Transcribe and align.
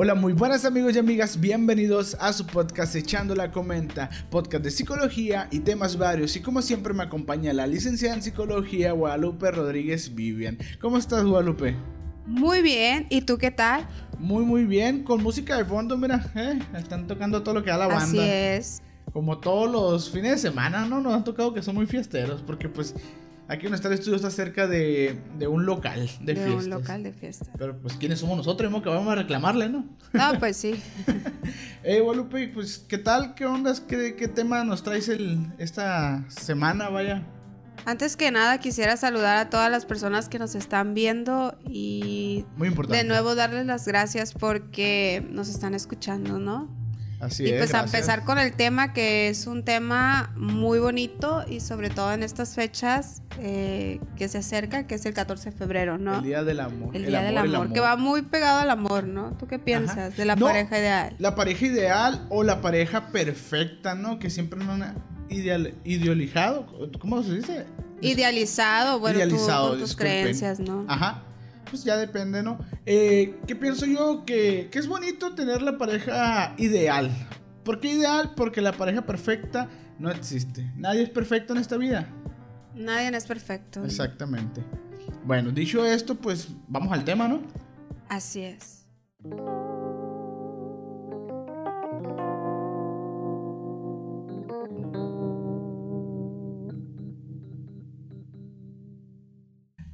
Hola, 0.00 0.14
muy 0.14 0.32
buenas 0.32 0.64
amigos 0.64 0.94
y 0.94 1.00
amigas, 1.00 1.40
bienvenidos 1.40 2.16
a 2.20 2.32
su 2.32 2.46
podcast 2.46 2.94
Echando 2.94 3.34
la 3.34 3.50
Comenta, 3.50 4.08
podcast 4.30 4.62
de 4.62 4.70
psicología 4.70 5.48
y 5.50 5.58
temas 5.58 5.98
varios. 5.98 6.36
Y 6.36 6.40
como 6.40 6.62
siempre 6.62 6.94
me 6.94 7.02
acompaña 7.02 7.52
la 7.52 7.66
licenciada 7.66 8.14
en 8.14 8.22
psicología 8.22 8.92
Guadalupe 8.92 9.50
Rodríguez 9.50 10.14
Vivian. 10.14 10.56
¿Cómo 10.80 10.98
estás, 10.98 11.24
Guadalupe? 11.24 11.74
Muy 12.26 12.62
bien, 12.62 13.08
¿y 13.10 13.22
tú 13.22 13.38
qué 13.38 13.50
tal? 13.50 13.88
Muy, 14.20 14.44
muy 14.44 14.66
bien, 14.66 15.02
con 15.02 15.20
música 15.20 15.56
de 15.56 15.64
fondo, 15.64 15.98
mira, 15.98 16.30
eh, 16.36 16.60
están 16.76 17.08
tocando 17.08 17.42
todo 17.42 17.54
lo 17.54 17.64
que 17.64 17.70
da 17.70 17.78
la 17.78 17.88
banda. 17.88 18.04
Así 18.04 18.20
es. 18.20 18.82
Como 19.12 19.38
todos 19.38 19.68
los 19.68 20.10
fines 20.10 20.30
de 20.30 20.38
semana, 20.38 20.86
¿no? 20.86 21.00
Nos 21.00 21.12
han 21.12 21.24
tocado 21.24 21.52
que 21.52 21.60
son 21.60 21.74
muy 21.74 21.86
fiesteros, 21.86 22.40
porque 22.46 22.68
pues 22.68 22.94
Aquí 23.48 23.62
donde 23.62 23.76
está 23.76 23.88
el 23.88 23.94
estudio 23.94 24.16
está 24.16 24.30
cerca 24.30 24.66
de, 24.66 25.18
un 25.48 25.64
local 25.64 26.10
de, 26.20 26.34
de 26.34 26.40
fiestas. 26.44 26.64
un 26.64 26.70
local 26.70 27.02
de 27.02 27.12
fiesta. 27.14 27.46
Pero 27.56 27.80
pues, 27.80 27.94
¿quiénes 27.94 28.20
somos 28.20 28.36
nosotros? 28.36 28.70
que 28.82 28.88
vamos 28.90 29.10
a 29.10 29.14
reclamarle, 29.14 29.70
¿no? 29.70 29.86
No, 30.12 30.38
pues 30.38 30.58
sí. 30.58 30.78
eh, 31.82 32.00
Guadalupe, 32.00 32.48
pues, 32.48 32.78
¿qué 32.78 32.98
tal? 32.98 33.34
¿Qué 33.34 33.46
ondas? 33.46 33.80
¿Qué, 33.80 34.16
qué 34.16 34.28
tema 34.28 34.64
nos 34.64 34.82
traes 34.82 35.08
el, 35.08 35.50
esta 35.56 36.28
semana, 36.28 36.90
vaya? 36.90 37.26
Antes 37.86 38.18
que 38.18 38.30
nada, 38.30 38.58
quisiera 38.58 38.98
saludar 38.98 39.38
a 39.38 39.48
todas 39.48 39.70
las 39.70 39.86
personas 39.86 40.28
que 40.28 40.38
nos 40.38 40.54
están 40.54 40.92
viendo 40.92 41.56
y... 41.66 42.44
Muy 42.56 42.68
importante. 42.68 42.98
De 42.98 43.04
nuevo 43.04 43.34
darles 43.34 43.64
las 43.64 43.88
gracias 43.88 44.34
porque 44.34 45.26
nos 45.30 45.48
están 45.48 45.72
escuchando, 45.72 46.38
¿no? 46.38 46.68
Así 47.20 47.48
y 47.48 47.52
pues 47.52 47.74
a 47.74 47.80
empezar 47.80 48.24
con 48.24 48.38
el 48.38 48.52
tema 48.52 48.92
que 48.92 49.28
es 49.28 49.46
un 49.46 49.64
tema 49.64 50.32
muy 50.36 50.78
bonito 50.78 51.44
y 51.48 51.60
sobre 51.60 51.90
todo 51.90 52.12
en 52.12 52.22
estas 52.22 52.54
fechas 52.54 53.22
eh, 53.40 54.00
que 54.16 54.28
se 54.28 54.38
acerca, 54.38 54.86
que 54.86 54.94
es 54.94 55.04
el 55.04 55.14
14 55.14 55.50
de 55.50 55.56
febrero, 55.56 55.98
¿no? 55.98 56.18
El 56.18 56.22
Día 56.22 56.44
del 56.44 56.60
Amor. 56.60 56.94
El 56.94 57.06
Día 57.06 57.22
del 57.22 57.36
amor, 57.38 57.72
que 57.72 57.80
va 57.80 57.96
muy 57.96 58.22
pegado 58.22 58.60
al 58.60 58.70
amor, 58.70 59.04
¿no? 59.04 59.32
¿Tú 59.32 59.48
qué 59.48 59.58
piensas 59.58 60.16
de 60.16 60.24
la 60.24 60.36
pareja 60.36 60.78
ideal? 60.78 61.16
La 61.18 61.34
pareja 61.34 61.66
ideal 61.66 62.26
o 62.30 62.44
la 62.44 62.60
pareja 62.60 63.08
perfecta, 63.08 63.94
¿no? 63.96 64.18
Que 64.20 64.30
siempre 64.30 64.58
no 64.64 64.72
han 64.72 64.94
ideal, 65.28 65.74
idealizado, 65.84 66.66
¿cómo 67.00 67.22
se 67.24 67.34
dice? 67.36 67.66
Idealizado, 68.00 69.00
bueno, 69.00 69.18
Idealizado, 69.18 69.70
con 69.70 69.80
tus 69.80 69.96
creencias, 69.96 70.60
¿no? 70.60 70.84
Ajá 70.88 71.24
pues 71.68 71.84
ya 71.84 71.96
depende, 71.96 72.42
¿no? 72.42 72.58
Eh, 72.86 73.38
¿Qué 73.46 73.56
pienso 73.56 73.86
yo? 73.86 74.24
Que, 74.24 74.68
que 74.70 74.78
es 74.78 74.86
bonito 74.86 75.34
tener 75.34 75.62
la 75.62 75.78
pareja 75.78 76.54
ideal. 76.58 77.10
¿Por 77.64 77.80
qué 77.80 77.92
ideal? 77.92 78.32
Porque 78.34 78.60
la 78.60 78.72
pareja 78.72 79.02
perfecta 79.04 79.68
no 79.98 80.10
existe. 80.10 80.70
Nadie 80.76 81.02
es 81.02 81.10
perfecto 81.10 81.52
en 81.52 81.60
esta 81.60 81.76
vida. 81.76 82.08
Nadie 82.74 83.08
es 83.16 83.26
perfecto. 83.26 83.84
Exactamente. 83.84 84.64
Bueno, 85.24 85.50
dicho 85.50 85.84
esto, 85.84 86.14
pues 86.14 86.48
vamos 86.68 86.92
al 86.92 87.04
tema, 87.04 87.28
¿no? 87.28 87.42
Así 88.08 88.40
es. 88.40 88.86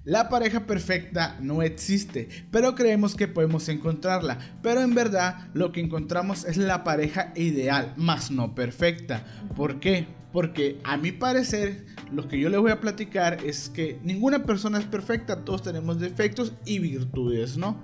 La 0.04 0.28
pareja 0.28 0.66
perfecta 0.66 1.38
no 1.40 1.62
existe, 1.62 2.28
pero 2.50 2.74
creemos 2.74 3.14
que 3.14 3.26
podemos 3.26 3.70
encontrarla. 3.70 4.38
Pero 4.62 4.82
en 4.82 4.94
verdad 4.94 5.48
lo 5.54 5.72
que 5.72 5.80
encontramos 5.80 6.44
es 6.44 6.58
la 6.58 6.84
pareja 6.84 7.32
ideal, 7.36 7.94
más 7.96 8.30
no 8.30 8.54
perfecta. 8.54 9.24
¿Por 9.56 9.80
qué? 9.80 10.06
Porque 10.30 10.78
a 10.84 10.98
mi 10.98 11.10
parecer 11.10 11.86
lo 12.12 12.28
que 12.28 12.38
yo 12.38 12.50
les 12.50 12.60
voy 12.60 12.70
a 12.70 12.80
platicar 12.80 13.38
es 13.46 13.70
que 13.70 13.98
ninguna 14.02 14.44
persona 14.44 14.78
es 14.78 14.84
perfecta, 14.84 15.42
todos 15.42 15.62
tenemos 15.62 15.98
defectos 15.98 16.52
y 16.66 16.80
virtudes, 16.80 17.56
¿no? 17.56 17.80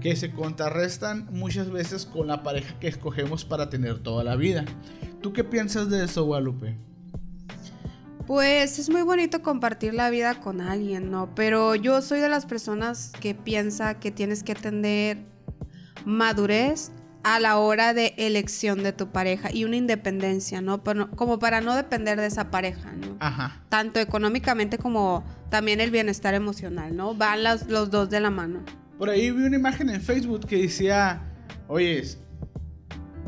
Que 0.00 0.16
se 0.16 0.30
contrarrestan 0.30 1.28
muchas 1.30 1.70
veces 1.70 2.06
con 2.06 2.26
la 2.26 2.42
pareja 2.42 2.78
que 2.80 2.88
escogemos 2.88 3.44
para 3.44 3.68
tener 3.68 3.98
toda 3.98 4.24
la 4.24 4.36
vida. 4.36 4.64
¿Tú 5.20 5.34
qué 5.34 5.44
piensas 5.44 5.90
de 5.90 6.04
eso, 6.04 6.24
Guadalupe? 6.24 6.78
Pues 8.26 8.78
es 8.78 8.88
muy 8.88 9.02
bonito 9.02 9.42
compartir 9.42 9.92
la 9.92 10.08
vida 10.08 10.40
con 10.40 10.62
alguien, 10.62 11.10
¿no? 11.10 11.34
Pero 11.34 11.74
yo 11.74 12.00
soy 12.00 12.20
de 12.20 12.30
las 12.30 12.46
personas 12.46 13.12
que 13.20 13.34
piensa 13.34 14.00
que 14.00 14.10
tienes 14.10 14.42
que 14.42 14.54
tener 14.54 15.18
madurez 16.06 16.90
a 17.22 17.38
la 17.38 17.58
hora 17.58 17.92
de 17.92 18.14
elección 18.16 18.82
de 18.82 18.92
tu 18.92 19.08
pareja 19.08 19.50
y 19.52 19.64
una 19.64 19.76
independencia, 19.76 20.60
¿no? 20.60 20.82
como 21.16 21.38
para 21.38 21.62
no 21.62 21.74
depender 21.74 22.20
de 22.20 22.26
esa 22.26 22.50
pareja, 22.50 22.92
¿no? 22.92 23.16
Ajá. 23.18 23.62
Tanto 23.70 23.98
económicamente 23.98 24.76
como 24.76 25.24
también 25.50 25.80
el 25.80 25.90
bienestar 25.90 26.34
emocional, 26.34 26.94
¿no? 26.94 27.14
Van 27.14 27.42
los, 27.42 27.66
los 27.66 27.90
dos 27.90 28.10
de 28.10 28.20
la 28.20 28.30
mano. 28.30 28.62
Por 28.98 29.08
ahí 29.08 29.30
vi 29.30 29.44
una 29.44 29.56
imagen 29.56 29.88
en 29.88 30.02
Facebook 30.02 30.46
que 30.46 30.56
decía, 30.56 31.22
oye, 31.66 32.04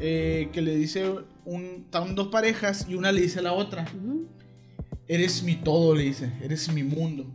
eh, 0.00 0.50
que 0.52 0.60
le 0.60 0.76
dice, 0.76 1.10
un, 1.46 1.84
están 1.86 2.14
dos 2.14 2.28
parejas 2.28 2.86
y 2.88 2.94
una 2.94 3.12
le 3.12 3.22
dice 3.22 3.38
a 3.38 3.42
la 3.42 3.52
otra. 3.52 3.86
Eres 5.08 5.42
mi 5.42 5.54
todo, 5.54 5.94
le 5.94 6.02
dice, 6.02 6.32
eres 6.42 6.72
mi 6.72 6.82
mundo. 6.82 7.26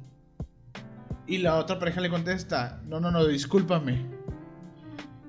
Y 1.26 1.38
la 1.38 1.56
otra 1.56 1.80
pareja 1.80 2.02
le 2.02 2.10
contesta, 2.10 2.82
no, 2.86 3.00
no, 3.00 3.12
no, 3.12 3.26
discúlpame. 3.26 4.06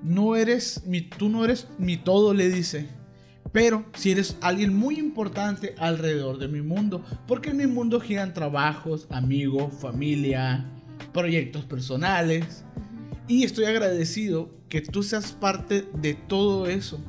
No 0.03 0.35
eres 0.35 0.85
mi, 0.85 1.01
tú 1.01 1.29
no 1.29 1.45
eres 1.45 1.67
mi 1.77 1.95
todo, 1.95 2.33
le 2.33 2.49
dice. 2.49 2.89
Pero 3.53 3.85
si 3.95 4.11
eres 4.11 4.35
alguien 4.41 4.75
muy 4.75 4.99
importante 4.99 5.75
alrededor 5.77 6.39
de 6.39 6.49
mi 6.49 6.61
mundo, 6.61 7.05
porque 7.27 7.51
en 7.51 7.57
mi 7.57 7.67
mundo 7.67 8.01
giran 8.01 8.33
trabajos, 8.33 9.07
amigos, 9.09 9.73
familia, 9.79 10.65
proyectos 11.13 11.63
personales. 11.63 12.65
Y 13.27 13.43
estoy 13.43 13.65
agradecido 13.65 14.49
que 14.67 14.81
tú 14.81 15.03
seas 15.03 15.31
parte 15.31 15.87
de 15.93 16.15
todo 16.15 16.67
eso. 16.67 16.99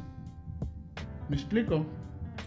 ¿Me 1.28 1.36
explico? 1.36 1.84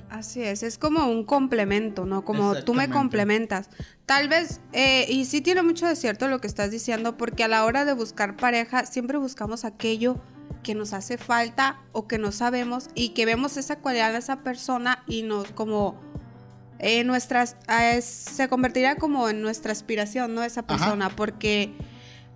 Así 0.09 0.41
es, 0.41 0.63
es 0.63 0.77
como 0.77 1.07
un 1.07 1.25
complemento, 1.25 2.05
¿no? 2.05 2.23
Como 2.23 2.55
tú 2.63 2.73
me 2.73 2.89
complementas. 2.89 3.69
Tal 4.05 4.29
vez, 4.29 4.61
eh, 4.71 5.05
y 5.09 5.25
sí 5.25 5.41
tiene 5.41 5.63
mucho 5.63 5.85
de 5.85 5.95
cierto 5.97 6.29
lo 6.29 6.39
que 6.39 6.47
estás 6.47 6.71
diciendo, 6.71 7.17
porque 7.17 7.43
a 7.43 7.47
la 7.49 7.65
hora 7.65 7.83
de 7.83 7.93
buscar 7.93 8.37
pareja 8.37 8.85
siempre 8.85 9.17
buscamos 9.17 9.65
aquello 9.65 10.17
que 10.63 10.75
nos 10.75 10.93
hace 10.93 11.17
falta 11.17 11.81
o 11.91 12.07
que 12.07 12.17
no 12.17 12.31
sabemos 12.31 12.89
y 12.95 13.09
que 13.09 13.25
vemos 13.25 13.57
esa 13.57 13.79
cualidad 13.79 14.13
de 14.13 14.19
esa 14.19 14.43
persona 14.43 15.03
y 15.07 15.23
nos 15.23 15.51
como 15.51 15.99
eh, 16.79 17.03
nuestras, 17.03 17.55
eh, 17.69 18.01
se 18.01 18.47
convertiría 18.49 18.95
como 18.95 19.29
en 19.29 19.41
nuestra 19.41 19.71
aspiración, 19.71 20.35
¿no? 20.35 20.43
Esa 20.43 20.63
persona, 20.63 21.09
porque 21.09 21.73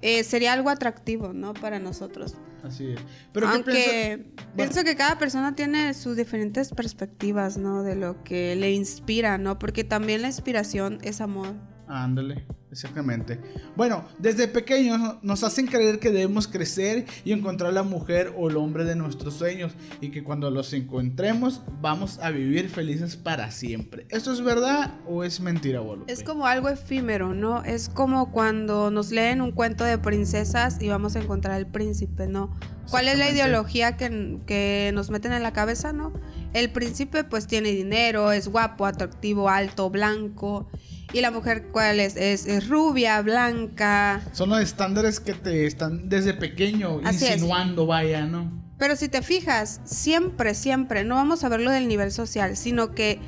eh, 0.01 0.23
sería 0.23 0.53
algo 0.53 0.69
atractivo, 0.69 1.31
¿no? 1.33 1.53
Para 1.53 1.79
nosotros. 1.79 2.35
Así 2.63 2.91
es. 2.91 2.99
Pero 3.33 3.47
Aunque 3.47 4.25
pienso 4.55 4.83
que 4.83 4.95
cada 4.95 5.17
persona 5.17 5.55
tiene 5.55 5.93
sus 5.93 6.15
diferentes 6.15 6.69
perspectivas, 6.69 7.57
¿no? 7.57 7.83
De 7.83 7.95
lo 7.95 8.23
que 8.23 8.55
le 8.55 8.71
inspira, 8.71 9.37
¿no? 9.37 9.57
Porque 9.59 9.83
también 9.83 10.21
la 10.21 10.27
inspiración 10.27 10.99
es 11.01 11.21
amor. 11.21 11.55
Ándale. 11.91 12.45
Exactamente. 12.71 13.37
Bueno, 13.75 14.05
desde 14.17 14.47
pequeños 14.47 15.17
nos 15.21 15.43
hacen 15.43 15.67
creer 15.67 15.99
que 15.99 16.09
debemos 16.09 16.47
crecer 16.47 17.05
y 17.25 17.33
encontrar 17.33 17.73
la 17.73 17.83
mujer 17.83 18.33
o 18.37 18.49
el 18.49 18.55
hombre 18.55 18.85
de 18.85 18.95
nuestros 18.95 19.33
sueños 19.33 19.73
y 19.99 20.09
que 20.09 20.23
cuando 20.23 20.49
los 20.49 20.71
encontremos 20.71 21.61
vamos 21.81 22.19
a 22.19 22.31
vivir 22.31 22.69
felices 22.69 23.17
para 23.17 23.51
siempre. 23.51 24.05
¿Esto 24.09 24.31
es 24.31 24.41
verdad 24.41 24.93
o 25.05 25.25
es 25.25 25.41
mentira, 25.41 25.81
boludo? 25.81 26.05
Es 26.07 26.23
como 26.23 26.47
algo 26.47 26.69
efímero, 26.69 27.33
¿no? 27.33 27.61
Es 27.65 27.89
como 27.89 28.31
cuando 28.31 28.89
nos 28.89 29.11
leen 29.11 29.41
un 29.41 29.51
cuento 29.51 29.83
de 29.83 29.97
princesas 29.97 30.81
y 30.81 30.87
vamos 30.87 31.17
a 31.17 31.19
encontrar 31.19 31.55
al 31.55 31.67
príncipe, 31.67 32.27
¿no? 32.27 32.57
¿Cuál 32.89 33.09
es 33.09 33.17
la 33.17 33.29
ideología 33.29 33.97
que, 33.97 34.39
que 34.45 34.91
nos 34.93 35.09
meten 35.09 35.33
en 35.33 35.43
la 35.43 35.51
cabeza, 35.51 35.91
no? 35.91 36.13
El 36.53 36.71
príncipe 36.71 37.25
pues 37.25 37.47
tiene 37.47 37.71
dinero, 37.71 38.31
es 38.31 38.47
guapo, 38.47 38.85
atractivo, 38.85 39.49
alto, 39.49 39.89
blanco 39.89 40.69
¿Y 41.13 41.21
la 41.21 41.31
mujer 41.31 41.67
cuál 41.71 41.99
es? 41.99 42.15
Es, 42.15 42.67
rubia, 42.69 43.21
blanca. 43.21 44.21
Son 44.31 44.49
los 44.49 44.61
estándares 44.61 45.19
que 45.19 45.33
te 45.33 45.65
están 45.65 46.09
desde 46.09 46.33
pequeño 46.33 47.01
insinuando, 47.01 47.85
vaya, 47.85 48.25
¿no? 48.25 48.51
Pero 48.77 48.95
si 48.95 49.09
te 49.09 49.21
fijas, 49.21 49.81
siempre, 49.83 50.55
siempre, 50.55 51.03
no 51.03 51.15
vamos 51.15 51.43
a 51.43 51.49
verlo 51.49 51.69
del 51.69 51.87
nivel 51.87 52.11
social, 52.11 52.57
sino 52.57 52.91
que 52.91 53.19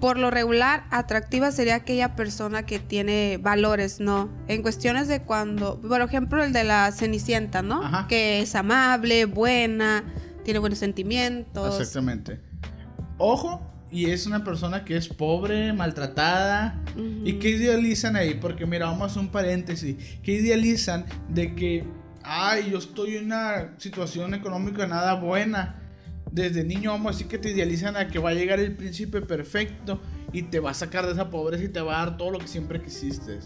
por 0.00 0.18
lo 0.18 0.30
regular, 0.30 0.84
atractiva 0.90 1.50
sería 1.50 1.76
aquella 1.76 2.14
persona 2.14 2.64
que 2.64 2.78
tiene 2.78 3.38
valores, 3.40 4.00
¿no? 4.00 4.28
En 4.48 4.62
cuestiones 4.62 5.08
de 5.08 5.22
cuando, 5.22 5.80
por 5.80 6.00
ejemplo, 6.00 6.44
el 6.44 6.52
de 6.52 6.64
la 6.64 6.92
Cenicienta, 6.92 7.62
¿no? 7.62 8.06
Que 8.08 8.40
es 8.40 8.54
amable, 8.54 9.24
buena, 9.24 10.04
tiene 10.44 10.58
buenos 10.58 10.78
sentimientos. 10.78 11.80
Exactamente. 11.80 12.40
Ojo, 13.18 13.62
y 13.94 14.10
es 14.10 14.26
una 14.26 14.42
persona 14.42 14.84
que 14.84 14.96
es 14.96 15.06
pobre, 15.06 15.72
maltratada. 15.72 16.82
¿Y 17.24 17.34
qué 17.34 17.50
idealizan 17.50 18.16
ahí? 18.16 18.34
Porque 18.34 18.66
mira, 18.66 18.86
vamos 18.86 19.16
a 19.16 19.20
un 19.20 19.28
paréntesis. 19.28 20.18
¿Qué 20.20 20.32
idealizan 20.32 21.06
de 21.28 21.54
que, 21.54 21.84
ay, 22.24 22.72
yo 22.72 22.78
estoy 22.78 23.18
en 23.18 23.26
una 23.26 23.74
situación 23.78 24.34
económica 24.34 24.88
nada 24.88 25.14
buena? 25.14 25.80
Desde 26.32 26.64
niño 26.64 26.90
vamos 26.90 27.06
a 27.06 27.12
decir 27.12 27.28
que 27.28 27.38
te 27.38 27.50
idealizan 27.52 27.96
a 27.96 28.08
que 28.08 28.18
va 28.18 28.30
a 28.30 28.34
llegar 28.34 28.58
el 28.58 28.74
príncipe 28.74 29.22
perfecto 29.22 30.00
y 30.32 30.42
te 30.42 30.58
va 30.58 30.72
a 30.72 30.74
sacar 30.74 31.06
de 31.06 31.12
esa 31.12 31.30
pobreza 31.30 31.62
y 31.62 31.68
te 31.68 31.80
va 31.80 32.02
a 32.02 32.06
dar 32.06 32.16
todo 32.16 32.32
lo 32.32 32.40
que 32.40 32.48
siempre 32.48 32.82
quisiste. 32.82 33.38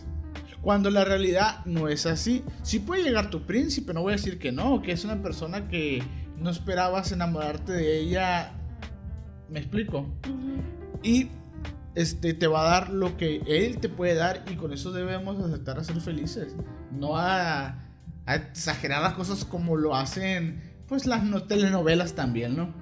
Cuando 0.62 0.91
la 0.91 1.05
realidad 1.05 1.62
no 1.67 1.89
es 1.89 2.06
así. 2.06 2.43
Si 2.62 2.79
puede 2.79 3.03
llegar 3.03 3.29
tu 3.29 3.43
príncipe, 3.43 3.93
no 3.93 4.00
voy 4.00 4.15
a 4.15 4.17
decir 4.17 4.39
que 4.39 4.50
no, 4.50 4.81
que 4.81 4.93
es 4.93 5.05
una 5.05 5.23
persona 5.23 5.69
que 5.69 6.03
no 6.39 6.49
esperabas 6.49 7.12
enamorarte 7.12 7.73
de 7.73 7.99
ella. 7.99 8.55
¿Me 9.49 9.61
explico? 9.61 10.06
Y 11.03 11.29
este, 11.95 12.35
te 12.35 12.47
va 12.47 12.61
a 12.61 12.71
dar 12.71 12.91
lo 12.91 13.17
que 13.17 13.43
él 13.47 13.79
te 13.79 13.89
puede 13.89 14.15
dar 14.15 14.45
y 14.50 14.55
con 14.55 14.73
eso 14.73 14.93
debemos 14.93 15.43
aceptar 15.43 15.79
a 15.79 15.85
ser 15.85 16.00
felices. 16.00 16.55
No 16.93 17.17
a, 17.17 17.85
exagerar 18.27 19.03
las 19.03 19.15
cosas 19.15 19.45
como 19.45 19.77
lo 19.77 19.97
hacen 19.97 20.62
pues 20.87 21.06
las 21.06 21.23
telenovelas 21.49 22.15
también, 22.15 22.56
¿no? 22.56 22.75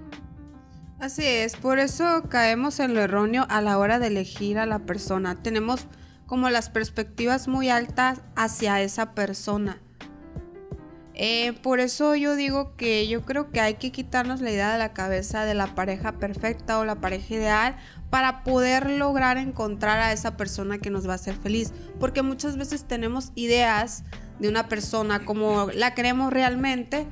Así 0.98 1.24
es, 1.24 1.56
por 1.56 1.78
eso 1.78 2.24
caemos 2.28 2.80
en 2.80 2.94
lo 2.94 3.00
erróneo 3.00 3.46
a 3.48 3.60
la 3.60 3.78
hora 3.78 3.98
de 3.98 4.08
elegir 4.08 4.58
a 4.58 4.66
la 4.66 4.80
persona. 4.80 5.42
Tenemos 5.42 5.86
como 6.26 6.50
las 6.50 6.68
perspectivas 6.68 7.48
muy 7.48 7.68
altas 7.68 8.22
hacia 8.34 8.80
esa 8.82 9.14
persona. 9.14 9.80
Eh, 11.18 11.54
por 11.62 11.80
eso 11.80 12.14
yo 12.14 12.36
digo 12.36 12.76
que 12.76 13.08
yo 13.08 13.24
creo 13.24 13.50
que 13.50 13.60
hay 13.60 13.74
que 13.74 13.90
quitarnos 13.90 14.42
la 14.42 14.50
idea 14.50 14.72
de 14.74 14.78
la 14.78 14.92
cabeza 14.92 15.46
de 15.46 15.54
la 15.54 15.74
pareja 15.74 16.12
perfecta 16.18 16.78
o 16.78 16.84
la 16.84 16.96
pareja 16.96 17.34
ideal 17.34 17.76
para 18.10 18.44
poder 18.44 18.90
lograr 18.90 19.38
encontrar 19.38 19.98
a 19.98 20.12
esa 20.12 20.36
persona 20.36 20.76
que 20.76 20.90
nos 20.90 21.08
va 21.08 21.12
a 21.12 21.14
hacer 21.14 21.34
feliz. 21.36 21.72
Porque 21.98 22.20
muchas 22.20 22.58
veces 22.58 22.84
tenemos 22.86 23.32
ideas 23.34 24.04
de 24.38 24.50
una 24.50 24.68
persona 24.68 25.24
como 25.24 25.68
la 25.72 25.94
queremos 25.94 26.30
realmente 26.30 27.06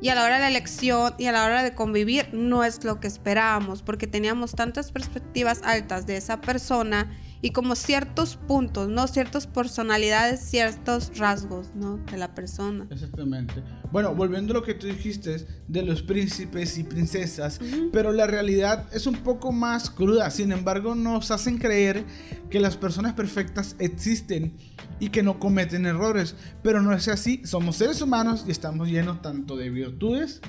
y 0.00 0.10
a 0.10 0.14
la 0.14 0.24
hora 0.24 0.36
de 0.36 0.42
la 0.42 0.48
elección 0.48 1.14
y 1.18 1.26
a 1.26 1.32
la 1.32 1.44
hora 1.44 1.64
de 1.64 1.74
convivir 1.74 2.28
no 2.32 2.62
es 2.62 2.84
lo 2.84 3.00
que 3.00 3.08
esperábamos 3.08 3.82
porque 3.82 4.06
teníamos 4.06 4.52
tantas 4.52 4.92
perspectivas 4.92 5.62
altas 5.64 6.06
de 6.06 6.16
esa 6.16 6.40
persona 6.40 7.10
y 7.40 7.50
como 7.50 7.76
ciertos 7.76 8.36
puntos, 8.36 8.88
¿no? 8.88 9.06
Ciertas 9.06 9.46
personalidades, 9.46 10.40
ciertos 10.40 11.16
rasgos, 11.18 11.74
¿no? 11.74 11.98
De 11.98 12.16
la 12.16 12.34
persona. 12.34 12.86
Exactamente. 12.90 13.62
Bueno, 13.92 14.14
volviendo 14.14 14.52
a 14.52 14.56
lo 14.56 14.62
que 14.62 14.74
tú 14.74 14.86
dijiste 14.86 15.46
de 15.68 15.82
los 15.82 16.02
príncipes 16.02 16.78
y 16.78 16.84
princesas, 16.84 17.60
pero 17.92 18.12
la 18.12 18.26
realidad 18.26 18.86
es 18.92 19.06
un 19.06 19.16
poco 19.16 19.52
más 19.52 19.90
cruda. 19.90 20.30
Sin 20.30 20.52
embargo, 20.52 20.94
nos 20.94 21.30
hacen 21.30 21.58
creer 21.58 22.04
que 22.50 22.60
las 22.60 22.76
personas 22.76 23.14
perfectas 23.14 23.76
existen 23.78 24.56
y 25.00 25.10
que 25.10 25.22
no 25.22 25.38
cometen 25.38 25.86
errores. 25.86 26.34
Pero 26.62 26.82
no 26.82 26.92
es 26.92 27.08
así. 27.08 27.42
Somos 27.44 27.76
seres 27.76 28.02
humanos 28.02 28.44
y 28.46 28.50
estamos 28.50 28.88
llenos 28.88 29.22
tanto 29.22 29.56
de 29.56 29.70
virtudes 29.70 30.40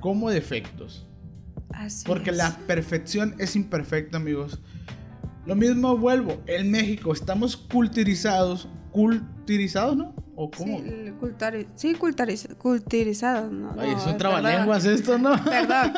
como 0.00 0.30
defectos. 0.30 1.06
Así 1.70 2.04
Porque 2.06 2.32
la 2.32 2.56
perfección 2.66 3.34
es 3.38 3.54
imperfecta, 3.54 4.16
amigos. 4.16 4.58
Lo 5.48 5.56
mismo 5.56 5.96
vuelvo, 5.96 6.42
en 6.46 6.70
México 6.70 7.10
estamos 7.10 7.56
culturizados, 7.56 8.68
culturizados, 8.92 9.96
¿no? 9.96 10.14
¿O 10.36 10.50
cómo? 10.50 10.82
Sí, 11.74 11.94
cultari 11.94 12.36
sí 12.36 12.54
culturizados, 12.58 13.50
¿no? 13.50 13.74
Ay, 13.78 13.92
no, 13.92 13.98
son 13.98 14.18
trabalenguas 14.18 14.84
esto, 14.84 15.16
¿no? 15.16 15.42
Perdón. 15.44 15.94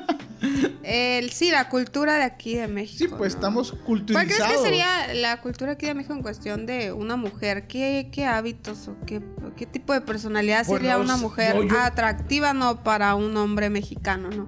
El, 0.85 1.31
sí, 1.31 1.51
la 1.51 1.69
cultura 1.69 2.15
de 2.15 2.23
aquí 2.23 2.55
de 2.55 2.69
México. 2.69 2.97
Sí, 2.97 3.09
pues 3.09 3.35
estamos 3.35 3.73
culturizados. 3.73 4.29
¿Cuál 4.29 4.49
crees 4.49 4.53
que 4.53 4.65
sería 4.65 5.15
la 5.15 5.41
cultura 5.41 5.73
aquí 5.73 5.87
de 5.87 5.95
México 5.95 6.15
en 6.15 6.23
cuestión 6.23 6.65
de 6.65 6.93
una 6.93 7.17
mujer? 7.17 7.67
¿Qué, 7.67 8.09
qué 8.13 8.27
hábitos 8.27 8.87
o 8.87 8.95
qué, 9.05 9.21
qué, 9.57 9.67
tipo 9.67 9.93
de 9.93 10.01
personalidad 10.01 10.65
sería 10.65 10.97
una 10.97 11.17
mujer 11.17 11.57
atractiva 11.77 12.53
no 12.53 12.85
para 12.85 13.17
un 13.17 13.37
hombre 13.37 13.69
mexicano, 13.69 14.31
no? 14.31 14.47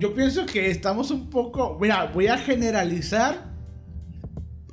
Yo 0.00 0.14
pienso 0.14 0.46
que 0.46 0.68
estamos 0.68 1.12
un 1.12 1.30
poco, 1.30 1.78
mira, 1.80 2.06
voy 2.12 2.26
a 2.26 2.36
generalizar 2.38 3.55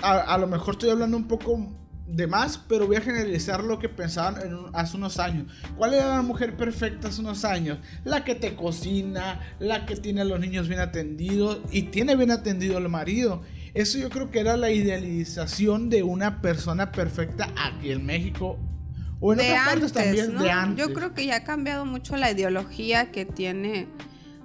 a, 0.03 0.37
lo 0.37 0.47
mejor 0.47 0.75
estoy 0.75 0.89
hablando 0.89 1.17
un 1.17 1.27
poco 1.27 1.71
de 2.05 2.27
más, 2.27 2.57
pero 2.57 2.85
voy 2.85 2.97
a 2.97 3.01
generalizar 3.01 3.63
lo 3.63 3.79
que 3.79 3.89
pensaban 3.89 4.35
hace 4.73 4.97
unos 4.97 5.19
años. 5.19 5.51
¿Cuál 5.77 5.93
era 5.93 6.09
la 6.09 6.21
mujer 6.21 6.57
perfecta 6.57 7.07
hace 7.07 7.21
unos 7.21 7.45
años? 7.45 7.79
La 8.03 8.23
que 8.23 8.35
te 8.35 8.55
cocina, 8.55 9.39
la 9.59 9.85
que 9.85 9.95
tiene 9.95 10.21
a 10.21 10.25
los 10.25 10.39
niños 10.39 10.67
bien 10.67 10.79
atendidos 10.79 11.59
y 11.71 11.83
tiene 11.83 12.15
bien 12.15 12.31
atendido 12.31 12.77
al 12.77 12.89
marido. 12.89 13.41
Eso 13.73 13.97
yo 13.97 14.09
creo 14.09 14.29
que 14.29 14.39
era 14.39 14.57
la 14.57 14.71
idealización 14.71 15.89
de 15.89 16.03
una 16.03 16.41
persona 16.41 16.91
perfecta 16.91 17.49
aquí 17.57 17.91
en 17.91 18.05
México. 18.05 18.59
O 19.19 19.33
en 19.33 19.39
otras 19.39 19.67
partes 19.67 19.93
también 19.93 20.37
de 20.37 20.51
antes. 20.51 20.85
Yo 20.85 20.93
creo 20.93 21.13
que 21.13 21.25
ya 21.25 21.37
ha 21.37 21.43
cambiado 21.43 21.85
mucho 21.85 22.17
la 22.17 22.29
ideología 22.29 23.11
que 23.11 23.25
tiene 23.25 23.87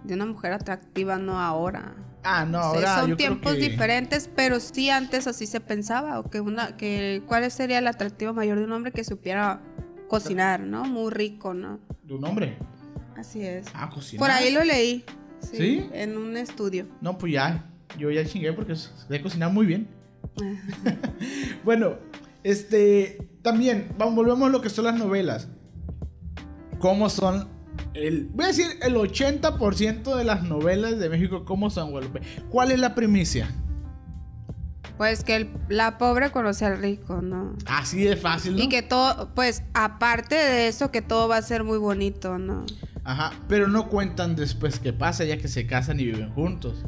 de 0.05 0.15
una 0.15 0.25
mujer 0.25 0.53
atractiva, 0.53 1.19
no 1.19 1.41
ahora. 1.41 1.97
Ah, 2.23 2.44
no, 2.44 2.59
ahora 2.59 3.00
son 3.00 3.17
tiempos 3.17 3.56
diferentes, 3.56 4.29
pero 4.35 4.61
sí 4.61 4.91
antes 4.91 5.26
así 5.26 5.47
se 5.47 5.61
pensaba, 5.61 6.19
o 6.19 6.29
que 6.29 6.41
una, 6.41 6.76
que 6.76 7.23
cuál 7.26 7.50
sería 7.50 7.79
el 7.79 7.87
atractivo 7.87 8.35
mayor 8.35 8.59
de 8.59 8.65
un 8.65 8.73
hombre 8.73 8.93
que 8.93 9.05
supiera 9.05 9.61
cocinar, 10.09 10.61
¿no? 10.61 10.85
Muy 10.85 11.11
rico, 11.11 11.55
¿no? 11.55 11.79
¿De 12.03 12.15
un 12.15 12.25
hombre? 12.25 12.59
Así 13.17 13.43
es. 13.43 13.67
Ah, 13.75 13.88
cocinar. 13.88 14.19
Por 14.19 14.31
ahí 14.31 14.53
lo 14.53 14.65
leí. 14.65 15.05
Sí, 15.41 15.88
En 15.93 16.17
un 16.17 16.37
estudio. 16.37 16.87
No, 17.00 17.17
pues 17.17 17.32
ya, 17.32 17.70
yo 17.97 18.11
ya 18.11 18.25
chingué 18.25 18.53
porque 18.53 18.75
sé 18.75 19.23
cocinar 19.23 19.53
muy 19.53 19.67
bien. 19.67 19.88
bueno, 21.64 21.97
este, 22.43 23.29
también, 23.43 23.88
vamos, 23.97 24.17
volvemos 24.17 24.49
a 24.49 24.53
lo 24.53 24.61
que 24.61 24.71
son 24.71 24.87
las 24.87 24.97
novelas. 24.97 25.49
¿Cómo 26.81 27.09
son 27.09 27.49
voy 28.33 28.45
a 28.45 28.49
decir 28.49 28.67
el 28.83 28.95
80% 28.95 30.17
de 30.17 30.25
las 30.25 30.43
novelas 30.43 30.99
de 30.99 31.09
México 31.09 31.45
como 31.45 31.71
San 31.71 31.91
Guadalupe. 31.91 32.21
¿Cuál 32.51 32.73
es 32.73 32.79
la 32.79 32.95
primicia? 32.95 33.51
Pues 34.97 35.23
que 35.23 35.49
la 35.69 35.97
pobre 35.97 36.31
conoce 36.33 36.65
al 36.65 36.79
rico, 36.79 37.23
¿no? 37.23 37.57
Así 37.67 38.03
de 38.03 38.17
fácil, 38.17 38.57
¿no? 38.57 38.63
Y 38.63 38.69
que 38.69 38.83
todo, 38.83 39.33
pues 39.35 39.63
aparte 39.73 40.35
de 40.35 40.67
eso, 40.67 40.91
que 40.91 41.03
todo 41.03 41.29
va 41.29 41.37
a 41.37 41.43
ser 41.43 41.63
muy 41.63 41.79
bonito, 41.79 42.39
¿no? 42.39 42.67
Ajá, 43.05 43.33
pero 43.49 43.69
no 43.69 43.89
cuentan 43.89 44.35
después 44.35 44.81
qué 44.81 44.93
pasa 44.93 45.25
ya 45.25 45.39
que 45.39 45.49
se 45.49 45.67
casan 45.67 46.01
y 46.01 46.07
viven 46.07 46.31
juntos. 46.33 46.85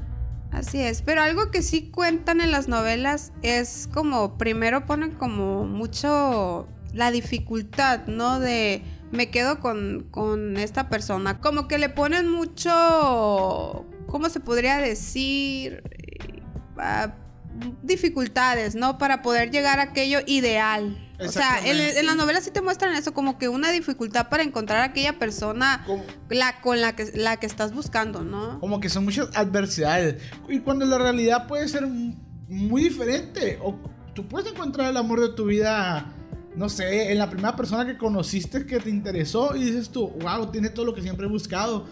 Así 0.50 0.80
es, 0.80 1.02
pero 1.02 1.22
algo 1.22 1.52
que 1.52 1.62
sí 1.62 1.90
cuentan 1.90 2.40
en 2.40 2.50
las 2.50 2.66
novelas 2.66 3.32
es 3.42 3.88
como, 3.92 4.36
primero 4.36 4.84
ponen 4.86 5.12
como 5.12 5.64
mucho 5.64 6.66
la 6.92 7.12
dificultad, 7.12 8.06
¿no? 8.06 8.40
De 8.40 8.82
me 9.10 9.30
quedo 9.30 9.60
con, 9.60 10.56
esta 10.56 10.88
persona. 10.88 11.40
Como 11.40 11.68
que 11.68 11.78
le 11.78 11.88
ponen 11.88 12.28
mucho, 12.28 13.86
¿cómo 14.06 14.28
se 14.28 14.40
podría 14.40 14.78
decir? 14.78 15.82
Ah, 16.76 17.14
dificultades, 17.82 18.74
¿no? 18.74 18.98
Para 18.98 19.22
poder 19.22 19.50
llegar 19.50 19.80
a 19.80 19.82
aquello 19.84 20.20
ideal. 20.26 21.06
O 21.18 21.28
sea, 21.28 21.60
en, 21.62 22.06
las 22.06 22.16
novelas 22.16 22.44
sí 22.44 22.50
te 22.50 22.62
muestran 22.62 22.94
eso, 22.94 23.12
como 23.12 23.36
que 23.36 23.48
una 23.48 23.70
dificultad 23.70 24.28
para 24.30 24.42
encontrar 24.42 24.80
a 24.80 24.84
aquella 24.84 25.18
persona 25.18 25.84
la, 26.30 26.60
con 26.62 26.80
la 26.80 26.96
que, 26.96 27.12
la 27.14 27.36
que 27.36 27.46
estás 27.46 27.74
buscando, 27.74 28.24
¿no? 28.24 28.58
Como 28.60 28.80
que 28.80 28.88
son 28.88 29.04
muchas 29.04 29.28
adversidades. 29.36 30.22
Y 30.48 30.60
cuando 30.60 30.86
la 30.86 30.96
realidad 30.96 31.46
puede 31.46 31.68
ser 31.68 31.86
muy 32.50 32.82
diferente. 32.82 33.58
O 33.62 33.78
tú 34.14 34.26
puedes 34.28 34.52
encontrar 34.52 34.90
el 34.90 34.96
amor 34.96 35.20
de 35.20 35.30
tu 35.30 35.46
vida 35.46 36.12
no 36.60 36.68
sé, 36.68 37.10
en 37.10 37.16
la 37.16 37.30
primera 37.30 37.56
persona 37.56 37.86
que 37.86 37.96
conociste 37.96 38.66
que 38.66 38.80
te 38.80 38.90
interesó 38.90 39.56
y 39.56 39.64
dices 39.64 39.88
tú, 39.88 40.10
wow, 40.20 40.50
tiene 40.50 40.68
todo 40.68 40.84
lo 40.84 40.94
que 40.94 41.00
siempre 41.00 41.24
he 41.24 41.28
buscado. 41.30 41.86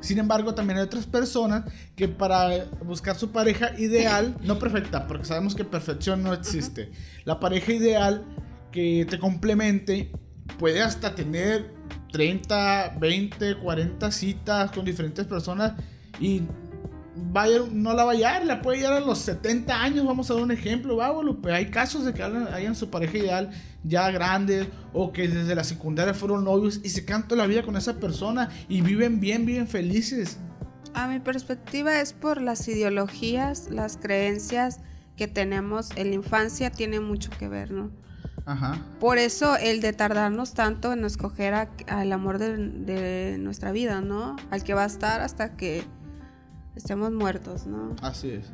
Sin 0.00 0.18
embargo, 0.18 0.56
también 0.56 0.80
hay 0.80 0.84
otras 0.86 1.06
personas 1.06 1.72
que 1.94 2.08
para 2.08 2.64
buscar 2.84 3.14
su 3.16 3.30
pareja 3.30 3.78
ideal, 3.78 4.36
no 4.42 4.58
perfecta, 4.58 5.06
porque 5.06 5.24
sabemos 5.24 5.54
que 5.54 5.64
perfección 5.64 6.24
no 6.24 6.34
existe. 6.34 6.90
La 7.24 7.38
pareja 7.38 7.72
ideal 7.72 8.24
que 8.72 9.06
te 9.08 9.20
complemente 9.20 10.10
puede 10.58 10.82
hasta 10.82 11.14
tener 11.14 11.72
30, 12.10 12.96
20, 12.98 13.54
40 13.58 14.10
citas 14.10 14.72
con 14.72 14.84
diferentes 14.84 15.26
personas 15.26 15.74
y 16.18 16.42
no 17.72 17.94
la 17.94 18.04
va 18.04 18.10
a 18.10 18.14
hallar, 18.14 18.44
la 18.44 18.62
puede 18.62 18.78
hallar 18.78 18.94
a 18.94 19.00
los 19.00 19.18
70 19.18 19.80
años, 19.80 20.04
vamos 20.04 20.28
a 20.28 20.34
dar 20.34 20.42
un 20.42 20.50
ejemplo, 20.50 20.96
va, 20.96 21.12
hay 21.54 21.70
casos 21.70 22.04
de 22.04 22.12
que 22.12 22.22
hayan 22.24 22.74
su 22.74 22.90
pareja 22.90 23.18
ideal 23.18 23.50
ya 23.84 24.10
grande 24.10 24.68
o 24.92 25.12
que 25.12 25.28
desde 25.28 25.54
la 25.54 25.64
secundaria 25.64 26.14
fueron 26.14 26.44
novios 26.44 26.80
y 26.82 26.88
se 26.88 27.04
cantan 27.04 27.38
la 27.38 27.46
vida 27.46 27.62
con 27.62 27.76
esa 27.76 27.96
persona 27.96 28.48
y 28.68 28.80
viven 28.80 29.20
bien, 29.20 29.46
viven 29.46 29.66
felices. 29.66 30.38
A 30.94 31.06
mi 31.08 31.20
perspectiva 31.20 32.00
es 32.00 32.12
por 32.12 32.40
las 32.40 32.66
ideologías, 32.66 33.68
las 33.70 33.96
creencias 33.96 34.80
que 35.16 35.28
tenemos 35.28 35.90
en 35.96 36.10
la 36.10 36.14
infancia 36.14 36.70
tiene 36.70 37.00
mucho 37.00 37.30
que 37.38 37.48
ver, 37.48 37.70
¿no? 37.70 37.90
Ajá. 38.46 38.78
Por 38.98 39.18
eso 39.18 39.56
el 39.56 39.80
de 39.80 39.92
tardarnos 39.92 40.54
tanto 40.54 40.92
en 40.94 41.04
escoger 41.04 41.68
al 41.86 42.12
amor 42.12 42.38
de, 42.38 42.56
de 42.56 43.36
nuestra 43.38 43.72
vida, 43.72 44.00
¿no? 44.00 44.36
Al 44.50 44.64
que 44.64 44.72
va 44.72 44.84
a 44.84 44.86
estar 44.86 45.20
hasta 45.20 45.56
que 45.56 45.84
estemos 46.74 47.12
muertos, 47.12 47.66
¿no? 47.66 47.94
Así 48.00 48.30
es. 48.30 48.46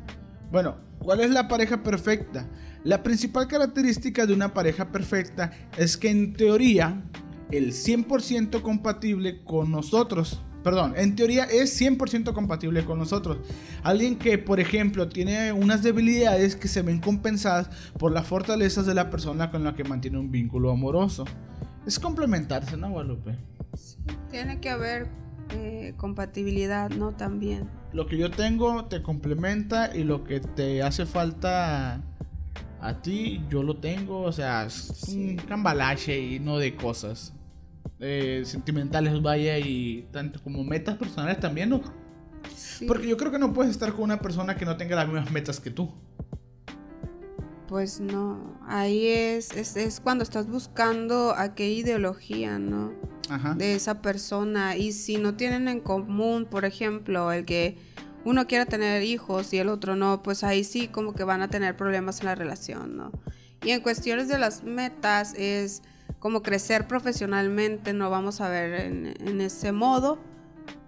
Bueno, 0.51 0.75
¿cuál 0.99 1.21
es 1.21 1.29
la 1.29 1.47
pareja 1.47 1.81
perfecta? 1.83 2.45
La 2.85 3.01
principal 3.01 3.47
característica 3.47 4.27
de 4.27 4.33
una 4.35 4.53
pareja 4.53 4.91
perfecta 4.91 5.49
es 5.75 5.97
que 5.97 6.11
en 6.11 6.33
teoría 6.33 7.01
el 7.49 7.71
100% 7.71 8.61
compatible 8.61 9.43
con 9.43 9.71
nosotros, 9.71 10.43
perdón, 10.63 10.93
en 10.95 11.15
teoría 11.15 11.45
es 11.45 11.81
100% 11.81 12.31
compatible 12.33 12.85
con 12.85 12.99
nosotros. 12.99 13.39
Alguien 13.81 14.19
que, 14.19 14.37
por 14.37 14.59
ejemplo, 14.59 15.09
tiene 15.09 15.51
unas 15.51 15.81
debilidades 15.81 16.55
que 16.55 16.67
se 16.67 16.83
ven 16.83 16.99
compensadas 16.99 17.71
por 17.97 18.11
las 18.11 18.27
fortalezas 18.27 18.85
de 18.85 18.93
la 18.93 19.09
persona 19.09 19.49
con 19.49 19.63
la 19.63 19.73
que 19.73 19.83
mantiene 19.83 20.19
un 20.19 20.29
vínculo 20.29 20.69
amoroso. 20.69 21.25
Es 21.87 21.97
complementarse, 21.97 22.77
¿no, 22.77 22.91
Guadalupe? 22.91 23.35
Sí, 23.73 23.97
tiene 24.29 24.59
que 24.59 24.69
haber 24.69 25.07
eh, 25.55 25.95
compatibilidad, 25.97 26.91
¿no? 26.91 27.13
También. 27.13 27.67
Lo 27.93 28.05
que 28.05 28.19
yo 28.19 28.29
tengo 28.29 28.85
te 28.85 29.01
complementa 29.01 29.89
y 29.95 30.03
lo 30.03 30.23
que 30.23 30.39
te 30.39 30.83
hace 30.83 31.07
falta 31.07 32.03
a 32.81 33.01
ti, 33.01 33.41
yo 33.49 33.63
lo 33.63 33.77
tengo. 33.77 34.21
O 34.21 34.31
sea, 34.31 34.65
es 34.65 35.05
un 35.09 35.37
cambalache 35.37 36.19
y 36.19 36.39
no 36.39 36.57
de 36.57 36.75
cosas 36.75 37.33
eh, 37.99 38.43
sentimentales, 38.45 39.21
vaya, 39.21 39.57
y 39.57 40.07
tanto 40.11 40.41
como 40.41 40.63
metas 40.63 40.97
personales 40.97 41.39
también, 41.39 41.69
¿no? 41.69 41.81
Porque 42.87 43.07
yo 43.07 43.17
creo 43.17 43.31
que 43.31 43.39
no 43.39 43.53
puedes 43.53 43.71
estar 43.71 43.93
con 43.93 44.03
una 44.03 44.19
persona 44.19 44.55
que 44.55 44.65
no 44.65 44.77
tenga 44.77 44.95
las 44.95 45.07
mismas 45.07 45.31
metas 45.31 45.59
que 45.59 45.71
tú. 45.71 45.91
Pues 47.67 47.99
no, 47.99 48.59
ahí 48.67 49.07
es, 49.07 49.51
es, 49.55 49.99
cuando 49.99 50.23
estás 50.23 50.47
buscando 50.47 51.33
a 51.35 51.55
qué 51.55 51.71
ideología, 51.71 52.59
¿no? 52.59 52.93
Ajá. 53.29 53.55
De 53.55 53.73
esa 53.73 54.01
persona. 54.01 54.77
Y 54.77 54.91
si 54.91 55.17
no 55.17 55.35
tienen 55.35 55.67
en 55.67 55.79
común, 55.79 56.45
por 56.45 56.63
ejemplo, 56.63 57.31
el 57.31 57.45
que 57.45 57.77
uno 58.25 58.47
quiera 58.47 58.65
tener 58.65 59.03
hijos 59.03 59.53
y 59.53 59.59
el 59.59 59.69
otro 59.69 59.95
no, 59.95 60.23
pues 60.23 60.43
ahí 60.43 60.63
sí 60.63 60.87
como 60.87 61.13
que 61.13 61.23
van 61.23 61.41
a 61.41 61.47
tener 61.47 61.77
problemas 61.77 62.19
en 62.19 62.25
la 62.25 62.35
relación, 62.35 62.97
¿no? 62.97 63.11
Y 63.63 63.69
en 63.71 63.81
cuestiones 63.81 64.27
de 64.27 64.37
las 64.39 64.63
metas 64.63 65.33
es 65.35 65.83
como 66.19 66.41
crecer 66.41 66.87
profesionalmente, 66.87 67.93
no 67.93 68.09
vamos 68.09 68.41
a 68.41 68.49
ver 68.49 68.81
en, 68.81 69.41
ese 69.41 69.71
modo. 69.71 70.17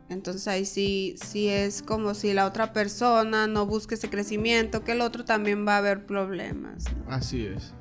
Entonces 0.10 0.48
ahí 0.48 0.65
sí, 0.65 1.15
sí 1.24 1.48
es 1.48 1.84
como 1.84 2.13
si 2.15 2.34
la 2.34 2.46
otra 2.46 2.74
persona 2.74 3.46
no 3.46 3.65
busque 3.65 3.96
ese 3.96 4.10
crecimiento, 4.10 4.84
que 4.84 4.94
el 4.94 5.01
otro 5.01 5.24
también 5.24 5.67
va 5.67 5.75
a 5.75 5.77
haber 5.77 6.06
problemas. 6.06 6.86
Así 7.08 7.46
es. 7.46 7.74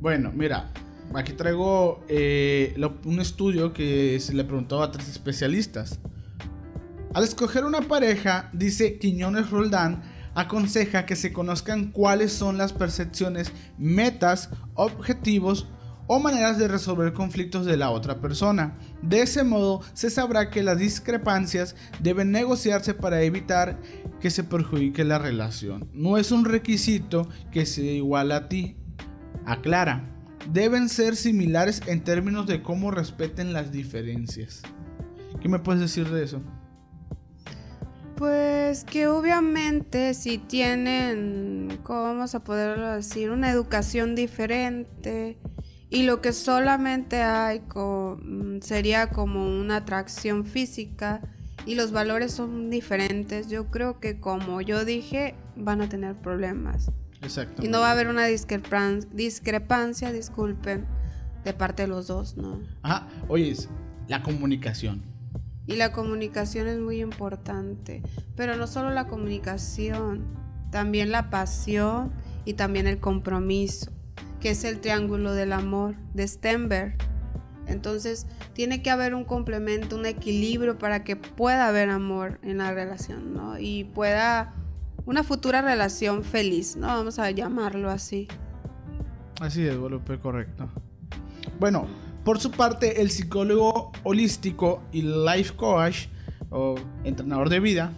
Bueno, 0.00 0.32
mira, 0.34 0.70
aquí 1.14 1.32
traigo 1.32 2.04
eh, 2.08 2.74
un 3.04 3.20
estudio 3.20 3.72
que 3.72 4.18
se 4.20 4.34
le 4.34 4.44
preguntó 4.44 4.82
a 4.82 4.90
tres 4.90 5.08
especialistas. 5.08 5.98
Al 7.14 7.22
escoger 7.22 7.64
una 7.64 7.82
pareja, 7.82 8.50
dice 8.52 8.98
Quiñones 8.98 9.50
Roldán, 9.50 10.02
aconseja 10.34 11.06
que 11.06 11.14
se 11.14 11.32
conozcan 11.32 11.92
cuáles 11.92 12.32
son 12.32 12.58
las 12.58 12.72
percepciones, 12.72 13.52
metas, 13.78 14.50
objetivos 14.74 15.68
o 16.08 16.18
maneras 16.18 16.58
de 16.58 16.66
resolver 16.66 17.12
conflictos 17.12 17.66
de 17.66 17.76
la 17.76 17.90
otra 17.90 18.20
persona. 18.20 18.76
De 19.00 19.22
ese 19.22 19.44
modo 19.44 19.80
se 19.92 20.10
sabrá 20.10 20.50
que 20.50 20.64
las 20.64 20.76
discrepancias 20.76 21.76
deben 22.00 22.32
negociarse 22.32 22.94
para 22.94 23.22
evitar 23.22 23.80
que 24.20 24.30
se 24.30 24.42
perjudique 24.42 25.04
la 25.04 25.20
relación. 25.20 25.88
No 25.92 26.18
es 26.18 26.32
un 26.32 26.44
requisito 26.44 27.28
que 27.52 27.64
sea 27.64 27.92
igual 27.92 28.32
a 28.32 28.48
ti. 28.48 28.76
Aclara, 29.46 30.10
deben 30.52 30.88
ser 30.88 31.14
similares 31.14 31.80
en 31.86 32.02
términos 32.02 32.48
de 32.48 32.60
cómo 32.60 32.90
respeten 32.90 33.52
las 33.52 33.70
diferencias. 33.70 34.62
¿Qué 35.40 35.48
me 35.48 35.60
puedes 35.60 35.80
decir 35.80 36.10
de 36.10 36.24
eso? 36.24 36.42
Pues 38.16 38.84
que 38.84 39.08
obviamente 39.08 40.14
si 40.14 40.38
tienen, 40.38 41.80
¿cómo 41.82 42.02
vamos 42.02 42.34
a 42.34 42.44
poderlo 42.44 42.92
decir? 42.92 43.30
Una 43.30 43.50
educación 43.50 44.14
diferente, 44.14 45.38
y 45.94 46.02
lo 46.02 46.20
que 46.20 46.32
solamente 46.32 47.22
hay 47.22 47.60
mm, 47.60 48.60
sería 48.62 49.10
como 49.10 49.46
una 49.46 49.76
atracción 49.76 50.44
física 50.44 51.20
y 51.66 51.76
los 51.76 51.92
valores 51.92 52.32
son 52.32 52.68
diferentes, 52.68 53.48
yo 53.48 53.70
creo 53.70 54.00
que 54.00 54.18
como 54.18 54.60
yo 54.60 54.84
dije, 54.84 55.36
van 55.54 55.80
a 55.82 55.88
tener 55.88 56.16
problemas. 56.16 56.90
Exacto. 57.22 57.64
Y 57.64 57.68
no 57.68 57.78
va 57.78 57.90
a 57.90 57.92
haber 57.92 58.08
una 58.08 58.26
discrepancia, 58.26 60.12
disculpen, 60.12 60.84
de 61.44 61.52
parte 61.52 61.82
de 61.82 61.88
los 61.88 62.08
dos, 62.08 62.36
¿no? 62.36 62.60
Ajá, 62.82 63.06
oye, 63.28 63.54
la 64.08 64.20
comunicación. 64.20 65.00
Y 65.66 65.76
la 65.76 65.92
comunicación 65.92 66.68
es 66.68 66.78
muy 66.78 67.00
importante, 67.00 68.02
pero 68.36 68.56
no 68.56 68.66
solo 68.66 68.90
la 68.90 69.06
comunicación, 69.06 70.24
también 70.70 71.10
la 71.10 71.30
pasión 71.30 72.12
y 72.44 72.54
también 72.54 72.86
el 72.86 73.00
compromiso 73.00 73.90
que 74.44 74.50
es 74.50 74.62
el 74.64 74.78
triángulo 74.82 75.32
del 75.32 75.54
amor 75.54 75.94
de 76.12 76.28
Stenberg. 76.28 76.98
Entonces 77.66 78.26
tiene 78.52 78.82
que 78.82 78.90
haber 78.90 79.14
un 79.14 79.24
complemento, 79.24 79.96
un 79.96 80.04
equilibrio 80.04 80.76
para 80.76 81.02
que 81.02 81.16
pueda 81.16 81.66
haber 81.66 81.88
amor 81.88 82.40
en 82.42 82.58
la 82.58 82.70
relación, 82.70 83.32
¿no? 83.32 83.58
Y 83.58 83.84
pueda 83.84 84.52
una 85.06 85.24
futura 85.24 85.62
relación 85.62 86.24
feliz, 86.24 86.76
¿no? 86.76 86.88
Vamos 86.88 87.18
a 87.18 87.30
llamarlo 87.30 87.88
así. 87.88 88.28
Así 89.40 89.66
es, 89.66 89.78
Guadalupe, 89.78 90.18
correcto. 90.18 90.68
Bueno, 91.58 91.86
por 92.24 92.40
su 92.40 92.50
parte, 92.50 93.02
el 93.02 93.10
psicólogo 93.10 93.92
holístico 94.02 94.82
y 94.92 95.02
life 95.02 95.54
coach 95.56 96.06
o 96.50 96.74
entrenador 97.04 97.50
de 97.50 97.60
vida, 97.60 97.92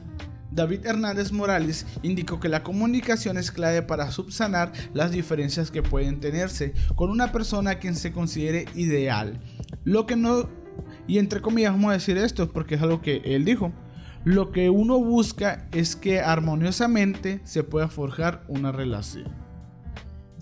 David 0.50 0.87
Hernández 0.87 1.33
Morales 1.33 1.87
indicó 2.02 2.40
que 2.40 2.49
la 2.49 2.62
comunicación 2.62 3.37
es 3.37 3.52
clave 3.52 3.83
para 3.83 4.11
subsanar 4.11 4.73
las 4.95 5.11
diferencias 5.11 5.71
que 5.71 5.83
pueden 5.83 6.18
tenerse 6.18 6.73
con 6.95 7.11
una 7.11 7.30
persona 7.30 7.73
a 7.73 7.78
quien 7.78 7.95
se 7.95 8.12
considere 8.12 8.64
ideal. 8.75 9.38
Lo 9.85 10.06
que 10.06 10.16
no, 10.16 10.49
y 11.06 11.18
entre 11.18 11.40
comillas 11.40 11.73
vamos 11.73 11.90
a 11.90 11.95
decir 11.95 12.16
esto 12.16 12.50
porque 12.50 12.76
es 12.76 12.83
algo 12.83 13.02
que 13.02 13.23
él 13.25 13.45
dijo, 13.45 13.73
lo 14.25 14.50
que 14.50 14.71
uno 14.71 14.99
busca 14.99 15.68
es 15.73 15.95
que 15.95 16.21
armoniosamente 16.21 17.40
se 17.45 17.62
pueda 17.62 17.88
forjar 17.88 18.42
una 18.49 18.73
relación. 18.73 19.46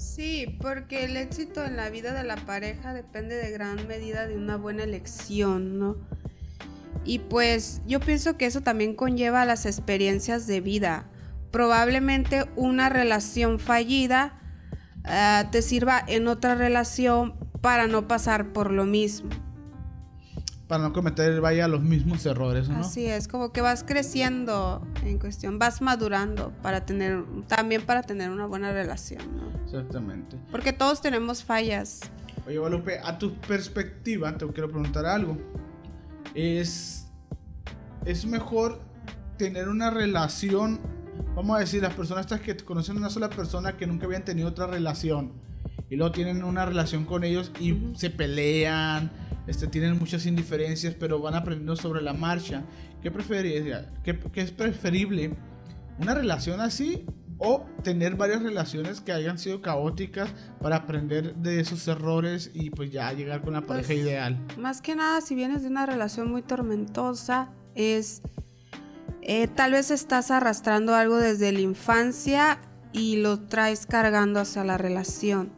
Sí, 0.04 0.58
porque 0.61 1.04
el 1.04 1.16
éxito 1.16 1.64
en 1.64 1.76
la 1.76 1.88
vida 1.88 2.12
de 2.12 2.25
la 2.25 2.37
pareja 2.37 2.92
depende 2.92 3.37
de 3.37 3.50
gran 3.50 3.88
medida 3.88 4.26
de 4.26 4.37
una 4.37 4.56
buena 4.56 4.84
elección, 4.84 5.78
¿no? 5.78 5.96
Y 7.04 7.20
pues 7.20 7.80
yo 7.87 8.00
pienso 8.00 8.37
que 8.37 8.44
eso 8.46 8.61
también 8.61 8.94
conlleva 8.94 9.44
las 9.46 9.64
experiencias 9.64 10.46
de 10.46 10.61
vida. 10.61 11.06
Probablemente 11.50 12.44
una 12.54 12.90
relación 12.90 13.58
fallida 13.58 14.38
eh, 15.08 15.44
te 15.50 15.62
sirva 15.62 16.04
en 16.06 16.28
otra 16.28 16.54
relación 16.54 17.34
para 17.62 17.87
no 17.87 18.06
pasar 18.06 18.52
por 18.52 18.70
lo 18.70 18.84
mismo. 18.84 19.30
Para 20.68 20.83
no 20.83 20.92
cometer, 20.92 21.40
vaya, 21.40 21.68
los 21.68 21.83
mismos 21.83 22.25
errores, 22.25 22.68
¿no? 22.68 22.78
Así 22.78 23.06
es, 23.06 23.28
como 23.28 23.52
que 23.52 23.61
vas 23.61 23.85
creciendo 23.85 24.87
en 25.04 25.18
cuestión, 25.18 25.59
vas 25.59 25.83
madurando 25.83 26.52
para 26.62 26.87
tener, 26.87 27.23
también 27.49 27.83
para 27.83 28.02
tener 28.02 28.30
una 28.30 28.47
buena 28.47 28.73
relación, 28.73 29.23
¿no? 29.37 29.50
Exactamente. 29.64 30.38
Porque 30.50 30.73
todos 30.73 31.02
tenemos 31.02 31.44
fallas. 31.44 32.00
Oye, 32.47 32.59
Guadalupe, 32.59 32.99
a 33.02 33.18
tu 33.18 33.35
perspectiva, 33.40 34.37
te 34.37 34.47
quiero 34.49 34.68
preguntar 34.68 35.04
algo 35.04 35.37
es, 36.35 37.06
es 38.04 38.26
mejor 38.26 38.80
tener 39.38 39.68
una 39.68 39.90
relación, 39.90 40.80
vamos 41.35 41.56
a 41.56 41.61
decir, 41.61 41.83
las 41.83 41.94
personas 41.94 42.23
estas 42.23 42.40
que 42.40 42.56
conocen 42.56 42.97
una 42.97 43.11
sola 43.11 43.30
persona 43.30 43.76
que 43.76 43.87
nunca 43.87 44.06
habían 44.06 44.25
tenido 44.25 44.49
otra 44.49 44.66
relación 44.66 45.33
y 45.90 45.97
luego 45.97 46.12
tienen 46.12 46.44
una 46.44 46.64
relación 46.64 47.04
con 47.04 47.25
ellos 47.25 47.52
y 47.61 47.92
se 47.94 48.11
pelean, 48.11 49.11
este, 49.46 49.66
tienen 49.66 49.98
muchas 49.98 50.26
indiferencias, 50.26 50.94
pero 50.94 51.20
van 51.20 51.34
aprendiendo 51.34 51.76
sobre 51.76 52.02
la 52.02 52.12
marcha. 52.12 52.64
¿Qué, 53.02 53.10
preferiría? 53.10 53.92
¿Qué, 54.02 54.18
qué 54.18 54.40
es 54.40 54.50
preferible? 54.50 55.32
¿Una 55.98 56.14
relación 56.14 56.60
así 56.60 57.04
o 57.38 57.66
tener 57.82 58.16
varias 58.16 58.42
relaciones 58.42 59.00
que 59.00 59.12
hayan 59.12 59.38
sido 59.38 59.60
caóticas 59.60 60.30
para 60.60 60.76
aprender 60.76 61.34
de 61.34 61.60
esos 61.60 61.86
errores 61.88 62.50
y 62.54 62.70
pues 62.70 62.90
ya 62.90 63.12
llegar 63.12 63.42
con 63.42 63.54
la 63.54 63.60
pues, 63.60 63.86
pareja 63.86 63.94
ideal. 63.94 64.38
Más 64.58 64.80
que 64.80 64.94
nada, 64.94 65.20
si 65.20 65.34
vienes 65.34 65.62
de 65.62 65.68
una 65.68 65.86
relación 65.86 66.30
muy 66.30 66.42
tormentosa, 66.42 67.50
es 67.74 68.22
eh, 69.22 69.48
tal 69.48 69.72
vez 69.72 69.90
estás 69.90 70.30
arrastrando 70.30 70.94
algo 70.94 71.16
desde 71.16 71.52
la 71.52 71.60
infancia 71.60 72.58
y 72.92 73.16
lo 73.16 73.40
traes 73.40 73.86
cargando 73.86 74.40
hacia 74.40 74.64
la 74.64 74.78
relación. 74.78 75.50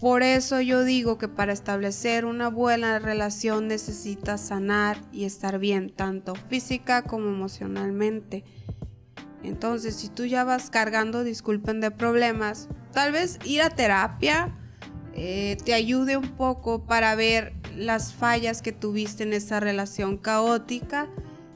Por 0.00 0.22
eso 0.22 0.60
yo 0.60 0.84
digo 0.84 1.18
que 1.18 1.28
para 1.28 1.52
establecer 1.52 2.24
una 2.24 2.48
buena 2.48 2.98
relación 2.98 3.68
necesitas 3.68 4.40
sanar 4.40 4.98
y 5.12 5.24
estar 5.24 5.58
bien, 5.58 5.90
tanto 5.90 6.34
física 6.34 7.02
como 7.02 7.28
emocionalmente. 7.28 8.44
Entonces, 9.42 9.94
si 9.94 10.08
tú 10.08 10.24
ya 10.24 10.44
vas 10.44 10.70
cargando, 10.70 11.22
disculpen, 11.22 11.80
de 11.80 11.90
problemas, 11.90 12.68
tal 12.92 13.12
vez 13.12 13.38
ir 13.44 13.62
a 13.62 13.70
terapia 13.70 14.54
eh, 15.16 15.56
te 15.64 15.74
ayude 15.74 16.16
un 16.16 16.30
poco 16.36 16.86
para 16.86 17.14
ver 17.14 17.52
las 17.76 18.12
fallas 18.12 18.62
que 18.62 18.72
tuviste 18.72 19.22
en 19.22 19.32
esa 19.32 19.60
relación 19.60 20.16
caótica 20.16 21.08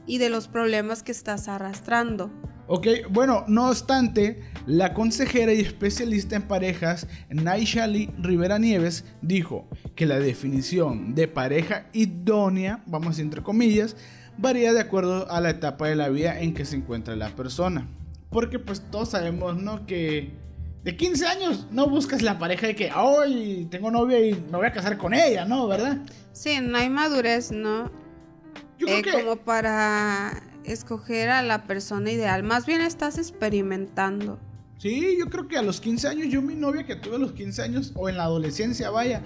y 0.06 0.18
de 0.18 0.30
los 0.30 0.48
problemas 0.48 1.02
que 1.02 1.12
estás 1.12 1.48
arrastrando. 1.48 2.30
Ok, 2.70 2.86
bueno, 3.08 3.44
no 3.48 3.70
obstante, 3.70 4.42
la 4.66 4.92
consejera 4.92 5.54
y 5.54 5.60
especialista 5.60 6.36
en 6.36 6.42
parejas, 6.42 7.06
Naishali 7.30 8.10
Rivera 8.18 8.58
Nieves, 8.58 9.06
dijo 9.22 9.66
que 9.96 10.04
la 10.04 10.20
definición 10.20 11.14
de 11.14 11.28
pareja 11.28 11.86
idónea, 11.94 12.82
vamos 12.84 13.18
entre 13.20 13.42
comillas, 13.42 13.96
varía 14.36 14.74
de 14.74 14.80
acuerdo 14.80 15.30
a 15.30 15.40
la 15.40 15.48
etapa 15.48 15.88
de 15.88 15.96
la 15.96 16.10
vida 16.10 16.38
en 16.40 16.52
que 16.52 16.66
se 16.66 16.76
encuentra 16.76 17.16
la 17.16 17.30
persona. 17.30 17.88
Porque 18.28 18.58
pues 18.58 18.82
todos 18.90 19.08
sabemos, 19.08 19.56
¿no? 19.56 19.86
Que 19.86 20.34
de 20.84 20.94
15 20.94 21.26
años 21.26 21.66
no 21.70 21.88
buscas 21.88 22.20
la 22.20 22.38
pareja 22.38 22.66
de 22.66 22.76
que, 22.76 22.92
hoy 22.92 23.66
tengo 23.70 23.90
novia 23.90 24.20
y 24.20 24.34
me 24.34 24.58
voy 24.58 24.66
a 24.66 24.72
casar 24.72 24.98
con 24.98 25.14
ella, 25.14 25.46
¿no? 25.46 25.66
¿Verdad? 25.68 26.00
Sí, 26.34 26.58
no 26.60 26.76
hay 26.76 26.90
madurez, 26.90 27.50
¿no? 27.50 27.90
Yo 28.78 28.86
creo 28.86 28.98
eh, 28.98 29.02
que... 29.02 29.12
Como 29.12 29.36
para 29.36 30.47
escoger 30.72 31.30
a 31.30 31.42
la 31.42 31.64
persona 31.64 32.10
ideal, 32.10 32.42
más 32.42 32.66
bien 32.66 32.80
estás 32.80 33.18
experimentando. 33.18 34.38
Sí, 34.78 35.16
yo 35.18 35.26
creo 35.26 35.48
que 35.48 35.58
a 35.58 35.62
los 35.62 35.80
15 35.80 36.08
años, 36.08 36.28
yo 36.28 36.40
mi 36.40 36.54
novia 36.54 36.86
que 36.86 36.94
tuve 36.94 37.16
a 37.16 37.18
los 37.18 37.32
15 37.32 37.62
años, 37.62 37.92
o 37.96 38.08
en 38.08 38.16
la 38.16 38.24
adolescencia, 38.24 38.90
vaya, 38.90 39.24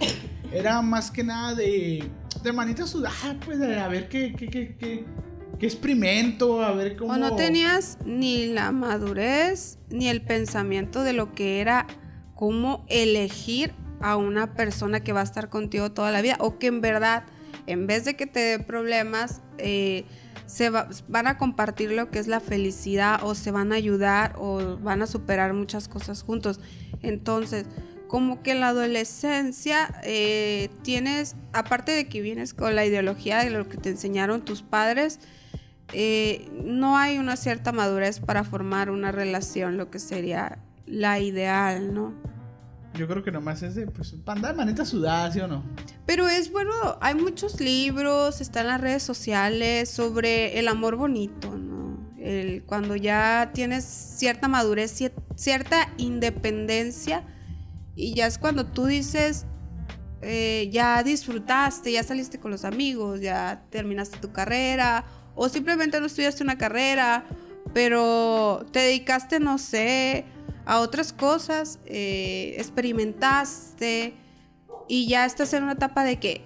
era 0.50 0.80
más 0.80 1.10
que 1.10 1.22
nada 1.22 1.54
de, 1.54 2.08
de 2.42 2.52
manita 2.52 2.86
sudada, 2.86 3.38
pues, 3.44 3.60
a 3.60 3.88
ver 3.88 4.08
qué, 4.08 4.34
qué, 4.34 4.48
qué, 4.48 4.76
qué, 4.78 5.04
qué 5.58 5.66
experimento, 5.66 6.62
a 6.62 6.72
ver 6.72 6.96
cómo... 6.96 7.12
O 7.12 7.16
no 7.18 7.36
tenías 7.36 7.98
ni 8.06 8.46
la 8.46 8.72
madurez, 8.72 9.78
ni 9.90 10.08
el 10.08 10.22
pensamiento 10.22 11.02
de 11.02 11.12
lo 11.12 11.34
que 11.34 11.60
era 11.60 11.86
cómo 12.34 12.86
elegir 12.88 13.74
a 14.00 14.16
una 14.16 14.54
persona 14.54 15.00
que 15.00 15.12
va 15.12 15.20
a 15.20 15.24
estar 15.24 15.50
contigo 15.50 15.92
toda 15.92 16.10
la 16.10 16.22
vida, 16.22 16.36
o 16.40 16.58
que 16.58 16.68
en 16.68 16.80
verdad, 16.80 17.24
en 17.66 17.86
vez 17.86 18.06
de 18.06 18.16
que 18.16 18.26
te 18.26 18.40
dé 18.40 18.58
problemas, 18.58 19.42
eh, 19.58 20.06
se 20.52 20.68
van 20.68 21.26
a 21.26 21.38
compartir 21.38 21.92
lo 21.92 22.10
que 22.10 22.18
es 22.18 22.26
la 22.26 22.38
felicidad 22.38 23.20
o 23.22 23.34
se 23.34 23.50
van 23.50 23.72
a 23.72 23.76
ayudar 23.76 24.34
o 24.36 24.76
van 24.76 25.00
a 25.00 25.06
superar 25.06 25.54
muchas 25.54 25.88
cosas 25.88 26.22
juntos. 26.22 26.60
Entonces, 27.00 27.64
como 28.06 28.42
que 28.42 28.50
en 28.50 28.60
la 28.60 28.68
adolescencia 28.68 29.88
eh, 30.02 30.68
tienes, 30.82 31.36
aparte 31.54 31.92
de 31.92 32.06
que 32.06 32.20
vienes 32.20 32.52
con 32.52 32.76
la 32.76 32.84
ideología 32.84 33.38
de 33.38 33.48
lo 33.48 33.66
que 33.66 33.78
te 33.78 33.88
enseñaron 33.88 34.42
tus 34.42 34.60
padres, 34.60 35.20
eh, 35.94 36.50
no 36.62 36.98
hay 36.98 37.16
una 37.16 37.36
cierta 37.36 37.72
madurez 37.72 38.20
para 38.20 38.44
formar 38.44 38.90
una 38.90 39.10
relación, 39.10 39.78
lo 39.78 39.90
que 39.90 40.00
sería 40.00 40.58
la 40.84 41.18
ideal, 41.18 41.94
¿no? 41.94 42.12
Yo 42.94 43.08
creo 43.08 43.22
que 43.22 43.32
nomás 43.32 43.62
es 43.62 43.74
de, 43.74 43.86
pues, 43.86 44.14
panda 44.24 44.48
de 44.48 44.54
manita 44.54 44.84
sudada, 44.84 45.32
¿sí 45.32 45.40
o 45.40 45.48
no? 45.48 45.64
Pero 46.06 46.28
es 46.28 46.52
bueno, 46.52 46.72
hay 47.00 47.14
muchos 47.14 47.60
libros, 47.60 48.40
están 48.40 48.66
las 48.66 48.80
redes 48.80 49.02
sociales 49.02 49.88
sobre 49.88 50.58
el 50.58 50.68
amor 50.68 50.96
bonito, 50.96 51.56
¿no? 51.56 51.98
El, 52.18 52.62
cuando 52.64 52.94
ya 52.94 53.50
tienes 53.54 53.84
cierta 53.84 54.46
madurez, 54.46 55.02
cierta 55.36 55.88
independencia, 55.96 57.24
y 57.96 58.14
ya 58.14 58.26
es 58.26 58.38
cuando 58.38 58.66
tú 58.66 58.86
dices, 58.86 59.46
eh, 60.20 60.68
ya 60.72 61.02
disfrutaste, 61.02 61.92
ya 61.92 62.02
saliste 62.02 62.38
con 62.38 62.50
los 62.50 62.64
amigos, 62.64 63.20
ya 63.20 63.64
terminaste 63.70 64.18
tu 64.18 64.32
carrera, 64.32 65.04
o 65.34 65.48
simplemente 65.48 65.98
no 65.98 66.06
estudiaste 66.06 66.44
una 66.44 66.58
carrera, 66.58 67.24
pero 67.72 68.66
te 68.70 68.80
dedicaste, 68.80 69.40
no 69.40 69.58
sé, 69.58 70.26
a 70.66 70.80
otras 70.80 71.12
cosas, 71.12 71.78
eh, 71.86 72.54
experimentaste 72.58 74.14
y 74.88 75.08
ya 75.08 75.24
estás 75.24 75.52
en 75.52 75.64
una 75.64 75.72
etapa 75.72 76.04
de 76.04 76.18
que 76.18 76.44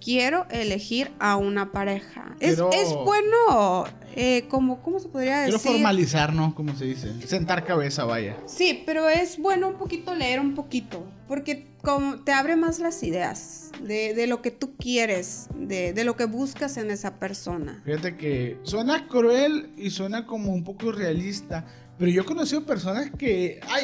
quiero 0.00 0.46
elegir 0.50 1.10
a 1.18 1.36
una 1.36 1.72
pareja. 1.72 2.34
Es, 2.40 2.58
bueno, 2.58 3.84
eh, 4.16 4.46
como, 4.48 4.82
¿cómo 4.82 4.98
se 4.98 5.08
podría 5.08 5.40
decir? 5.40 5.60
Quiero 5.60 5.72
formalizar, 5.72 6.32
¿no? 6.32 6.54
Como 6.54 6.74
se 6.74 6.86
dice. 6.86 7.26
Sentar 7.26 7.64
cabeza, 7.64 8.04
vaya. 8.04 8.36
Sí, 8.46 8.82
pero 8.86 9.08
es 9.08 9.38
bueno 9.38 9.68
un 9.68 9.74
poquito 9.74 10.14
leer 10.14 10.40
un 10.40 10.54
poquito, 10.54 11.06
porque 11.28 11.68
como 11.82 12.16
te 12.24 12.32
abre 12.32 12.56
más 12.56 12.78
las 12.78 13.02
ideas 13.02 13.70
de, 13.80 14.14
de 14.14 14.26
lo 14.26 14.42
que 14.42 14.50
tú 14.50 14.74
quieres, 14.76 15.48
de, 15.54 15.92
de, 15.92 16.04
lo 16.04 16.16
que 16.16 16.24
buscas 16.24 16.76
en 16.76 16.90
esa 16.90 17.18
persona. 17.18 17.80
Fíjate 17.84 18.16
que 18.16 18.58
suena 18.62 19.06
cruel 19.06 19.70
y 19.76 19.90
suena 19.90 20.26
como 20.26 20.52
un 20.52 20.64
poco 20.64 20.92
realista, 20.92 21.66
pero 22.00 22.10
yo 22.10 22.22
he 22.22 22.24
conocido 22.24 22.64
personas 22.64 23.10
que, 23.10 23.60
ay, 23.68 23.82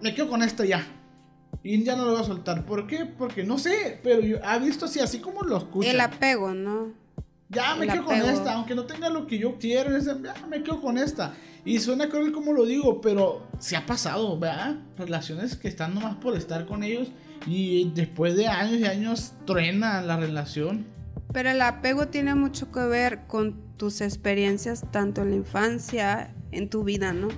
me 0.00 0.14
quedo 0.14 0.30
con 0.30 0.42
esto 0.42 0.64
ya. 0.64 0.82
Y 1.62 1.84
ya 1.84 1.94
no 1.94 2.06
lo 2.06 2.12
voy 2.12 2.22
a 2.22 2.24
soltar. 2.24 2.64
¿Por 2.64 2.86
qué? 2.86 3.04
Porque 3.04 3.44
no 3.44 3.58
sé, 3.58 4.00
pero 4.02 4.22
yo 4.22 4.38
ha 4.42 4.56
visto 4.56 4.86
así, 4.86 4.98
así 4.98 5.18
como 5.18 5.42
lo 5.42 5.58
escucho. 5.58 5.90
El 5.90 6.00
apego, 6.00 6.54
¿no? 6.54 6.94
Ya 7.50 7.74
me 7.74 7.86
quedo 7.86 8.06
con 8.06 8.16
esta, 8.16 8.54
aunque 8.54 8.74
no 8.74 8.86
tenga 8.86 9.10
lo 9.10 9.26
que 9.26 9.38
yo 9.38 9.58
quiero, 9.58 9.96
ya 9.98 10.14
me 10.48 10.62
quedo 10.62 10.80
con 10.80 10.96
esta. 10.96 11.34
Y 11.66 11.80
suena 11.80 12.08
cruel 12.08 12.32
como 12.32 12.54
lo 12.54 12.64
digo, 12.64 13.02
pero 13.02 13.46
se 13.58 13.76
ha 13.76 13.84
pasado, 13.84 14.38
¿verdad? 14.38 14.76
Relaciones 14.96 15.54
que 15.54 15.68
están 15.68 15.92
nomás 15.92 16.16
por 16.16 16.34
estar 16.38 16.64
con 16.64 16.82
ellos 16.82 17.08
y 17.46 17.90
después 17.94 18.36
de 18.36 18.48
años 18.48 18.80
y 18.80 18.86
años 18.86 19.34
truena 19.44 20.00
la 20.00 20.16
relación. 20.16 20.86
Pero 21.34 21.50
el 21.50 21.60
apego 21.60 22.08
tiene 22.08 22.34
mucho 22.34 22.72
que 22.72 22.86
ver 22.86 23.26
con 23.26 23.76
tus 23.76 24.00
experiencias 24.00 24.90
tanto 24.90 25.20
en 25.20 25.30
la 25.30 25.36
infancia 25.36 26.34
en 26.54 26.68
tu 26.68 26.84
vida, 26.84 27.12
¿no? 27.12 27.28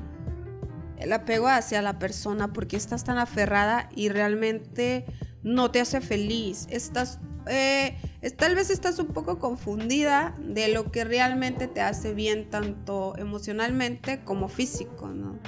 El 0.99 1.13
apego 1.13 1.49
hacia 1.49 1.83
la 1.83 1.99
persona 1.99 2.53
porque 2.53 2.77
estás 2.77 3.05
tan 3.05 3.19
aferrada 3.19 3.89
y 3.95 4.09
realmente 4.09 5.05
no 5.43 5.71
te 5.71 5.81
hace 5.81 6.01
feliz. 6.01 6.67
Estás, 6.71 7.21
eh, 7.47 7.97
tal 8.37 8.55
vez 8.55 8.71
estás 8.71 8.99
un 8.99 9.09
poco 9.09 9.39
confundida 9.39 10.35
de 10.41 10.69
lo 10.69 10.91
que 10.91 11.05
realmente 11.05 11.69
te 11.69 11.81
hace 11.81 12.15
bien 12.15 12.49
tanto 12.51 13.15
emocionalmente 13.19 14.25
como 14.25 14.49
físico, 14.49 15.09
¿no? 15.09 15.39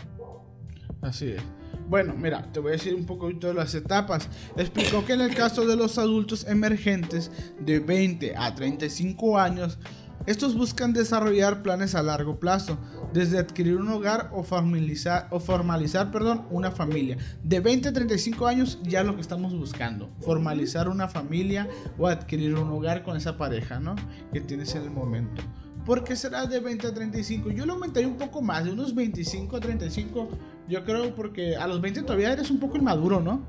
Así 1.01 1.31
es. 1.31 1.43
Bueno, 1.89 2.15
mira, 2.15 2.53
te 2.53 2.61
voy 2.61 2.71
a 2.71 2.73
decir 2.73 2.95
un 2.95 3.07
poquito 3.07 3.47
de 3.47 3.55
las 3.55 3.75
etapas. 3.75 4.29
Explicó 4.57 5.07
que 5.07 5.15
en 5.15 5.23
el 5.23 5.35
caso 5.35 5.67
de 5.67 5.75
los 5.75 5.97
adultos 5.97 6.47
emergentes 6.47 7.31
de 7.59 7.81
20 7.81 8.37
a 8.37 8.55
35 8.55 9.39
años, 9.39 9.79
estos 10.27 10.55
buscan 10.55 10.93
desarrollar 10.93 11.63
planes 11.63 11.95
a 11.95 12.03
largo 12.03 12.39
plazo, 12.39 12.79
desde 13.13 13.39
adquirir 13.39 13.77
un 13.77 13.89
hogar 13.89 14.31
o 14.33 14.43
formalizar, 14.43 15.27
o 15.31 15.41
formalizar 15.41 16.11
perdón, 16.11 16.47
una 16.51 16.71
familia. 16.71 17.17
De 17.43 17.61
20 17.61 17.89
a 17.89 17.93
35 17.93 18.47
años 18.47 18.79
ya 18.83 19.03
lo 19.03 19.15
que 19.15 19.23
estamos 19.23 19.57
buscando, 19.57 20.11
formalizar 20.21 20.89
una 20.89 21.09
familia 21.09 21.69
o 21.99 22.07
adquirir 22.07 22.55
un 22.55 22.71
hogar 22.71 23.03
con 23.03 23.17
esa 23.17 23.39
pareja, 23.39 23.81
¿no? 23.81 23.97
Que 24.33 24.41
tienes 24.41 24.75
en 24.75 24.83
el 24.83 24.91
momento. 24.91 25.43
¿Por 25.87 26.05
qué 26.05 26.17
será 26.17 26.45
de 26.47 26.61
20 26.61 26.87
a 26.87 26.93
35? 26.93 27.51
Yo 27.51 27.65
lo 27.65 27.73
aumentaría 27.73 28.09
un 28.09 28.19
poco 28.19 28.43
más, 28.43 28.65
de 28.65 28.73
unos 28.73 28.95
25 28.95 29.57
a 29.57 29.61
35. 29.61 30.29
Yo 30.69 30.85
creo 30.85 31.15
porque 31.15 31.57
a 31.57 31.67
los 31.67 31.81
20 31.81 32.03
todavía 32.03 32.31
eres 32.31 32.51
un 32.51 32.61
poco 32.61 32.77
inmaduro, 32.77 33.21
¿no? 33.21 33.47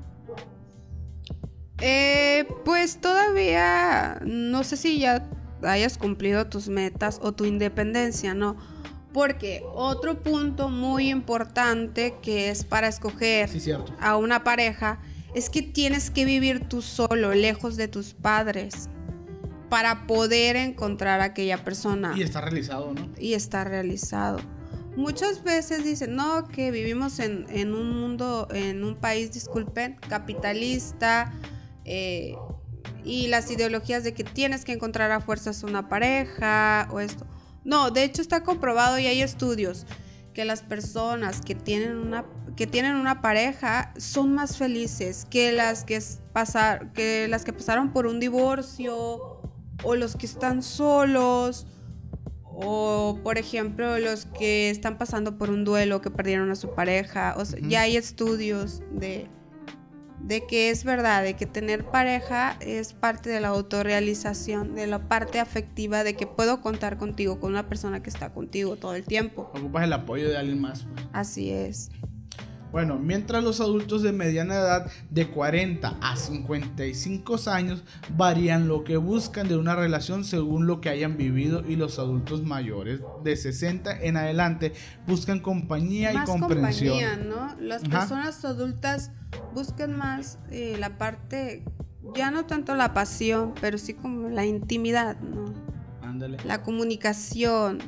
Eh, 1.82 2.46
pues 2.64 3.00
todavía 3.00 4.20
no 4.24 4.64
sé 4.64 4.76
si 4.76 4.98
ya 4.98 5.28
hayas 5.62 5.98
cumplido 5.98 6.46
tus 6.46 6.68
metas 6.68 7.18
o 7.22 7.32
tu 7.32 7.44
independencia, 7.44 8.34
¿no? 8.34 8.56
Porque 9.12 9.62
otro 9.72 10.22
punto 10.22 10.68
muy 10.68 11.10
importante 11.10 12.14
que 12.22 12.50
es 12.50 12.64
para 12.64 12.88
escoger 12.88 13.50
a 14.00 14.16
una 14.16 14.44
pareja 14.44 15.00
es 15.34 15.50
que 15.50 15.62
tienes 15.62 16.10
que 16.10 16.24
vivir 16.24 16.68
tú 16.68 16.82
solo, 16.82 17.34
lejos 17.34 17.76
de 17.76 17.88
tus 17.88 18.14
padres, 18.14 18.88
para 19.68 20.06
poder 20.06 20.56
encontrar 20.56 21.20
a 21.20 21.24
aquella 21.24 21.64
persona. 21.64 22.14
Y 22.16 22.22
está 22.22 22.40
realizado, 22.40 22.92
¿no? 22.94 23.08
Y 23.18 23.34
está 23.34 23.64
realizado. 23.64 24.38
Muchas 24.96 25.44
veces 25.44 25.84
dicen, 25.84 26.16
no, 26.16 26.48
que 26.48 26.70
vivimos 26.70 27.20
en, 27.20 27.74
un 27.74 28.00
mundo, 28.00 28.48
en 28.52 28.84
un 28.84 28.96
país, 28.96 29.32
disculpen, 29.32 29.96
capitalista, 30.08 31.32
eh, 31.84 32.34
y 33.04 33.28
las 33.28 33.50
ideologías 33.50 34.04
de 34.04 34.14
que 34.14 34.24
tienes 34.24 34.64
que 34.64 34.72
encontrar 34.72 35.10
a 35.12 35.20
fuerzas 35.20 35.62
una 35.62 35.88
pareja 35.88 36.88
o 36.90 37.00
esto. 37.00 37.26
No, 37.64 37.90
de 37.90 38.04
hecho 38.04 38.22
está 38.22 38.42
comprobado 38.42 38.98
y 38.98 39.06
hay 39.06 39.22
estudios 39.22 39.86
que 40.32 40.44
las 40.44 40.62
personas 40.62 41.40
que 41.40 41.54
tienen 41.54 41.96
una 41.96 42.24
que 42.56 42.66
tienen 42.66 42.96
una 42.96 43.20
pareja 43.20 43.92
son 43.96 44.34
más 44.34 44.56
felices 44.56 45.26
que 45.28 45.52
las 45.52 45.84
que 45.84 46.00
pasar 46.32 46.92
que 46.92 47.26
las 47.28 47.44
que 47.44 47.52
pasaron 47.52 47.92
por 47.92 48.06
un 48.06 48.20
divorcio 48.20 49.40
o 49.82 49.94
los 49.96 50.16
que 50.16 50.26
están 50.26 50.62
solos 50.62 51.66
o 52.62 53.18
por 53.22 53.38
ejemplo 53.38 53.98
los 53.98 54.26
que 54.26 54.70
están 54.70 54.98
pasando 54.98 55.38
por 55.38 55.50
un 55.50 55.64
duelo 55.64 56.00
que 56.00 56.10
perdieron 56.10 56.50
a 56.50 56.56
su 56.56 56.74
pareja, 56.74 57.34
o 57.38 57.44
ya 57.66 57.82
hay 57.82 57.96
estudios 57.96 58.82
de 58.92 59.28
de 60.22 60.46
que 60.46 60.70
es 60.70 60.84
verdad, 60.84 61.22
de 61.22 61.34
que 61.34 61.46
tener 61.46 61.84
pareja 61.84 62.56
es 62.60 62.92
parte 62.92 63.30
de 63.30 63.40
la 63.40 63.48
autorrealización, 63.48 64.74
de 64.74 64.86
la 64.86 65.08
parte 65.08 65.40
afectiva, 65.40 66.04
de 66.04 66.14
que 66.14 66.26
puedo 66.26 66.60
contar 66.60 66.98
contigo, 66.98 67.40
con 67.40 67.52
una 67.52 67.68
persona 67.68 68.02
que 68.02 68.10
está 68.10 68.32
contigo 68.32 68.76
todo 68.76 68.94
el 68.94 69.04
tiempo. 69.04 69.50
Ocupas 69.54 69.84
el 69.84 69.92
apoyo 69.92 70.28
de 70.28 70.36
alguien 70.36 70.60
más. 70.60 70.84
Pues. 70.84 71.06
Así 71.12 71.50
es. 71.50 71.90
Bueno, 72.72 72.98
mientras 72.98 73.42
los 73.42 73.60
adultos 73.60 74.02
de 74.02 74.12
mediana 74.12 74.54
edad 74.54 74.90
de 75.10 75.28
40 75.28 75.96
a 76.00 76.16
55 76.16 77.36
años 77.46 77.82
varían 78.16 78.68
lo 78.68 78.84
que 78.84 78.96
buscan 78.96 79.48
de 79.48 79.56
una 79.56 79.74
relación 79.74 80.24
según 80.24 80.66
lo 80.66 80.80
que 80.80 80.88
hayan 80.88 81.16
vivido 81.16 81.64
y 81.66 81.76
los 81.76 81.98
adultos 81.98 82.42
mayores 82.42 83.00
de 83.24 83.36
60 83.36 84.00
en 84.02 84.16
adelante 84.16 84.72
buscan 85.06 85.40
compañía 85.40 86.12
y 86.12 86.24
comprensión. 86.24 86.94
Compañía, 86.94 87.16
¿no? 87.16 87.56
Las 87.60 87.82
personas 87.82 88.44
adultas 88.44 89.10
buscan 89.54 89.96
más 89.96 90.38
eh, 90.50 90.76
la 90.78 90.96
parte, 90.98 91.64
ya 92.14 92.30
no 92.30 92.46
tanto 92.46 92.74
la 92.74 92.94
pasión, 92.94 93.54
pero 93.60 93.78
sí 93.78 93.94
como 93.94 94.28
la 94.28 94.46
intimidad, 94.46 95.18
¿no? 95.20 95.52
Ándale. 96.02 96.38
La 96.44 96.62
comunicación, 96.62 97.78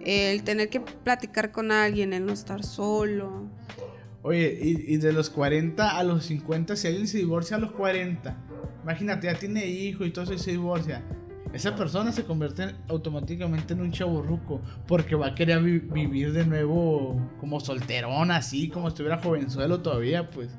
el 0.00 0.42
tener 0.44 0.68
que 0.68 0.80
platicar 0.80 1.52
con 1.52 1.72
alguien, 1.72 2.12
el 2.12 2.26
no 2.26 2.32
estar 2.32 2.64
solo. 2.64 3.48
Oye, 4.26 4.58
y, 4.60 4.96
de 4.96 5.12
los 5.12 5.30
40 5.30 5.96
a 5.96 6.02
los 6.02 6.24
50, 6.24 6.74
si 6.74 6.88
alguien 6.88 7.06
se 7.06 7.18
divorcia 7.18 7.58
a 7.58 7.60
los 7.60 7.70
40, 7.70 8.36
imagínate, 8.82 9.28
ya 9.28 9.38
tiene 9.38 9.64
hijo 9.66 10.04
y 10.04 10.10
todo 10.10 10.24
eso 10.24 10.34
y 10.34 10.38
se 10.40 10.50
divorcia. 10.50 11.04
Esa 11.52 11.76
persona 11.76 12.10
se 12.10 12.24
convierte 12.24 12.74
automáticamente 12.88 13.74
en 13.74 13.82
un 13.82 13.92
chaburruco 13.92 14.60
porque 14.88 15.14
va 15.14 15.28
a 15.28 15.34
querer 15.36 15.62
vivir 15.62 16.32
de 16.32 16.44
nuevo 16.44 17.16
como 17.38 17.60
solterón, 17.60 18.32
así 18.32 18.68
como 18.68 18.88
si 18.88 18.94
estuviera 18.94 19.18
jovenzuelo 19.18 19.80
todavía, 19.80 20.28
pues. 20.28 20.50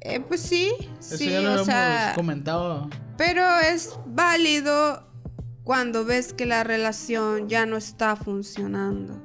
Eh, 0.00 0.20
pues 0.20 0.40
sí, 0.40 0.70
Eso 1.00 1.16
sí, 1.16 1.30
ya 1.30 1.40
lo 1.40 1.54
hemos 1.54 2.14
comentado. 2.14 2.88
Pero 3.18 3.42
es 3.58 3.98
válido 4.06 5.04
cuando 5.64 6.04
ves 6.04 6.32
que 6.32 6.46
la 6.46 6.62
relación 6.62 7.48
ya 7.48 7.66
no 7.66 7.76
está 7.76 8.14
funcionando 8.14 9.20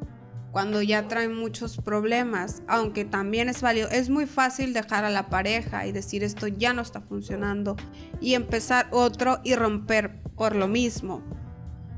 cuando 0.55 0.81
ya 0.81 1.09
traen 1.09 1.35
muchos 1.35 1.75
problemas, 1.75 2.63
aunque 2.69 3.03
también 3.03 3.49
es 3.49 3.61
válido, 3.61 3.89
es 3.89 4.09
muy 4.09 4.25
fácil 4.25 4.71
dejar 4.71 5.03
a 5.03 5.09
la 5.09 5.27
pareja 5.27 5.85
y 5.85 5.91
decir 5.91 6.23
esto 6.23 6.47
ya 6.47 6.71
no 6.71 6.81
está 6.81 7.01
funcionando 7.01 7.75
y 8.21 8.35
empezar 8.35 8.87
otro 8.91 9.41
y 9.43 9.53
romper 9.55 10.21
por 10.37 10.55
lo 10.55 10.69
mismo. 10.69 11.21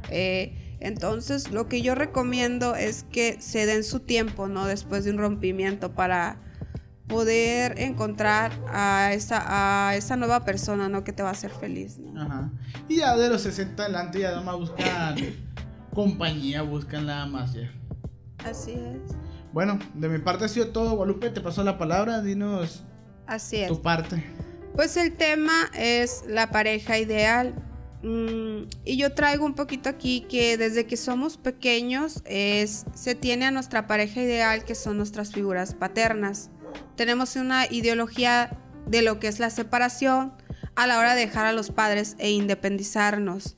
Eh, 0.09 0.75
entonces 0.79 1.51
lo 1.51 1.67
que 1.67 1.83
yo 1.83 1.93
recomiendo 1.93 2.73
es 2.73 3.03
que 3.11 3.39
se 3.39 3.67
den 3.67 3.83
su 3.83 3.99
tiempo, 3.99 4.47
¿no? 4.47 4.65
Después 4.65 5.05
de 5.05 5.11
un 5.11 5.19
rompimiento 5.19 5.93
para 5.93 6.41
poder 7.05 7.79
encontrar 7.79 8.51
a 8.73 9.13
esa, 9.13 9.89
a 9.89 9.95
esa 9.95 10.15
nueva 10.15 10.45
persona, 10.45 10.89
¿no? 10.89 11.03
Que 11.03 11.13
te 11.13 11.21
va 11.21 11.29
a 11.29 11.33
hacer 11.33 11.51
feliz, 11.51 11.99
Ajá. 12.17 12.49
Y 12.89 12.95
ya 12.95 13.15
de 13.15 13.29
los 13.29 13.43
60 13.43 13.83
adelante 13.83 14.19
ya 14.19 14.41
más 14.41 14.57
buscan 14.57 15.15
compañía, 15.93 16.63
buscan 16.63 17.05
nada 17.05 17.27
más 17.27 17.53
ya. 17.53 17.71
Así 18.49 18.71
es. 18.71 19.15
Bueno, 19.53 19.79
de 19.93 20.09
mi 20.09 20.19
parte 20.19 20.45
ha 20.45 20.47
sido 20.47 20.69
todo. 20.69 20.95
Guadalupe, 20.95 21.29
te 21.29 21.41
paso 21.41 21.63
la 21.63 21.77
palabra. 21.77 22.21
Dinos 22.21 22.83
Así 23.25 23.57
es. 23.57 23.67
tu 23.67 23.81
parte. 23.81 24.23
Pues 24.75 24.95
el 24.97 25.15
tema 25.15 25.71
es 25.73 26.23
la 26.27 26.51
pareja 26.51 26.99
ideal. 26.99 27.55
Mm, 28.03 28.69
y 28.85 28.97
yo 28.97 29.13
traigo 29.13 29.45
un 29.45 29.55
poquito 29.55 29.89
aquí 29.89 30.21
que 30.29 30.57
desde 30.57 30.85
que 30.85 30.97
somos 30.97 31.37
pequeños 31.37 32.21
es, 32.25 32.85
se 32.93 33.15
tiene 33.15 33.45
a 33.45 33.51
nuestra 33.51 33.87
pareja 33.87 34.21
ideal 34.21 34.63
que 34.63 34.75
son 34.75 34.97
nuestras 34.97 35.31
figuras 35.31 35.73
paternas. 35.73 36.51
Tenemos 36.95 37.35
una 37.35 37.65
ideología 37.65 38.57
de 38.85 39.01
lo 39.01 39.19
que 39.19 39.27
es 39.27 39.39
la 39.39 39.49
separación 39.49 40.33
a 40.75 40.85
la 40.85 40.99
hora 40.99 41.15
de 41.15 41.21
dejar 41.21 41.47
a 41.47 41.53
los 41.53 41.71
padres 41.71 42.15
e 42.19 42.29
independizarnos. 42.29 43.57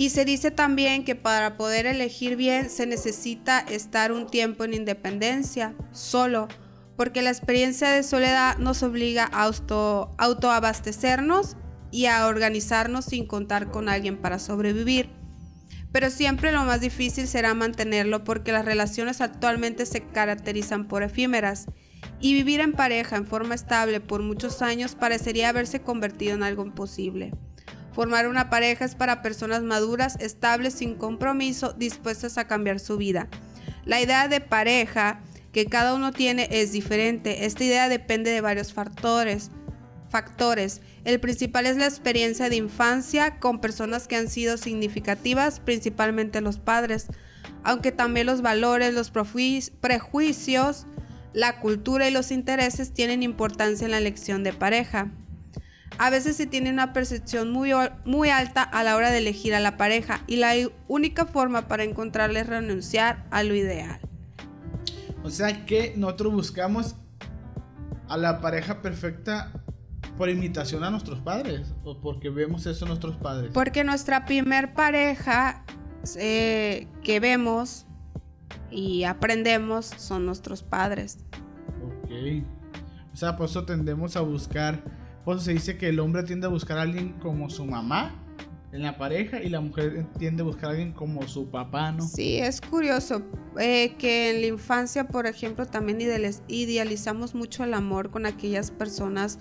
Y 0.00 0.08
se 0.08 0.24
dice 0.24 0.50
también 0.50 1.04
que 1.04 1.14
para 1.14 1.58
poder 1.58 1.84
elegir 1.84 2.34
bien 2.34 2.70
se 2.70 2.86
necesita 2.86 3.60
estar 3.60 4.12
un 4.12 4.28
tiempo 4.28 4.64
en 4.64 4.72
independencia, 4.72 5.74
solo, 5.92 6.48
porque 6.96 7.20
la 7.20 7.28
experiencia 7.28 7.90
de 7.90 8.02
soledad 8.02 8.56
nos 8.56 8.82
obliga 8.82 9.28
a 9.30 9.42
auto, 9.42 10.14
autoabastecernos 10.16 11.58
y 11.90 12.06
a 12.06 12.26
organizarnos 12.28 13.04
sin 13.04 13.26
contar 13.26 13.70
con 13.70 13.90
alguien 13.90 14.16
para 14.16 14.38
sobrevivir. 14.38 15.10
Pero 15.92 16.08
siempre 16.08 16.50
lo 16.50 16.64
más 16.64 16.80
difícil 16.80 17.28
será 17.28 17.52
mantenerlo 17.52 18.24
porque 18.24 18.52
las 18.52 18.64
relaciones 18.64 19.20
actualmente 19.20 19.84
se 19.84 20.00
caracterizan 20.00 20.88
por 20.88 21.02
efímeras 21.02 21.66
y 22.20 22.32
vivir 22.32 22.60
en 22.60 22.72
pareja 22.72 23.16
en 23.16 23.26
forma 23.26 23.54
estable 23.54 24.00
por 24.00 24.22
muchos 24.22 24.62
años 24.62 24.94
parecería 24.94 25.50
haberse 25.50 25.82
convertido 25.82 26.36
en 26.36 26.42
algo 26.42 26.64
imposible. 26.64 27.32
Formar 27.92 28.28
una 28.28 28.50
pareja 28.50 28.84
es 28.84 28.94
para 28.94 29.22
personas 29.22 29.62
maduras, 29.62 30.16
estables, 30.20 30.74
sin 30.74 30.94
compromiso, 30.94 31.72
dispuestas 31.72 32.38
a 32.38 32.46
cambiar 32.46 32.78
su 32.78 32.96
vida. 32.96 33.28
La 33.84 34.00
idea 34.00 34.28
de 34.28 34.40
pareja 34.40 35.20
que 35.52 35.66
cada 35.66 35.94
uno 35.94 36.12
tiene 36.12 36.48
es 36.50 36.70
diferente. 36.72 37.46
Esta 37.46 37.64
idea 37.64 37.88
depende 37.88 38.30
de 38.30 38.40
varios 38.40 38.72
factores. 38.72 39.50
El 41.04 41.20
principal 41.20 41.66
es 41.66 41.76
la 41.76 41.86
experiencia 41.86 42.48
de 42.48 42.56
infancia 42.56 43.38
con 43.40 43.60
personas 43.60 44.06
que 44.06 44.16
han 44.16 44.28
sido 44.28 44.56
significativas, 44.56 45.60
principalmente 45.60 46.40
los 46.40 46.58
padres, 46.58 47.06
aunque 47.64 47.90
también 47.90 48.26
los 48.26 48.42
valores, 48.42 48.94
los 48.94 49.10
prejuicios, 49.10 50.86
la 51.32 51.60
cultura 51.60 52.08
y 52.08 52.12
los 52.12 52.30
intereses 52.30 52.92
tienen 52.92 53.22
importancia 53.22 53.84
en 53.84 53.92
la 53.92 53.98
elección 53.98 54.44
de 54.44 54.52
pareja 54.52 55.10
a 55.98 56.10
veces 56.10 56.36
se 56.36 56.46
tiene 56.46 56.70
una 56.70 56.92
percepción 56.92 57.50
muy, 57.50 57.72
muy 58.04 58.30
alta 58.30 58.62
a 58.62 58.82
la 58.82 58.96
hora 58.96 59.10
de 59.10 59.18
elegir 59.18 59.54
a 59.54 59.60
la 59.60 59.76
pareja 59.76 60.22
y 60.26 60.36
la 60.36 60.52
única 60.88 61.26
forma 61.26 61.68
para 61.68 61.84
encontrarla 61.84 62.40
es 62.40 62.46
renunciar 62.46 63.26
a 63.30 63.42
lo 63.42 63.54
ideal. 63.54 64.00
O 65.22 65.30
sea 65.30 65.66
que 65.66 65.94
nosotros 65.96 66.32
buscamos 66.32 66.96
a 68.08 68.16
la 68.16 68.40
pareja 68.40 68.80
perfecta 68.80 69.52
por 70.16 70.28
imitación 70.28 70.84
a 70.84 70.90
nuestros 70.90 71.20
padres 71.20 71.74
o 71.84 72.00
porque 72.00 72.30
vemos 72.30 72.66
eso 72.66 72.84
en 72.84 72.88
nuestros 72.88 73.16
padres. 73.16 73.50
Porque 73.52 73.84
nuestra 73.84 74.24
primer 74.24 74.74
pareja 74.74 75.64
eh, 76.16 76.88
que 77.02 77.20
vemos 77.20 77.86
y 78.70 79.04
aprendemos 79.04 79.86
son 79.86 80.26
nuestros 80.26 80.62
padres. 80.62 81.18
Ok. 82.04 82.44
O 83.12 83.16
sea, 83.16 83.36
por 83.36 83.46
eso 83.46 83.64
tendemos 83.64 84.16
a 84.16 84.20
buscar 84.20 84.82
se 85.38 85.52
dice 85.52 85.76
que 85.76 85.88
el 85.88 86.00
hombre 86.00 86.22
tiende 86.22 86.46
a 86.46 86.50
buscar 86.50 86.78
a 86.78 86.82
alguien 86.82 87.12
como 87.20 87.50
su 87.50 87.64
mamá 87.64 88.14
en 88.72 88.82
la 88.82 88.96
pareja 88.96 89.42
y 89.42 89.48
la 89.48 89.60
mujer 89.60 90.06
tiende 90.18 90.42
a 90.42 90.44
buscar 90.44 90.66
a 90.66 90.70
alguien 90.70 90.92
como 90.92 91.26
su 91.26 91.50
papá, 91.50 91.92
¿no? 91.92 92.06
Sí, 92.06 92.38
es 92.38 92.60
curioso 92.60 93.22
eh, 93.58 93.94
que 93.98 94.30
en 94.30 94.40
la 94.40 94.46
infancia, 94.46 95.08
por 95.08 95.26
ejemplo, 95.26 95.66
también 95.66 96.00
idealizamos 96.48 97.34
mucho 97.34 97.64
el 97.64 97.74
amor 97.74 98.10
con 98.10 98.26
aquellas 98.26 98.70
personas 98.70 99.38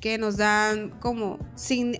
que 0.00 0.16
nos 0.16 0.36
dan 0.36 0.90
como 1.00 1.38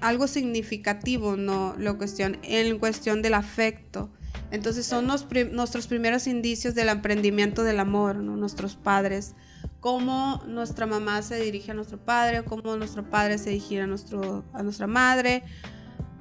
algo 0.00 0.26
significativo, 0.26 1.36
¿no? 1.36 1.74
Lo 1.78 1.98
cuestión, 1.98 2.38
en 2.42 2.78
cuestión 2.78 3.22
del 3.22 3.34
afecto. 3.34 4.10
Entonces 4.50 4.86
son 4.86 5.06
nuestros 5.06 5.86
primeros 5.86 6.26
indicios 6.26 6.74
del 6.74 6.88
emprendimiento 6.88 7.62
del 7.62 7.78
amor, 7.78 8.16
¿no? 8.16 8.36
Nuestros 8.36 8.76
padres 8.76 9.34
cómo 9.80 10.42
nuestra 10.46 10.86
mamá 10.86 11.22
se 11.22 11.40
dirige 11.40 11.72
a 11.72 11.74
nuestro 11.74 11.98
padre, 11.98 12.44
cómo 12.44 12.76
nuestro 12.76 13.08
padre 13.08 13.38
se 13.38 13.50
dirige 13.50 13.80
a, 13.80 13.86
nuestro, 13.86 14.44
a 14.52 14.62
nuestra 14.62 14.86
madre, 14.86 15.42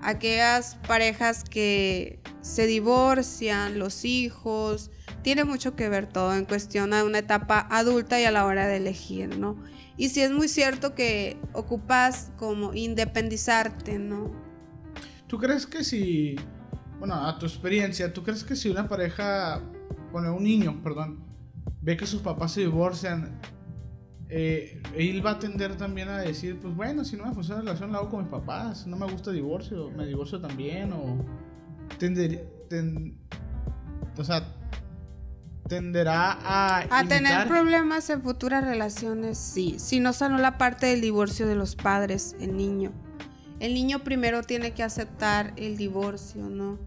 aquellas 0.02 0.78
parejas 0.88 1.44
que 1.44 2.20
se 2.42 2.66
divorcian, 2.66 3.78
los 3.78 4.06
hijos, 4.06 4.92
tiene 5.22 5.44
mucho 5.44 5.76
que 5.76 5.90
ver 5.90 6.08
todo 6.08 6.34
en 6.34 6.46
cuestión 6.46 6.94
a 6.94 7.04
una 7.04 7.20
etapa 7.20 7.68
adulta 7.70 8.20
y 8.20 8.24
a 8.24 8.32
la 8.32 8.46
hora 8.46 8.68
de 8.68 8.78
elegir, 8.78 9.38
¿no? 9.38 9.58
Y 9.98 10.10
si 10.10 10.22
es 10.22 10.32
muy 10.32 10.48
cierto 10.48 10.96
que 10.96 11.38
ocupas 11.52 12.32
como 12.38 12.74
independizarte, 12.74 14.00
¿no? 14.00 14.32
¿Tú 15.28 15.38
crees 15.38 15.68
que 15.68 15.84
si, 15.84 16.38
bueno, 17.00 17.16
a 17.16 17.38
tu 17.38 17.46
experiencia, 17.46 18.14
¿tú 18.14 18.24
crees 18.24 18.46
que 18.46 18.56
si 18.56 18.70
una 18.70 18.88
pareja, 18.88 19.62
bueno, 20.14 20.34
un 20.34 20.44
niño, 20.44 20.82
perdón, 20.82 21.29
ve 21.82 21.98
que 21.98 22.06
sus 22.06 22.22
papás 22.22 22.54
se 22.54 22.62
divorcian, 22.62 23.40
eh, 24.30 24.82
él 24.96 25.26
va 25.26 25.32
a 25.32 25.40
tender 25.40 25.76
también 25.76 26.10
a 26.10 26.20
decir, 26.20 26.60
pues 26.60 26.76
bueno, 26.76 27.04
si 27.04 27.18
no 27.18 27.26
me 27.26 27.34
funciona 27.34 27.62
la 27.62 27.72
relación, 27.72 27.92
la 27.92 27.98
hago 28.00 28.10
con 28.10 28.22
mis 28.22 28.30
papás, 28.30 28.86
no 28.86 28.96
me 28.96 29.12
gusta 29.12 29.32
el 29.32 29.38
divorcio, 29.38 29.90
me 29.92 30.06
divorcio 30.06 30.40
también, 30.40 30.94
o 30.94 31.26
tender, 31.98 32.48
o 34.18 34.24
sea, 34.24 34.56
tenderá 35.68 36.34
a... 36.34 36.86
A 36.90 37.04
tener 37.06 37.48
problemas 37.48 38.10
en 38.10 38.22
futuras 38.22 38.64
relaciones, 38.64 39.38
sí, 39.38 39.78
si 39.80 40.00
no 40.00 40.14
sanó 40.14 40.38
la 40.38 40.58
parte 40.58 40.88
del 40.88 41.02
divorcio 41.02 41.48
de 41.48 41.56
los 41.56 41.76
padres, 41.76 42.36
el 42.40 42.56
niño. 42.56 42.92
El 43.60 43.74
niño 43.74 44.00
primero 44.04 44.44
tiene 44.44 44.72
que 44.72 44.84
aceptar 44.84 45.54
el 45.58 45.76
divorcio, 45.76 46.50
¿no? 46.50 46.78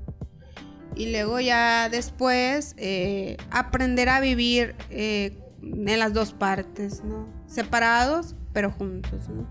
Y 0.94 1.10
luego 1.10 1.40
ya 1.40 1.88
después 1.88 2.74
eh, 2.76 3.36
aprender 3.50 4.08
a 4.08 4.20
vivir 4.20 4.74
eh, 4.90 5.38
en 5.62 5.98
las 5.98 6.12
dos 6.12 6.32
partes, 6.32 7.02
¿no? 7.04 7.28
Separados, 7.46 8.34
pero 8.52 8.70
juntos, 8.70 9.28
¿no? 9.28 9.46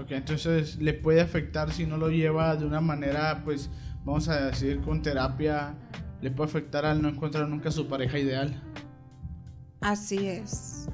Ok, 0.00 0.10
entonces 0.10 0.76
le 0.76 0.92
puede 0.92 1.20
afectar 1.20 1.72
si 1.72 1.86
no 1.86 1.96
lo 1.96 2.10
lleva 2.10 2.56
de 2.56 2.66
una 2.66 2.80
manera, 2.80 3.42
pues, 3.44 3.70
vamos 4.04 4.28
a 4.28 4.46
decir, 4.46 4.80
con 4.82 5.00
terapia, 5.02 5.74
le 6.20 6.30
puede 6.30 6.50
afectar 6.50 6.84
al 6.84 7.00
no 7.00 7.08
encontrar 7.08 7.48
nunca 7.48 7.70
su 7.70 7.88
pareja 7.88 8.18
ideal. 8.18 8.62
Así 9.80 10.26
es. 10.28 10.88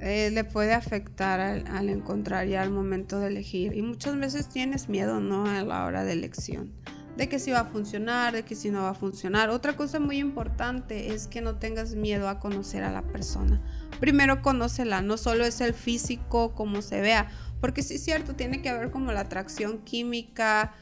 Eh, 0.00 0.30
le 0.32 0.44
puede 0.44 0.74
afectar 0.74 1.40
al, 1.40 1.66
al, 1.68 1.88
encontrar 1.88 2.46
ya 2.46 2.62
al 2.62 2.70
momento 2.70 3.20
de 3.20 3.28
elegir. 3.28 3.74
Y 3.76 3.82
muchas 3.82 4.18
veces 4.18 4.48
tienes 4.48 4.88
miedo, 4.88 5.20
¿no? 5.20 5.46
A 5.46 5.62
la 5.62 5.84
hora 5.84 6.04
de 6.04 6.12
elección 6.12 6.72
de 7.18 7.28
que 7.28 7.40
si 7.40 7.50
va 7.50 7.60
a 7.60 7.64
funcionar, 7.64 8.32
de 8.32 8.44
que 8.44 8.54
si 8.54 8.70
no 8.70 8.82
va 8.82 8.90
a 8.90 8.94
funcionar. 8.94 9.50
Otra 9.50 9.76
cosa 9.76 9.98
muy 9.98 10.18
importante 10.18 11.12
es 11.12 11.26
que 11.26 11.40
no 11.40 11.56
tengas 11.56 11.96
miedo 11.96 12.28
a 12.28 12.38
conocer 12.38 12.84
a 12.84 12.92
la 12.92 13.02
persona. 13.02 13.60
Primero 13.98 14.40
conócela, 14.40 15.02
no 15.02 15.16
solo 15.16 15.44
es 15.44 15.60
el 15.60 15.74
físico 15.74 16.54
como 16.54 16.80
se 16.80 17.00
vea, 17.00 17.28
porque 17.60 17.82
sí 17.82 17.96
es 17.96 18.04
cierto, 18.04 18.36
tiene 18.36 18.62
que 18.62 18.68
haber 18.68 18.92
como 18.92 19.10
la 19.10 19.20
atracción 19.20 19.78
química, 19.78 20.72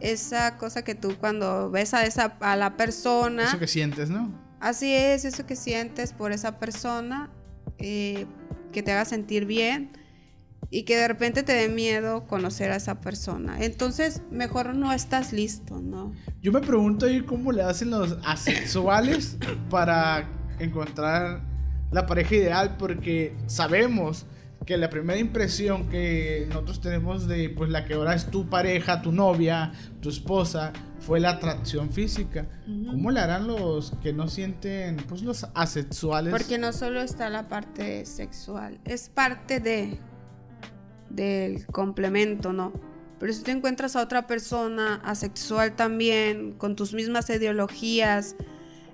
esa 0.00 0.58
cosa 0.58 0.84
que 0.84 0.94
tú 0.94 1.16
cuando 1.18 1.70
ves 1.70 1.94
a, 1.94 2.04
esa, 2.04 2.36
a 2.40 2.54
la 2.54 2.76
persona... 2.76 3.44
Eso 3.44 3.58
que 3.58 3.66
sientes, 3.66 4.10
¿no? 4.10 4.30
Así 4.60 4.92
es, 4.92 5.24
eso 5.24 5.46
que 5.46 5.56
sientes 5.56 6.12
por 6.12 6.32
esa 6.32 6.58
persona, 6.58 7.30
eh, 7.78 8.26
que 8.72 8.82
te 8.82 8.92
haga 8.92 9.06
sentir 9.06 9.46
bien 9.46 9.90
y 10.70 10.82
que 10.82 10.96
de 10.96 11.08
repente 11.08 11.42
te 11.42 11.52
dé 11.52 11.68
miedo 11.68 12.26
conocer 12.26 12.70
a 12.70 12.76
esa 12.76 13.00
persona. 13.00 13.56
Entonces, 13.60 14.22
mejor 14.30 14.74
no 14.74 14.92
estás 14.92 15.32
listo, 15.32 15.80
¿no? 15.80 16.12
Yo 16.42 16.52
me 16.52 16.60
pregunto 16.60 17.06
ahí 17.06 17.22
cómo 17.22 17.52
le 17.52 17.62
hacen 17.62 17.90
los 17.90 18.18
asexuales 18.24 19.38
para 19.70 20.28
encontrar 20.58 21.40
la 21.90 22.06
pareja 22.06 22.34
ideal, 22.34 22.76
porque 22.78 23.34
sabemos 23.46 24.26
que 24.66 24.76
la 24.76 24.90
primera 24.90 25.18
impresión 25.18 25.88
que 25.88 26.44
nosotros 26.48 26.82
tenemos 26.82 27.26
de 27.26 27.48
pues 27.48 27.70
la 27.70 27.86
que 27.86 27.94
ahora 27.94 28.14
es 28.14 28.30
tu 28.30 28.50
pareja, 28.50 29.00
tu 29.00 29.12
novia, 29.12 29.72
tu 30.02 30.10
esposa, 30.10 30.74
fue 31.00 31.20
la 31.20 31.30
atracción 31.30 31.90
física. 31.90 32.46
¿Cómo 32.66 33.10
le 33.10 33.20
harán 33.20 33.46
los 33.46 33.92
que 34.02 34.12
no 34.12 34.28
sienten 34.28 34.98
pues 35.08 35.22
los 35.22 35.46
asexuales? 35.54 36.32
Porque 36.32 36.58
no 36.58 36.74
solo 36.74 37.00
está 37.00 37.30
la 37.30 37.48
parte 37.48 38.04
sexual, 38.04 38.78
es 38.84 39.08
parte 39.08 39.60
de 39.60 39.98
del 41.10 41.66
complemento, 41.66 42.52
¿no? 42.52 42.72
Pero 43.18 43.32
si 43.32 43.42
tú 43.42 43.50
encuentras 43.50 43.96
a 43.96 44.02
otra 44.02 44.26
persona 44.26 44.96
asexual 45.04 45.74
también, 45.74 46.52
con 46.52 46.76
tus 46.76 46.94
mismas 46.94 47.28
ideologías, 47.30 48.36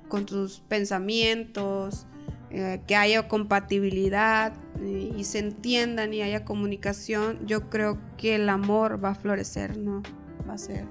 con 0.08 0.24
tus 0.24 0.60
pensamientos, 0.60 2.06
eh, 2.50 2.80
que 2.86 2.96
haya 2.96 3.28
compatibilidad 3.28 4.54
y 4.82 5.24
se 5.24 5.40
entiendan 5.40 6.14
y 6.14 6.22
haya 6.22 6.44
comunicación, 6.44 7.46
yo 7.46 7.68
creo 7.68 7.98
que 8.16 8.36
el 8.36 8.48
amor 8.48 9.02
va 9.04 9.10
a 9.10 9.14
florecer, 9.14 9.76
¿no? 9.76 10.02
Va 10.48 10.54
a 10.54 10.58
ser. 10.58 10.86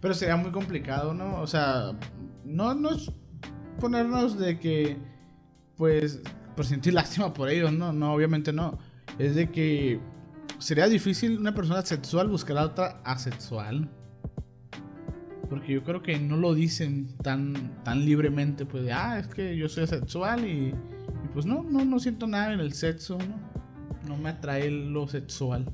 Pero 0.00 0.14
sería 0.14 0.36
muy 0.36 0.50
complicado, 0.50 1.14
¿no? 1.14 1.40
O 1.40 1.46
sea, 1.46 1.92
no 2.44 2.74
nos 2.74 3.12
ponernos 3.80 4.38
de 4.38 4.58
que, 4.58 4.96
pues, 5.76 6.20
por 6.54 6.66
sentir 6.66 6.94
lástima 6.94 7.32
por 7.32 7.48
ellos, 7.48 7.72
¿no? 7.72 7.92
No, 7.92 8.12
obviamente 8.12 8.52
no 8.52 8.78
es 9.18 9.34
de 9.34 9.50
que 9.50 10.00
sería 10.58 10.88
difícil 10.88 11.38
una 11.38 11.54
persona 11.54 11.82
sexual 11.82 12.28
buscar 12.28 12.58
a 12.58 12.64
otra 12.66 13.00
asexual. 13.04 13.88
Porque 15.48 15.72
yo 15.72 15.82
creo 15.82 16.02
que 16.02 16.18
no 16.18 16.36
lo 16.36 16.54
dicen 16.54 17.16
tan, 17.22 17.82
tan 17.82 18.04
libremente, 18.04 18.66
pues 18.66 18.84
de, 18.84 18.92
ah, 18.92 19.18
es 19.18 19.28
que 19.28 19.56
yo 19.56 19.68
soy 19.68 19.84
asexual 19.84 20.46
y, 20.46 20.74
pues 21.32 21.46
no, 21.46 21.62
no, 21.62 21.84
no 21.84 21.98
siento 21.98 22.26
nada 22.26 22.52
en 22.52 22.60
el 22.60 22.74
sexo, 22.74 23.16
¿no? 23.16 23.48
No 24.06 24.16
me 24.16 24.30
atrae 24.30 24.70
lo 24.70 25.08
sexual. 25.08 25.70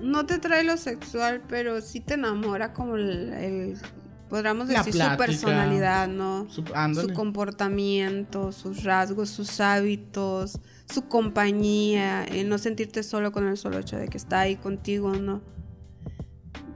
No 0.00 0.26
te 0.26 0.34
atrae 0.34 0.64
lo 0.64 0.76
sexual, 0.76 1.42
pero 1.48 1.80
sí 1.80 2.00
te 2.00 2.14
enamora 2.14 2.72
como 2.72 2.96
el, 2.96 3.76
podríamos 4.28 4.68
decir, 4.68 4.92
su 4.92 5.16
personalidad, 5.16 6.08
¿no? 6.08 6.48
Su, 6.50 6.64
su, 6.94 7.12
comportamiento, 7.14 8.52
sus 8.52 8.82
rasgos, 8.82 9.30
sus 9.30 9.60
hábitos, 9.60 10.60
su 10.90 11.08
compañía, 11.08 12.24
el 12.24 12.48
no 12.48 12.58
sentirte 12.58 13.02
solo 13.02 13.32
con 13.32 13.46
el 13.46 13.56
solo 13.56 13.78
hecho 13.78 13.96
de 13.96 14.08
que 14.08 14.16
está 14.16 14.40
ahí 14.40 14.56
contigo, 14.56 15.12
¿no? 15.14 15.42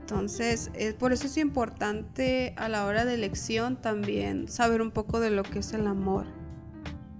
Entonces, 0.01 0.71
es, 0.73 0.93
por 0.93 1.13
eso 1.13 1.27
es 1.27 1.37
importante 1.37 2.53
a 2.57 2.67
la 2.67 2.85
hora 2.85 3.05
de 3.05 3.13
elección 3.13 3.81
también 3.81 4.49
saber 4.49 4.81
un 4.81 4.91
poco 4.91 5.21
de 5.21 5.29
lo 5.29 5.43
que 5.43 5.59
es 5.59 5.71
el 5.71 5.87
amor 5.87 6.25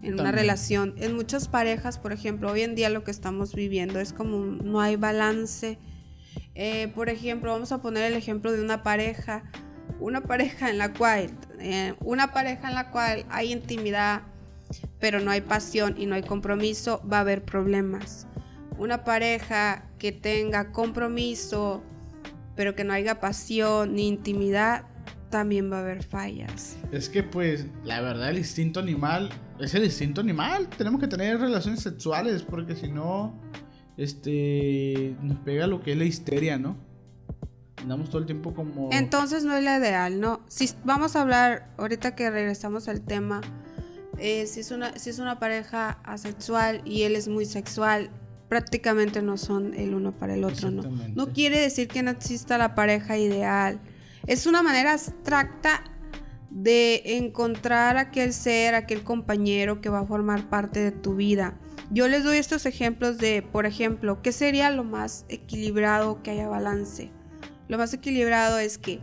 en 0.01 0.19
una 0.19 0.31
relación. 0.31 0.95
En 0.97 1.15
muchas 1.15 1.47
parejas, 1.47 1.97
por 1.97 2.11
ejemplo, 2.11 2.51
hoy 2.51 2.61
en 2.61 2.75
día 2.75 2.89
lo 2.89 3.03
que 3.03 3.11
estamos 3.11 3.55
viviendo 3.55 3.99
es 3.99 4.13
como 4.13 4.39
no 4.45 4.81
hay 4.81 4.95
balance. 4.95 5.79
Eh, 6.55 6.91
por 6.93 7.09
ejemplo, 7.09 7.51
vamos 7.51 7.71
a 7.71 7.81
poner 7.81 8.03
el 8.03 8.17
ejemplo 8.17 8.51
de 8.51 8.61
una 8.61 8.83
pareja, 8.83 9.43
una 9.99 10.21
pareja 10.21 10.69
en 10.69 10.77
la 10.77 10.91
cual, 10.91 11.29
eh, 11.59 11.93
una 12.01 12.33
pareja 12.33 12.67
en 12.69 12.75
la 12.75 12.91
cual 12.91 13.25
hay 13.29 13.51
intimidad, 13.51 14.23
pero 14.99 15.19
no 15.19 15.31
hay 15.31 15.41
pasión 15.41 15.95
y 15.97 16.05
no 16.05 16.15
hay 16.15 16.23
compromiso, 16.23 17.01
va 17.11 17.17
a 17.17 17.21
haber 17.21 17.43
problemas. 17.43 18.27
Una 18.77 19.03
pareja 19.03 19.89
que 19.97 20.11
tenga 20.11 20.71
compromiso, 20.71 21.83
pero 22.55 22.75
que 22.75 22.83
no 22.83 22.93
haya 22.93 23.19
pasión 23.19 23.95
ni 23.95 24.07
intimidad, 24.07 24.85
también 25.29 25.71
va 25.71 25.77
a 25.77 25.81
haber 25.81 26.03
fallas. 26.03 26.77
Es 26.91 27.09
que 27.09 27.23
pues 27.23 27.65
la 27.83 28.01
verdad 28.01 28.29
el 28.29 28.37
instinto 28.37 28.79
animal 28.79 29.29
es 29.59 29.73
el 29.73 29.83
instinto 29.83 30.21
animal. 30.21 30.67
Tenemos 30.77 30.99
que 30.99 31.07
tener 31.07 31.39
relaciones 31.39 31.81
sexuales 31.81 32.43
porque 32.43 32.75
si 32.75 32.87
no, 32.87 33.33
este, 33.97 35.15
nos 35.21 35.37
pega 35.39 35.67
lo 35.67 35.81
que 35.81 35.93
es 35.93 35.97
la 35.97 36.05
histeria, 36.05 36.57
¿no? 36.57 36.77
Andamos 37.77 38.09
todo 38.09 38.19
el 38.19 38.25
tiempo 38.25 38.53
como... 38.53 38.89
Entonces 38.91 39.43
no 39.43 39.55
es 39.55 39.63
la 39.63 39.77
ideal, 39.77 40.19
¿no? 40.19 40.41
Si 40.47 40.69
vamos 40.83 41.15
a 41.15 41.21
hablar, 41.21 41.73
ahorita 41.77 42.15
que 42.15 42.29
regresamos 42.29 42.87
al 42.87 43.01
tema, 43.01 43.41
eh, 44.21 44.45
si, 44.47 44.59
es 44.59 44.71
una, 44.71 44.97
si 44.97 45.09
es 45.09 45.19
una 45.19 45.39
pareja 45.39 45.99
asexual 46.03 46.81
y 46.85 47.03
él 47.03 47.15
es 47.15 47.27
muy 47.27 47.45
sexual, 47.45 48.11
prácticamente 48.47 49.21
no 49.21 49.37
son 49.37 49.73
el 49.73 49.95
uno 49.95 50.11
para 50.11 50.35
el 50.35 50.43
otro, 50.43 50.69
¿no? 50.69 50.83
No 51.15 51.33
quiere 51.33 51.59
decir 51.59 51.87
que 51.87 52.03
no 52.03 52.11
exista 52.11 52.57
la 52.57 52.75
pareja 52.75 53.17
ideal. 53.17 53.79
Es 54.27 54.45
una 54.45 54.61
manera 54.61 54.93
abstracta 54.93 55.83
de 56.51 57.01
encontrar 57.17 57.97
aquel 57.97 58.33
ser, 58.33 58.75
aquel 58.75 59.03
compañero 59.03 59.81
que 59.81 59.89
va 59.89 60.01
a 60.01 60.05
formar 60.05 60.49
parte 60.49 60.79
de 60.81 60.91
tu 60.91 61.15
vida. 61.15 61.57
Yo 61.89 62.07
les 62.07 62.23
doy 62.23 62.37
estos 62.37 62.65
ejemplos 62.65 63.17
de, 63.17 63.41
por 63.41 63.65
ejemplo, 63.65 64.21
¿qué 64.21 64.31
sería 64.31 64.69
lo 64.69 64.83
más 64.83 65.25
equilibrado 65.29 66.21
que 66.21 66.31
haya 66.31 66.47
balance? 66.47 67.09
Lo 67.69 67.77
más 67.77 67.93
equilibrado 67.93 68.59
es 68.59 68.77
que 68.77 68.99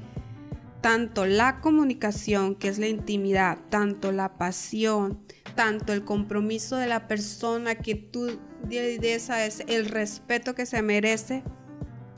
tanto 0.81 1.27
la 1.27 1.61
comunicación, 1.61 2.55
que 2.55 2.69
es 2.69 2.79
la 2.79 2.89
intimidad, 2.89 3.59
tanto 3.69 4.13
la 4.13 4.39
pasión, 4.39 5.21
tanto 5.55 5.93
el 5.93 6.05
compromiso 6.05 6.77
de 6.77 6.87
la 6.87 7.09
persona 7.09 7.75
que 7.77 7.95
tú 7.95 8.39
de 8.69 9.15
esa 9.15 9.45
es 9.47 9.63
el 9.69 9.87
respeto 9.87 10.55
que 10.55 10.67
se 10.67 10.83
merece 10.83 11.43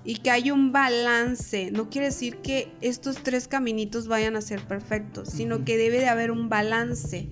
y 0.04 0.16
que 0.16 0.30
hay 0.30 0.50
un 0.50 0.72
balance. 0.72 1.70
No 1.70 1.90
quiere 1.90 2.06
decir 2.08 2.38
que 2.38 2.72
estos 2.80 3.22
tres 3.22 3.48
caminitos 3.48 4.08
vayan 4.08 4.36
a 4.36 4.40
ser 4.40 4.60
perfectos, 4.62 5.28
sino 5.28 5.64
que 5.64 5.76
debe 5.76 5.98
de 5.98 6.08
haber 6.08 6.30
un 6.30 6.48
balance. 6.48 7.30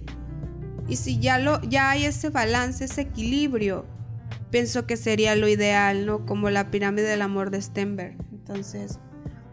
Y 0.88 0.97
si 0.97 1.19
ya 1.19 1.38
lo 1.38 1.61
ya 1.62 1.91
hay 1.91 2.05
ese 2.05 2.31
balance, 2.31 2.85
ese 2.85 3.03
equilibrio, 3.03 3.87
pienso 4.51 4.87
que 4.87 4.97
sería 4.97 5.37
lo 5.37 5.49
ideal, 5.49 6.07
¿no? 6.07 6.25
Como 6.25 6.51
la 6.51 6.71
pirámide 6.71 7.07
del 7.07 7.23
amor 7.23 7.51
de 7.51 7.61
Stenberg. 7.61 8.17
Entonces, 8.33 8.99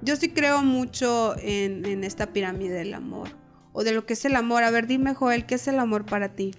yo 0.06 0.16
sí 0.16 0.30
creo 0.30 0.62
mucho 0.62 1.36
en, 1.40 2.04
esta 2.04 2.28
pirámide 2.32 2.76
del 2.76 2.94
amor. 2.94 3.30
O 3.74 3.84
de 3.84 3.92
lo 3.92 4.06
que 4.06 4.14
es 4.14 4.24
el 4.24 4.36
amor. 4.36 4.64
A 4.64 4.72
ver, 4.72 4.88
dime, 4.88 5.14
Joel, 5.14 5.46
¿qué 5.46 5.56
es 5.56 5.68
el 5.68 5.80
amor 5.80 6.06
para 6.06 6.36
ti? 6.36 6.54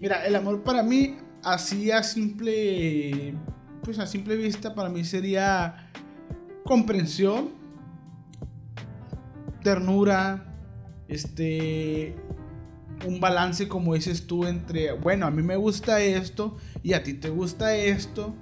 Mira, 0.00 0.24
el 0.24 0.36
amor 0.36 0.62
para 0.62 0.82
mí, 0.82 1.16
así 1.42 1.90
a 1.90 2.02
simple. 2.02 3.34
Pues 3.82 3.98
a 3.98 4.06
simple 4.06 4.36
vista, 4.36 4.74
para 4.74 4.88
mí 4.88 5.04
sería 5.04 5.90
comprensión, 6.64 7.50
ternura, 9.62 10.54
este. 11.08 12.14
Un 13.06 13.20
balance, 13.20 13.68
como 13.68 13.92
dices 13.92 14.26
tú, 14.26 14.46
entre, 14.46 14.92
bueno, 14.92 15.26
a 15.26 15.30
mí 15.30 15.42
me 15.42 15.56
gusta 15.56 16.00
esto 16.00 16.56
y 16.82 16.94
a 16.94 17.02
ti 17.02 17.12
te 17.12 17.28
gusta 17.28 17.74
esto 17.74 18.34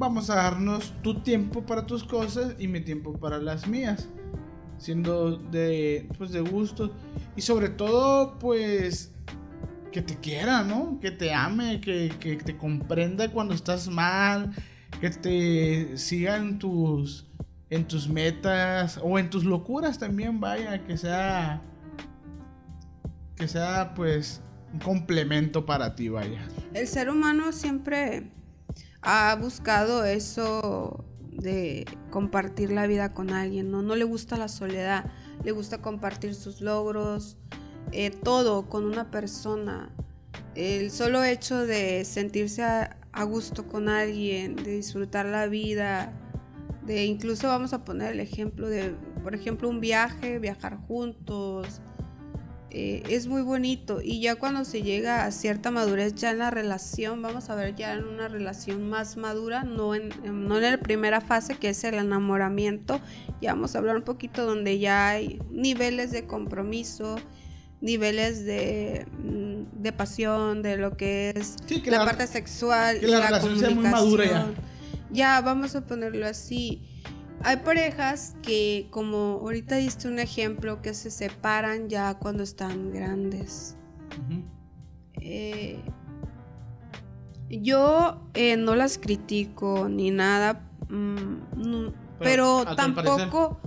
vamos 0.00 0.30
a 0.30 0.36
darnos 0.36 0.94
tu 1.02 1.20
tiempo 1.20 1.66
para 1.66 1.86
tus 1.86 2.04
cosas 2.04 2.54
y 2.58 2.66
mi 2.66 2.80
tiempo 2.80 3.12
para 3.20 3.38
las 3.38 3.68
mías. 3.68 4.08
Siendo 4.78 5.36
de, 5.36 6.08
pues 6.16 6.32
de 6.32 6.40
gusto. 6.40 6.90
Y 7.36 7.42
sobre 7.42 7.68
todo, 7.68 8.38
pues, 8.38 9.12
que 9.92 10.00
te 10.00 10.16
quiera, 10.16 10.64
¿no? 10.64 10.98
Que 11.00 11.10
te 11.10 11.34
ame, 11.34 11.82
que, 11.82 12.08
te 12.42 12.56
comprenda 12.56 13.30
cuando 13.30 13.52
estás 13.52 13.88
mal, 13.88 14.52
que 15.02 15.10
te 15.10 15.98
siga 15.98 16.38
en 16.38 16.58
tus, 16.58 17.26
en 17.68 17.86
tus 17.86 18.08
metas 18.08 18.98
o 19.02 19.18
en 19.18 19.28
tus 19.28 19.44
locuras 19.44 19.98
también, 19.98 20.40
vaya, 20.40 20.82
que 20.86 20.96
sea, 20.96 21.60
que 23.36 23.46
sea, 23.46 23.92
pues, 23.94 24.40
un 24.72 24.78
complemento 24.78 25.66
para 25.66 25.94
ti, 25.94 26.08
vaya. 26.08 26.40
El 26.72 26.88
ser 26.88 27.10
humano 27.10 27.52
siempre 27.52 28.30
ha 29.02 29.34
buscado 29.36 30.04
eso 30.04 31.04
de 31.32 31.86
compartir 32.10 32.70
la 32.70 32.86
vida 32.86 33.14
con 33.14 33.30
alguien, 33.30 33.70
¿no? 33.70 33.82
No 33.82 33.96
le 33.96 34.04
gusta 34.04 34.36
la 34.36 34.48
soledad, 34.48 35.10
le 35.42 35.52
gusta 35.52 35.78
compartir 35.78 36.34
sus 36.34 36.60
logros, 36.60 37.36
eh, 37.92 38.10
todo 38.10 38.68
con 38.68 38.84
una 38.84 39.10
persona. 39.10 39.90
El 40.54 40.90
solo 40.90 41.24
hecho 41.24 41.66
de 41.66 42.04
sentirse 42.04 42.62
a, 42.62 42.96
gusto 43.24 43.66
con 43.66 43.88
alguien, 43.88 44.56
de 44.56 44.76
disfrutar 44.76 45.26
la 45.26 45.46
vida, 45.46 46.12
de 46.86 47.04
incluso 47.04 47.48
vamos 47.48 47.72
a 47.72 47.84
poner 47.84 48.12
el 48.12 48.20
ejemplo 48.20 48.68
de, 48.68 48.94
por 49.22 49.34
ejemplo, 49.34 49.68
un 49.68 49.80
viaje, 49.80 50.38
viajar 50.38 50.78
juntos, 50.86 51.80
eh, 52.72 53.02
es 53.08 53.26
muy 53.26 53.42
bonito 53.42 54.00
y 54.02 54.20
ya 54.20 54.36
cuando 54.36 54.64
se 54.64 54.82
llega 54.82 55.24
a 55.24 55.32
cierta 55.32 55.72
madurez 55.72 56.14
ya 56.14 56.30
en 56.30 56.38
la 56.38 56.50
relación, 56.50 57.20
vamos 57.20 57.50
a 57.50 57.56
ver 57.56 57.74
ya 57.74 57.94
en 57.94 58.04
una 58.04 58.28
relación 58.28 58.88
más 58.88 59.16
madura, 59.16 59.64
no 59.64 59.94
en, 59.94 60.10
no 60.24 60.56
en 60.56 60.62
la 60.62 60.78
primera 60.78 61.20
fase 61.20 61.56
que 61.56 61.70
es 61.70 61.82
el 61.82 61.94
enamoramiento, 61.94 63.00
ya 63.40 63.54
vamos 63.54 63.74
a 63.74 63.78
hablar 63.78 63.96
un 63.96 64.02
poquito 64.02 64.46
donde 64.46 64.78
ya 64.78 65.08
hay 65.08 65.40
niveles 65.50 66.12
de 66.12 66.26
compromiso, 66.26 67.16
niveles 67.80 68.44
de, 68.44 69.06
mm, 69.18 69.82
de 69.82 69.92
pasión, 69.92 70.62
de 70.62 70.76
lo 70.76 70.96
que 70.96 71.32
es 71.34 71.56
la, 71.86 72.04
parte 72.04 72.28
sexual 72.28 72.98
y 73.02 73.06
la, 73.06 73.26
relación 73.26 73.58
sea 73.58 73.70
muy 73.70 73.88
madura 73.88 74.24
ya. 74.26 74.46
Ya, 75.12 75.40
vamos 75.40 75.74
a 75.74 75.84
ponerlo 75.84 76.24
así. 76.24 76.82
Hay 77.42 77.56
parejas 77.58 78.36
que, 78.42 78.88
como 78.90 79.38
ahorita 79.40 79.76
diste 79.76 80.08
un 80.08 80.18
ejemplo, 80.18 80.82
que 80.82 80.92
se 80.92 81.10
separan 81.10 81.88
ya 81.88 82.14
cuando 82.14 82.42
están 82.42 82.92
grandes. 82.92 83.76
Eh, 85.20 85.80
yo 87.48 88.20
eh, 88.34 88.56
no 88.56 88.74
las 88.74 88.98
critico 88.98 89.88
ni 89.88 90.10
nada, 90.10 90.68
mm, 90.88 91.88
pero, 92.18 92.66
tampoco, 92.76 93.58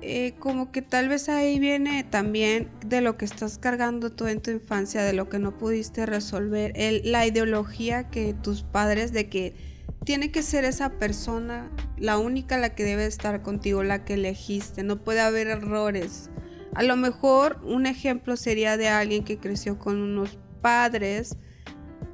eh, 0.00 0.34
como 0.38 0.72
que 0.72 0.80
tal 0.80 1.08
vez 1.08 1.28
ahí 1.28 1.58
viene 1.58 2.02
también 2.02 2.70
de 2.86 3.02
lo 3.02 3.18
que 3.18 3.26
estás 3.26 3.58
cargando 3.58 4.10
tú 4.10 4.26
en 4.26 4.40
tu 4.40 4.50
infancia, 4.50 5.02
de 5.02 5.12
lo 5.12 5.28
que 5.28 5.38
no 5.38 5.58
pudiste 5.58 6.06
resolver, 6.06 6.72
la 7.04 7.26
ideología 7.26 8.08
que 8.08 8.32
tus 8.32 8.62
padres 8.62 9.12
de 9.12 9.28
que 9.28 9.67
tiene 10.08 10.30
que 10.30 10.42
ser 10.42 10.64
esa 10.64 10.88
persona 10.92 11.70
la 11.98 12.16
única 12.16 12.56
la 12.56 12.74
que 12.74 12.82
debe 12.82 13.04
estar 13.04 13.42
contigo, 13.42 13.82
la 13.82 14.06
que 14.06 14.14
elegiste. 14.14 14.82
No 14.82 15.04
puede 15.04 15.20
haber 15.20 15.48
errores. 15.48 16.30
A 16.74 16.82
lo 16.82 16.96
mejor 16.96 17.60
un 17.62 17.84
ejemplo 17.84 18.38
sería 18.38 18.78
de 18.78 18.88
alguien 18.88 19.22
que 19.22 19.36
creció 19.36 19.78
con 19.78 20.00
unos 20.00 20.38
padres 20.62 21.36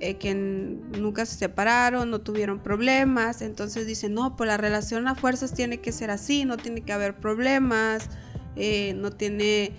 eh, 0.00 0.16
que 0.16 0.34
nunca 0.34 1.24
se 1.24 1.38
separaron, 1.38 2.10
no 2.10 2.20
tuvieron 2.20 2.64
problemas. 2.64 3.42
Entonces 3.42 3.86
dicen, 3.86 4.12
no, 4.12 4.34
pues 4.34 4.48
la 4.48 4.56
relación 4.56 5.06
a 5.06 5.14
fuerzas 5.14 5.54
tiene 5.54 5.78
que 5.78 5.92
ser 5.92 6.10
así, 6.10 6.44
no 6.44 6.56
tiene 6.56 6.80
que 6.80 6.92
haber 6.92 7.20
problemas, 7.20 8.10
eh, 8.56 8.92
no 8.94 9.12
tiene 9.12 9.70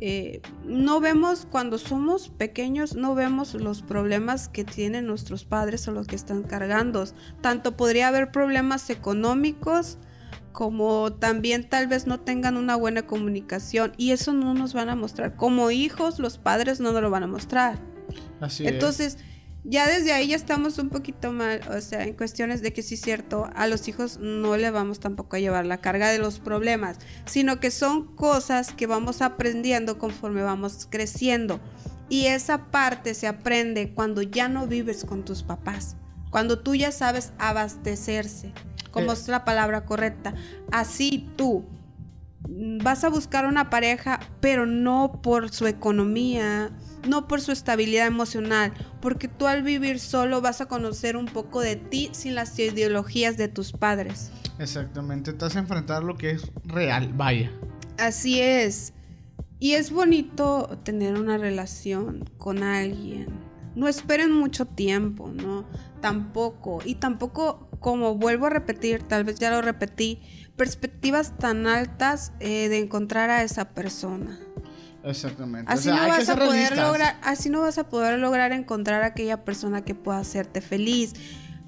eh, 0.00 0.40
no 0.64 1.00
vemos, 1.00 1.46
cuando 1.50 1.78
somos 1.78 2.28
pequeños, 2.28 2.94
no 2.94 3.14
vemos 3.14 3.54
los 3.54 3.82
problemas 3.82 4.48
que 4.48 4.64
tienen 4.64 5.06
nuestros 5.06 5.44
padres 5.44 5.86
o 5.88 5.92
los 5.92 6.06
que 6.06 6.16
están 6.16 6.42
cargando. 6.42 7.04
Tanto 7.40 7.76
podría 7.76 8.08
haber 8.08 8.30
problemas 8.30 8.90
económicos 8.90 9.98
como 10.52 11.12
también 11.12 11.68
tal 11.68 11.86
vez 11.86 12.06
no 12.06 12.20
tengan 12.20 12.56
una 12.56 12.76
buena 12.76 13.02
comunicación 13.06 13.92
y 13.98 14.12
eso 14.12 14.32
no 14.32 14.54
nos 14.54 14.72
van 14.72 14.88
a 14.88 14.96
mostrar. 14.96 15.36
Como 15.36 15.70
hijos, 15.70 16.18
los 16.18 16.38
padres 16.38 16.80
no 16.80 16.92
nos 16.92 17.02
lo 17.02 17.10
van 17.10 17.24
a 17.24 17.26
mostrar. 17.26 17.78
Así 18.40 18.66
Entonces, 18.66 19.18
ya 19.68 19.88
desde 19.88 20.12
ahí 20.12 20.28
ya 20.28 20.36
estamos 20.36 20.78
un 20.78 20.90
poquito 20.90 21.32
mal, 21.32 21.60
o 21.76 21.80
sea, 21.80 22.04
en 22.04 22.14
cuestiones 22.14 22.62
de 22.62 22.72
que 22.72 22.82
sí 22.82 22.94
es 22.94 23.00
cierto, 23.00 23.50
a 23.56 23.66
los 23.66 23.88
hijos 23.88 24.18
no 24.20 24.56
le 24.56 24.70
vamos 24.70 25.00
tampoco 25.00 25.36
a 25.36 25.40
llevar 25.40 25.66
la 25.66 25.78
carga 25.78 26.08
de 26.08 26.18
los 26.18 26.38
problemas, 26.38 26.98
sino 27.24 27.58
que 27.58 27.72
son 27.72 28.14
cosas 28.14 28.72
que 28.72 28.86
vamos 28.86 29.22
aprendiendo 29.22 29.98
conforme 29.98 30.42
vamos 30.42 30.86
creciendo. 30.88 31.60
Y 32.08 32.26
esa 32.26 32.70
parte 32.70 33.14
se 33.14 33.26
aprende 33.26 33.92
cuando 33.92 34.22
ya 34.22 34.48
no 34.48 34.68
vives 34.68 35.04
con 35.04 35.24
tus 35.24 35.42
papás, 35.42 35.96
cuando 36.30 36.60
tú 36.60 36.76
ya 36.76 36.92
sabes 36.92 37.32
abastecerse, 37.38 38.52
como 38.92 39.10
eh. 39.10 39.14
es 39.14 39.26
la 39.26 39.44
palabra 39.44 39.84
correcta. 39.84 40.32
Así 40.70 41.28
tú 41.34 41.64
vas 42.48 43.02
a 43.02 43.08
buscar 43.08 43.46
una 43.46 43.68
pareja, 43.68 44.20
pero 44.40 44.64
no 44.64 45.20
por 45.20 45.50
su 45.50 45.66
economía, 45.66 46.70
no 47.08 47.28
por 47.28 47.40
su 47.40 47.52
estabilidad 47.52 48.06
emocional, 48.06 48.72
porque 49.00 49.28
tú 49.28 49.46
al 49.46 49.62
vivir 49.62 50.00
solo 50.00 50.40
vas 50.40 50.60
a 50.60 50.66
conocer 50.66 51.16
un 51.16 51.26
poco 51.26 51.60
de 51.60 51.76
ti 51.76 52.10
sin 52.12 52.34
las 52.34 52.58
ideologías 52.58 53.36
de 53.36 53.48
tus 53.48 53.72
padres. 53.72 54.30
Exactamente, 54.58 55.32
te 55.32 55.44
vas 55.44 55.56
a 55.56 55.60
enfrentar 55.60 56.02
lo 56.02 56.16
que 56.16 56.30
es 56.30 56.50
real, 56.64 57.12
vaya. 57.14 57.50
Así 57.98 58.40
es. 58.40 58.92
Y 59.58 59.72
es 59.72 59.90
bonito 59.90 60.78
tener 60.84 61.18
una 61.18 61.38
relación 61.38 62.28
con 62.36 62.62
alguien. 62.62 63.28
No 63.74 63.88
esperen 63.88 64.32
mucho 64.32 64.66
tiempo, 64.66 65.28
¿no? 65.28 65.66
Tampoco. 66.00 66.78
Y 66.84 66.96
tampoco, 66.96 67.68
como 67.80 68.14
vuelvo 68.14 68.46
a 68.46 68.50
repetir, 68.50 69.02
tal 69.02 69.24
vez 69.24 69.38
ya 69.38 69.50
lo 69.50 69.62
repetí, 69.62 70.20
perspectivas 70.56 71.36
tan 71.38 71.66
altas 71.66 72.32
eh, 72.40 72.68
de 72.68 72.78
encontrar 72.78 73.30
a 73.30 73.42
esa 73.42 73.70
persona. 73.70 74.38
Exactamente. 75.06 75.72
Así, 75.72 75.88
no 75.88 75.96
vas 75.96 76.28
a 76.28 76.36
poder 76.36 76.76
lograr, 76.76 77.16
así 77.22 77.48
no 77.48 77.60
vas 77.60 77.78
a 77.78 77.88
poder 77.88 78.18
lograr 78.18 78.52
encontrar 78.52 79.02
a 79.02 79.06
aquella 79.06 79.44
persona 79.44 79.84
que 79.84 79.94
pueda 79.94 80.18
hacerte 80.18 80.60
feliz. 80.60 81.14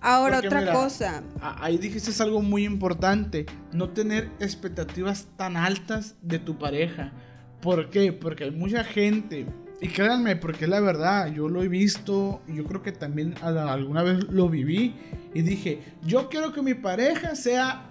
Ahora 0.01 0.39
otra 0.39 0.73
cosa. 0.73 1.23
Ahí 1.41 1.79
dijiste 1.79 2.23
algo 2.23 2.43
muy 2.43 2.65
importante, 2.65 3.47
no 3.73 3.91
tener 3.91 4.31
expectativas 4.41 5.27
tan 5.37 5.57
altas 5.57 6.17
de 6.23 6.39
tu 6.39 6.59
pareja. 6.59 7.13
¿Por 7.61 7.91
qué? 7.91 8.13
Porque 8.13 8.45
hay 8.45 8.51
mucha 8.53 8.85
gente, 8.85 9.47
y 9.81 9.89
créanme, 9.89 10.37
porque 10.37 10.65
es 10.65 10.71
la 10.71 10.81
verdad, 10.81 11.33
yo 11.33 11.49
lo 11.49 11.63
he 11.63 11.69
visto, 11.69 12.41
yo 12.47 12.65
creo 12.65 12.83
que 12.83 12.93
también 12.93 13.35
alguna 13.43 14.05
vez 14.05 14.25
lo 14.31 14.49
viví, 14.49 14.95
y 15.35 15.43
dije, 15.43 15.83
yo 16.05 16.29
quiero 16.29 16.53
que 16.53 16.63
mi 16.63 16.75
pareja 16.75 17.35
sea 17.35 17.91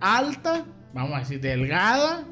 alta, 0.00 0.64
vamos 0.94 1.14
a 1.14 1.18
decir, 1.18 1.40
delgada, 1.42 2.24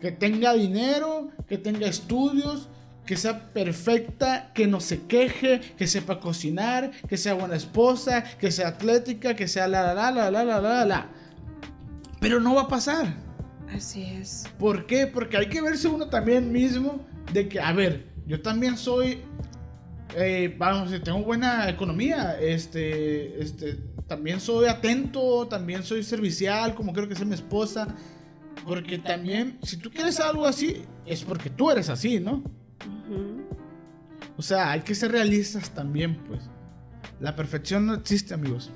que 0.00 0.12
tenga 0.12 0.52
dinero, 0.54 1.30
que 1.48 1.58
tenga 1.58 1.86
estudios, 1.86 2.68
que 3.06 3.16
sea 3.16 3.52
perfecta, 3.52 4.52
que 4.54 4.66
no 4.66 4.80
se 4.80 5.06
queje, 5.06 5.60
que 5.78 5.86
sepa 5.86 6.20
cocinar, 6.20 6.90
que 7.08 7.16
sea 7.16 7.34
buena 7.34 7.56
esposa, 7.56 8.22
que 8.38 8.50
sea 8.50 8.68
atlética, 8.68 9.34
que 9.34 9.48
sea 9.48 9.66
la 9.66 9.94
la 9.94 10.10
la 10.10 10.30
la 10.30 10.44
la 10.44 10.60
la 10.60 10.84
la 10.84 11.06
Pero 12.20 12.38
no 12.38 12.54
va 12.54 12.62
a 12.62 12.68
pasar. 12.68 13.14
Así 13.74 14.02
es. 14.02 14.46
¿Por 14.58 14.86
qué? 14.86 15.06
Porque 15.06 15.36
hay 15.36 15.48
que 15.48 15.60
verse 15.60 15.88
uno 15.88 16.08
también 16.08 16.52
mismo 16.52 17.06
de 17.32 17.48
que, 17.48 17.60
a 17.60 17.72
ver, 17.72 18.06
yo 18.26 18.42
también 18.42 18.76
soy, 18.76 19.22
eh, 20.14 20.54
vamos, 20.58 20.90
tengo 21.02 21.22
buena 21.22 21.68
economía, 21.68 22.38
este, 22.38 23.42
este, 23.42 23.78
también 24.06 24.38
soy 24.40 24.68
atento, 24.68 25.46
también 25.48 25.82
soy 25.82 26.02
servicial, 26.02 26.74
como 26.74 26.92
creo 26.92 27.08
que 27.08 27.14
sea 27.14 27.24
mi 27.24 27.34
esposa. 27.34 27.88
Porque 28.64 28.98
también, 28.98 29.58
si 29.62 29.76
tú 29.76 29.90
quieres 29.90 30.20
algo 30.20 30.46
así, 30.46 30.82
es 31.06 31.24
porque 31.24 31.50
tú 31.50 31.70
eres 31.70 31.88
así, 31.88 32.20
¿no? 32.20 32.42
O 34.36 34.42
sea, 34.42 34.70
hay 34.70 34.80
que 34.80 34.94
ser 34.94 35.12
realistas 35.12 35.70
también, 35.70 36.16
pues. 36.24 36.42
La 37.20 37.34
perfección 37.34 37.86
no 37.86 37.94
existe, 37.94 38.34
amigos. 38.34 38.70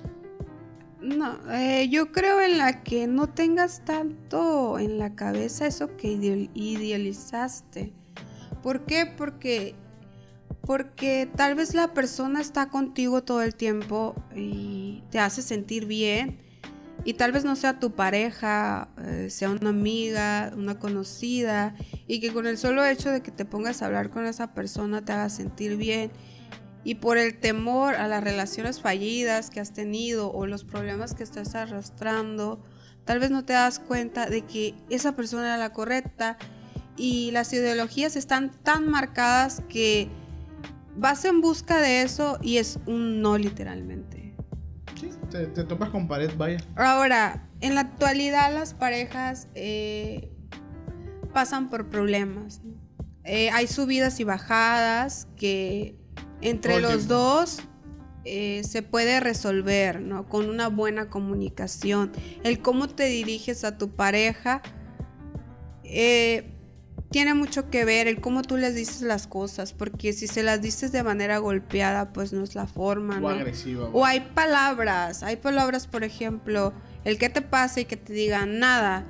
No, 1.01 1.39
eh, 1.53 1.89
yo 1.89 2.13
creo 2.13 2.41
en 2.41 2.59
la 2.59 2.83
que 2.83 3.07
no 3.07 3.29
tengas 3.29 3.85
tanto 3.85 4.79
en 4.79 4.99
la 4.99 5.15
cabeza 5.15 5.67
eso 5.67 5.97
que 5.97 6.09
idealizaste. 6.55 7.93
¿Por 8.63 8.87
qué? 8.87 9.07
Porque, 9.07 9.75
porque 10.65 11.29
tal 11.37 11.55
vez 11.55 11.75
la 11.75 11.93
persona 11.93 12.41
está 12.41 12.69
contigo 12.69 13.23
todo 13.23 13.43
el 13.43 13.55
tiempo 13.55 14.15
y 14.35 15.03
te 15.11 15.19
hace 15.19 15.43
sentir 15.43 15.87
bien 15.87 16.39
y 17.05 17.15
tal 17.15 17.33
vez 17.33 17.45
no 17.45 17.57
sea 17.57 17.81
tu 17.81 17.93
pareja, 17.93 18.89
eh, 19.05 19.29
sea 19.29 19.51
una 19.51 19.71
amiga, 19.71 20.53
una 20.57 20.79
conocida, 20.79 21.75
y 22.07 22.21
que 22.21 22.33
con 22.33 22.47
el 22.47 22.59
solo 22.59 22.85
hecho 22.85 23.11
de 23.11 23.23
que 23.23 23.33
te 23.33 23.45
pongas 23.45 23.83
a 23.83 23.87
hablar 23.87 24.11
con 24.11 24.25
esa 24.25 24.55
persona 24.55 25.05
te 25.05 25.13
haga 25.13 25.29
sentir 25.29 25.77
bien. 25.77 26.13
Y 26.85 26.97
por 26.97 27.19
el 27.19 27.39
temor 27.39 27.95
a 27.95 28.09
las 28.09 28.23
relaciones 28.23 28.81
fallidas 28.81 29.51
que 29.51 29.61
has 29.61 29.73
tenido 29.73 30.33
o 30.33 30.47
los 30.47 30.65
problemas 30.65 31.15
que 31.15 31.23
estás 31.23 31.55
arrastrando, 31.55 32.63
tal 33.05 33.19
vez 33.19 33.31
no 33.31 33.45
te 33.45 33.53
das 33.53 33.79
cuenta 33.79 34.27
de 34.27 34.43
que 34.43 34.75
esa 34.91 35.15
persona 35.15 35.47
era 35.47 35.57
la 35.59 35.73
correcta 35.73 36.39
y 36.97 37.31
las 37.33 37.53
ideologías 37.53 38.17
están 38.17 38.51
tan 38.63 38.89
marcadas 38.89 39.63
que 39.69 40.09
vas 40.97 41.25
en 41.25 41.41
busca 41.41 41.81
de 41.81 42.03
eso 42.03 42.39
y 42.43 42.59
es 42.59 42.79
un 42.87 43.23
no 43.23 43.39
literalmente 43.39 44.22
te, 45.33 45.65
topas 45.65 45.91
con 45.91 46.09
pared, 46.09 46.31
vaya. 46.37 46.59
Ahora, 46.77 47.49
en 47.61 47.75
la 47.75 47.83
actualidad 47.83 48.53
las 48.53 48.75
parejas 48.75 49.49
eh, 49.55 50.31
pasan 51.33 51.71
por 51.71 51.89
problemas. 51.89 52.61
Eh, 53.25 53.51
hay 53.51 53.67
subidas 53.67 54.21
y 54.21 54.25
bajadas 54.25 55.29
que 55.37 55.97
entre 56.41 56.81
los 56.81 57.07
dos 57.07 57.61
eh, 58.25 58.63
se 58.65 58.83
puede 58.83 59.21
resolver, 59.21 60.01
¿no? 60.01 60.29
Con 60.29 60.49
una 60.49 60.69
buena 60.69 61.09
comunicación. 61.09 62.13
El 62.45 62.61
cómo 62.61 62.89
te 62.89 63.05
diriges 63.05 63.65
a 63.65 63.79
tu 63.79 63.91
pareja 63.91 64.61
tiene 67.13 67.35
mucho 67.35 67.71
que 67.71 67.85
ver 67.85 68.09
el 68.09 68.21
cómo 68.21 68.43
tú 68.43 68.57
les 68.57 68.75
dices 68.75 69.03
las 69.03 69.27
cosas, 69.27 69.73
porque 69.73 70.13
si 70.13 70.27
se 70.27 70.43
las 70.43 70.63
dices 70.63 70.91
de 70.91 71.03
manera 71.03 71.39
golpeada, 71.39 72.13
pues 72.13 72.33
no 72.33 72.43
es 72.43 72.55
la 72.55 72.67
forma, 72.67 73.21
¿no? 73.21 73.27
O 73.27 73.31
agresiva. 73.31 73.89
O 73.93 74.05
hay 74.05 74.21
palabras, 74.35 75.23
hay 75.23 75.37
palabras, 75.37 75.87
por 75.87 76.03
ejemplo, 76.03 76.73
el 77.05 77.19
que 77.19 77.29
te 77.29 77.43
pase 77.43 77.83
y 77.83 77.85
que 77.85 77.97
te 77.97 78.13
digan 78.13 78.59
nada. 78.59 79.07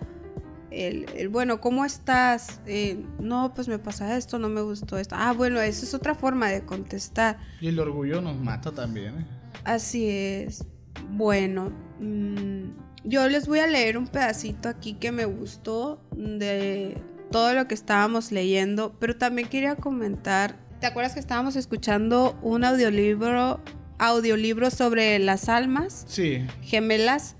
el, 0.70 1.28
bueno, 1.28 1.60
¿cómo 1.60 1.84
estás? 1.84 2.60
Eh, 2.66 3.04
no, 3.20 3.54
pues 3.54 3.68
me 3.68 3.78
pasa 3.78 4.16
esto, 4.16 4.38
no 4.38 4.48
me 4.48 4.62
gustó 4.62 4.98
esto. 4.98 5.14
Ah, 5.16 5.32
bueno, 5.32 5.60
esa 5.60 5.84
es 5.84 5.94
otra 5.94 6.14
forma 6.14 6.48
de 6.48 6.64
contestar. 6.64 7.38
Y 7.60 7.68
el 7.68 7.78
orgullo 7.78 8.20
nos 8.20 8.36
mata 8.36 8.72
también. 8.72 9.20
¿eh? 9.20 9.26
Así 9.64 10.08
es. 10.08 10.64
Bueno, 11.10 11.72
mm, 12.00 12.64
yo 13.04 13.28
les 13.28 13.46
voy 13.46 13.60
a 13.60 13.66
leer 13.66 13.96
un 13.96 14.08
pedacito 14.08 14.68
aquí 14.68 14.94
que 14.94 15.12
me 15.12 15.24
gustó 15.24 16.02
de 16.16 16.96
todo 17.32 17.54
lo 17.54 17.66
que 17.66 17.74
estábamos 17.74 18.30
leyendo, 18.30 18.94
pero 19.00 19.16
también 19.16 19.48
quería 19.48 19.74
comentar, 19.74 20.54
¿te 20.80 20.86
acuerdas 20.86 21.14
que 21.14 21.20
estábamos 21.20 21.56
escuchando 21.56 22.38
un 22.42 22.62
audiolibro, 22.62 23.60
audiolibro 23.98 24.70
sobre 24.70 25.18
las 25.18 25.48
almas? 25.48 26.04
Sí. 26.06 26.46
Gemelas 26.62 27.34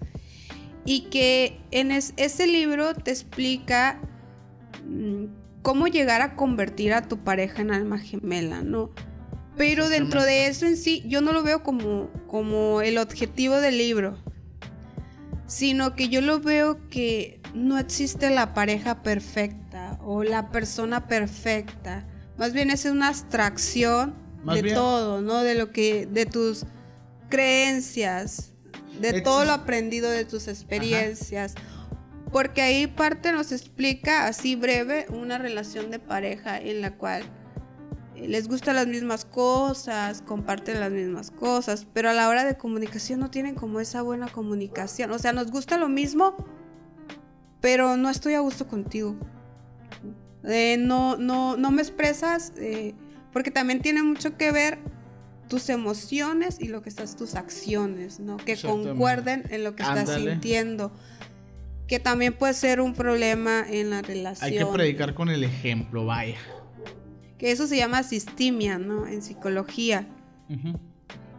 y 0.84 1.02
que 1.02 1.60
en 1.70 1.92
ese 1.92 2.46
libro 2.48 2.94
te 2.94 3.12
explica 3.12 4.00
mm, 4.88 5.26
cómo 5.62 5.86
llegar 5.86 6.22
a 6.22 6.34
convertir 6.34 6.92
a 6.92 7.02
tu 7.02 7.18
pareja 7.18 7.62
en 7.62 7.70
alma 7.70 7.98
gemela, 7.98 8.62
¿no? 8.62 8.90
Pero 9.56 9.88
dentro 9.88 10.24
de 10.24 10.46
eso 10.46 10.66
en 10.66 10.76
sí, 10.76 11.04
yo 11.06 11.20
no 11.20 11.32
lo 11.32 11.42
veo 11.42 11.62
como, 11.62 12.10
como 12.26 12.80
el 12.80 12.96
objetivo 12.96 13.60
del 13.60 13.76
libro, 13.76 14.16
sino 15.46 15.94
que 15.94 16.08
yo 16.08 16.22
lo 16.22 16.40
veo 16.40 16.88
que 16.88 17.40
no 17.54 17.78
existe 17.78 18.30
la 18.30 18.54
pareja 18.54 19.02
perfecta 19.02 19.62
o 20.04 20.22
la 20.24 20.50
persona 20.50 21.06
perfecta. 21.06 22.06
Más 22.38 22.52
bien 22.52 22.70
es 22.70 22.84
una 22.84 23.08
abstracción 23.08 24.14
de 24.44 24.72
todo, 24.72 25.20
¿no? 25.20 25.42
De 25.42 25.54
lo 25.54 25.72
que, 25.72 26.06
de 26.06 26.26
tus 26.26 26.64
creencias, 27.28 28.52
de 29.00 29.20
todo 29.20 29.44
lo 29.44 29.52
aprendido 29.52 30.10
de 30.10 30.24
tus 30.24 30.48
experiencias. 30.48 31.54
Porque 32.30 32.62
ahí 32.62 32.86
parte 32.86 33.32
nos 33.32 33.52
explica 33.52 34.26
así 34.26 34.56
breve 34.56 35.06
una 35.10 35.38
relación 35.38 35.90
de 35.90 35.98
pareja 35.98 36.58
en 36.58 36.80
la 36.80 36.96
cual 36.96 37.24
les 38.16 38.48
gustan 38.48 38.76
las 38.76 38.86
mismas 38.86 39.24
cosas, 39.24 40.22
comparten 40.22 40.80
las 40.80 40.92
mismas 40.92 41.30
cosas, 41.30 41.86
pero 41.92 42.10
a 42.10 42.12
la 42.12 42.28
hora 42.28 42.44
de 42.44 42.56
comunicación 42.56 43.20
no 43.20 43.30
tienen 43.30 43.54
como 43.54 43.80
esa 43.80 44.02
buena 44.02 44.28
comunicación. 44.28 45.10
O 45.10 45.18
sea, 45.18 45.32
nos 45.32 45.50
gusta 45.50 45.76
lo 45.76 45.88
mismo, 45.88 46.36
pero 47.60 47.96
no 47.96 48.10
estoy 48.10 48.34
a 48.34 48.40
gusto 48.40 48.66
contigo. 48.66 49.16
Eh, 50.44 50.76
no, 50.78 51.16
no, 51.16 51.56
no 51.56 51.70
me 51.70 51.82
expresas, 51.82 52.52
eh, 52.56 52.94
porque 53.32 53.50
también 53.50 53.80
tiene 53.80 54.02
mucho 54.02 54.36
que 54.36 54.50
ver 54.50 54.78
tus 55.48 55.68
emociones 55.68 56.60
y 56.60 56.68
lo 56.68 56.82
que 56.82 56.88
estás, 56.88 57.16
tus 57.16 57.34
acciones, 57.34 58.20
¿no? 58.20 58.38
Que 58.38 58.56
concuerden 58.56 59.44
en 59.50 59.64
lo 59.64 59.76
que 59.76 59.82
estás 59.82 60.14
sintiendo. 60.14 60.92
Que 61.86 62.00
también 62.00 62.32
puede 62.32 62.54
ser 62.54 62.80
un 62.80 62.94
problema 62.94 63.64
en 63.68 63.90
la 63.90 64.00
relación. 64.00 64.50
Hay 64.50 64.58
que 64.58 64.66
predicar 64.66 65.14
con 65.14 65.28
el 65.28 65.44
ejemplo, 65.44 66.06
vaya. 66.06 66.38
Que 67.36 67.50
eso 67.50 67.66
se 67.66 67.76
llama 67.76 68.02
sistemia, 68.02 68.78
¿no? 68.78 69.06
En 69.06 69.20
psicología. 69.20 70.06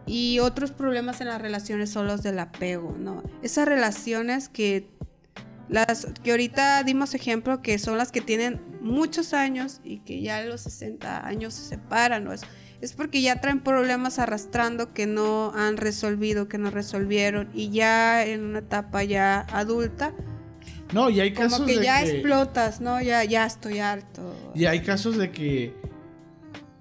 Y 0.06 0.38
otros 0.40 0.70
problemas 0.70 1.20
en 1.20 1.28
las 1.28 1.40
relaciones 1.40 1.90
son 1.90 2.06
los 2.06 2.22
del 2.22 2.38
apego, 2.38 2.94
¿no? 2.98 3.22
Esas 3.42 3.66
relaciones 3.66 4.48
que 4.48 4.88
las 5.68 6.06
que 6.22 6.30
ahorita 6.30 6.82
dimos 6.82 7.14
ejemplo 7.14 7.62
que 7.62 7.78
son 7.78 7.98
las 7.98 8.12
que 8.12 8.20
tienen 8.20 8.60
muchos 8.80 9.32
años 9.32 9.80
y 9.82 9.98
que 9.98 10.20
ya 10.20 10.38
a 10.38 10.44
los 10.44 10.62
60 10.62 11.26
años 11.26 11.54
se 11.54 11.62
separan, 11.62 12.24
¿no? 12.24 12.32
es 12.32 12.92
porque 12.92 13.22
ya 13.22 13.40
traen 13.40 13.60
problemas 13.60 14.18
arrastrando 14.18 14.92
que 14.92 15.06
no 15.06 15.52
han 15.54 15.78
resolvido, 15.78 16.48
que 16.48 16.58
no 16.58 16.70
resolvieron 16.70 17.48
y 17.54 17.70
ya 17.70 18.24
en 18.26 18.44
una 18.44 18.58
etapa 18.58 19.02
ya 19.04 19.40
adulta. 19.40 20.12
No, 20.92 21.08
y 21.08 21.20
hay 21.20 21.32
casos 21.32 21.60
como 21.60 21.66
que 21.66 21.82
ya 21.82 22.04
explotas, 22.04 22.80
¿no? 22.80 23.00
Ya, 23.00 23.24
ya 23.24 23.46
estoy 23.46 23.78
harto. 23.78 24.34
Y 24.54 24.66
hay 24.66 24.80
casos 24.80 25.16
de 25.16 25.30
que 25.30 25.74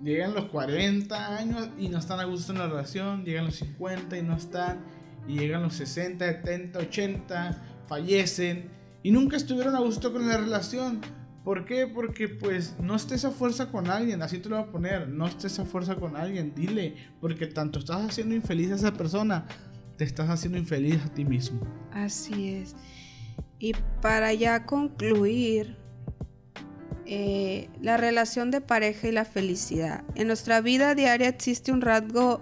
llegan 0.04 0.34
los 0.34 0.46
40 0.46 1.38
años 1.38 1.70
y 1.80 1.88
no 1.88 2.00
están 2.00 2.20
a 2.20 2.26
gusto 2.26 2.52
en 2.52 2.60
la 2.60 2.68
relación, 2.68 3.24
llegan 3.24 3.46
los 3.46 3.56
50 3.56 4.18
y 4.18 4.24
no 4.24 4.36
están, 4.36 4.84
y 5.28 5.40
llegan 5.40 5.64
los 5.64 5.74
60, 5.76 6.26
70, 6.26 6.80
80, 6.80 7.62
fallecen 7.88 8.70
y 9.04 9.12
nunca 9.12 9.38
estuvieron 9.38 9.76
a 9.76 9.80
gusto 9.80 10.12
con 10.12 10.28
la 10.28 10.38
relación 10.38 11.02
¿Por 11.44 11.66
qué? 11.66 11.88
Porque 11.88 12.30
pues 12.30 12.76
no 12.80 12.96
estés 12.96 13.26
a 13.26 13.32
fuerza 13.32 13.70
con 13.70 13.90
alguien, 13.90 14.22
así 14.22 14.40
te 14.40 14.48
lo 14.48 14.58
voy 14.58 14.66
a 14.66 14.72
poner, 14.72 15.10
no 15.10 15.28
estés 15.28 15.60
a 15.60 15.66
fuerza 15.66 15.96
con 15.96 16.16
alguien, 16.16 16.54
dile, 16.56 16.96
porque 17.20 17.48
tanto 17.48 17.80
estás 17.80 18.02
haciendo 18.02 18.34
infeliz 18.34 18.72
a 18.72 18.76
esa 18.76 18.94
persona, 18.94 19.46
te 19.98 20.06
estás 20.06 20.30
haciendo 20.30 20.58
infeliz 20.58 21.02
a 21.06 21.10
ti 21.10 21.26
mismo. 21.26 21.60
Así 21.92 22.54
es. 22.54 22.78
Y 23.60 23.74
para 24.02 24.34
ya 24.34 24.66
concluir, 24.66 25.76
eh, 27.06 27.70
la 27.82 27.98
relación 27.98 28.50
de 28.50 28.62
pareja 28.62 29.10
y 29.10 29.12
la 29.12 29.26
felicidad. 29.26 30.06
En 30.16 30.28
nuestra 30.28 30.62
vida 30.62 30.96
diaria 30.96 31.28
existe 31.28 31.74
un 31.74 31.82
rasgo, 31.82 32.42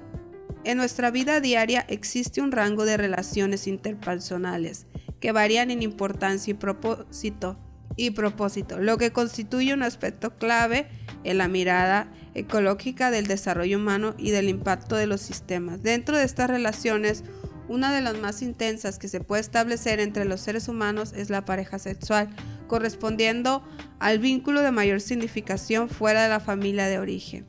en 0.63 0.77
nuestra 0.77 1.09
vida 1.09 1.41
diaria 1.41 1.83
existe 1.89 2.39
un 2.39 2.51
rango 2.51 2.85
de 2.85 2.97
relaciones 2.97 3.65
interpersonales 3.65 4.85
que 5.21 5.31
varían 5.31 5.71
en 5.71 5.83
importancia 5.83 6.51
y 6.51 6.55
propósito 6.55 7.57
y 7.95 8.11
propósito, 8.11 8.79
lo 8.79 8.97
que 8.97 9.11
constituye 9.11 9.73
un 9.73 9.83
aspecto 9.83 10.35
clave 10.37 10.87
en 11.23 11.37
la 11.37 11.47
mirada 11.47 12.11
ecológica 12.33 13.11
del 13.11 13.27
desarrollo 13.27 13.77
humano 13.77 14.15
y 14.17 14.31
del 14.31 14.49
impacto 14.49 14.95
de 14.95 15.07
los 15.07 15.21
sistemas. 15.21 15.83
Dentro 15.83 16.17
de 16.17 16.23
estas 16.23 16.49
relaciones, 16.49 17.23
una 17.67 17.93
de 17.93 18.01
las 18.01 18.17
más 18.17 18.41
intensas 18.41 18.97
que 18.97 19.07
se 19.07 19.21
puede 19.21 19.41
establecer 19.41 19.99
entre 19.99 20.25
los 20.25 20.41
seres 20.41 20.67
humanos 20.67 21.13
es 21.15 21.29
la 21.29 21.45
pareja 21.45 21.79
sexual, 21.79 22.29
correspondiendo 22.67 23.63
al 23.99 24.19
vínculo 24.19 24.61
de 24.61 24.71
mayor 24.71 25.01
significación 25.01 25.87
fuera 25.87 26.23
de 26.23 26.29
la 26.29 26.39
familia 26.39 26.87
de 26.87 26.99
origen. 26.99 27.45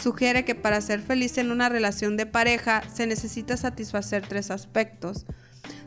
Sugiere 0.00 0.44
que 0.44 0.54
para 0.54 0.80
ser 0.80 1.00
feliz 1.00 1.38
en 1.38 1.50
una 1.50 1.68
relación 1.68 2.16
de 2.16 2.26
pareja 2.26 2.82
se 2.94 3.06
necesita 3.06 3.56
satisfacer 3.56 4.26
tres 4.28 4.50
aspectos 4.52 5.26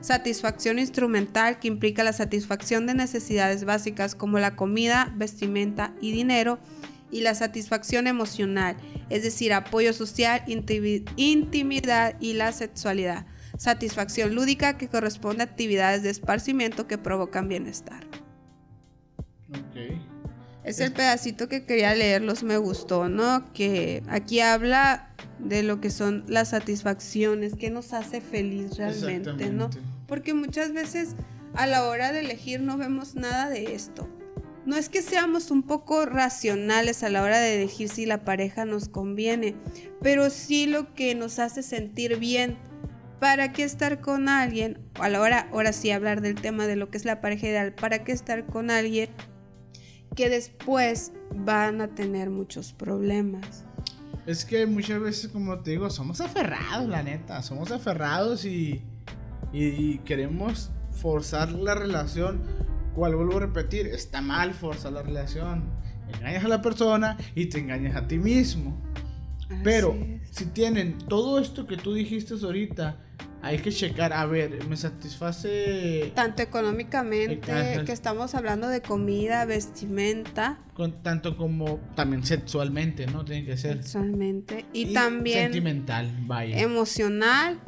satisfacción 0.02 0.80
instrumental 0.80 1.60
que 1.60 1.68
implica 1.68 2.04
la 2.04 2.14
satisfacción 2.14 2.86
de 2.88 2.96
necesidades 2.96 3.64
básicas 3.64 4.16
como 4.16 4.40
la 4.40 4.56
comida, 4.56 5.14
vestimenta 5.16 5.94
y 6.02 6.12
dinero, 6.12 6.60
y 7.12 7.22
la 7.22 7.36
satisfacción 7.36 8.08
emocional, 8.08 8.78
es 9.10 9.24
decir, 9.24 9.54
apoyo 9.54 9.94
social, 9.94 10.44
intimidad 10.48 12.16
y 12.20 12.34
la 12.34 12.52
sexualidad. 12.54 13.26
Satisfacción 13.58 14.34
lúdica 14.34 14.78
que 14.78 14.88
corresponde 14.88 15.44
a 15.44 15.46
actividades 15.46 16.04
de 16.04 16.10
esparcimiento 16.10 16.88
que 16.88 16.98
provocan 16.98 17.50
bienestar. 17.50 18.08
Es 20.64 20.80
el 20.80 20.94
pedacito 20.94 21.50
que 21.50 21.66
quería 21.66 21.94
leerlos, 21.94 22.44
me 22.44 22.58
gustó, 22.58 23.10
¿no? 23.10 23.52
Que 23.52 24.04
aquí 24.08 24.40
habla 24.40 25.10
de 25.40 25.64
lo 25.64 25.82
que 25.82 25.90
son 25.90 26.24
las 26.28 26.50
satisfacciones, 26.50 27.56
que 27.56 27.72
nos 27.72 27.94
hace 27.94 28.22
feliz 28.22 28.78
realmente, 28.78 29.50
¿no? 29.50 29.70
Porque 30.12 30.34
muchas 30.34 30.74
veces 30.74 31.16
a 31.54 31.68
la 31.68 31.86
hora 31.86 32.12
de 32.12 32.20
elegir 32.20 32.60
no 32.60 32.78
vemos 32.78 33.16
nada 33.16 33.50
de 33.50 33.74
esto. 33.74 34.10
No 34.66 34.76
es 34.76 34.90
que 34.90 35.02
seamos 35.02 35.52
un 35.52 35.64
poco 35.64 36.06
racionales 36.06 37.02
a 37.04 37.10
la 37.10 37.24
hora 37.24 37.40
de 37.40 37.56
elegir 37.56 37.88
si 37.88 38.06
la 38.06 38.26
pareja 38.26 38.66
nos 38.66 38.90
conviene, 38.90 39.56
pero 40.02 40.30
sí 40.30 40.66
lo 40.66 40.94
que 40.96 41.16
nos 41.16 41.40
hace 41.40 41.64
sentir 41.64 42.20
bien. 42.20 42.58
¿Para 43.22 43.54
qué 43.54 43.64
estar 43.64 44.02
con 44.02 44.28
alguien? 44.28 44.80
A 44.96 45.08
la 45.08 45.22
hora, 45.22 45.48
ahora 45.54 45.72
sí 45.72 45.92
hablar 45.92 46.20
del 46.20 46.36
tema 46.36 46.68
de 46.68 46.76
lo 46.76 46.90
que 46.90 46.98
es 46.98 47.06
la 47.06 47.22
pareja 47.22 47.48
ideal. 47.48 47.74
¿Para 47.74 48.04
qué 48.04 48.12
estar 48.12 48.46
con 48.46 48.70
alguien 48.70 49.08
que 50.18 50.28
después 50.28 51.14
van 51.34 51.80
a 51.80 51.88
tener 51.88 52.30
muchos 52.30 52.74
problemas? 52.74 53.64
Es 54.26 54.44
que 54.44 54.66
muchas 54.66 55.00
veces, 55.00 55.32
como 55.32 55.58
te 55.60 55.72
digo, 55.72 55.90
somos 55.90 56.20
aferrados, 56.20 56.90
la 56.90 57.02
neta. 57.02 57.42
Somos 57.42 57.72
aferrados 57.72 58.44
y, 58.44 58.84
y, 59.54 60.00
queremos 60.00 60.72
forzar 60.92 61.52
la 61.52 61.76
relación. 61.76 62.42
Cual 62.96 63.16
vuelvo 63.16 63.38
a 63.38 63.42
repetir, 63.42 63.88
está 63.88 64.22
mal 64.22 64.54
forzar 64.54 64.94
la 64.94 65.02
relación. 65.02 65.64
Engañas 66.14 66.44
a 66.44 66.48
la 66.50 66.62
persona 66.62 67.18
y 67.36 67.46
te 67.46 67.60
engañas 67.60 67.96
a 67.96 68.08
ti 68.08 68.18
mismo. 68.18 68.78
Pero 69.64 69.96
si 70.30 70.46
tienen 70.48 70.98
todo 70.98 71.40
esto 71.40 71.68
que 71.68 71.78
tú 71.78 71.94
dijiste 71.94 72.34
ahorita, 72.42 72.98
hay 73.42 73.58
que 73.58 73.72
checar, 73.72 74.14
a 74.14 74.26
ver, 74.26 74.66
me 74.68 74.78
satisface... 74.78 76.12
Tanto 76.16 76.44
económicamente, 76.44 77.82
que 77.86 77.92
estamos 77.92 78.36
hablando 78.36 78.68
de 78.68 78.82
comida, 78.82 79.46
vestimenta. 79.46 80.60
Con, 80.76 81.02
tanto 81.02 81.38
como 81.38 81.80
también 81.96 82.24
sexualmente, 82.24 83.08
¿no? 83.08 83.26
Tiene 83.26 83.46
que 83.46 83.58
ser. 83.58 83.78
Sexualmente. 83.78 84.66
Y, 84.74 84.94
también... 84.94 85.46
Sentimental, 85.46 86.12
vaya. 86.28 86.60
Emocional 86.60 87.60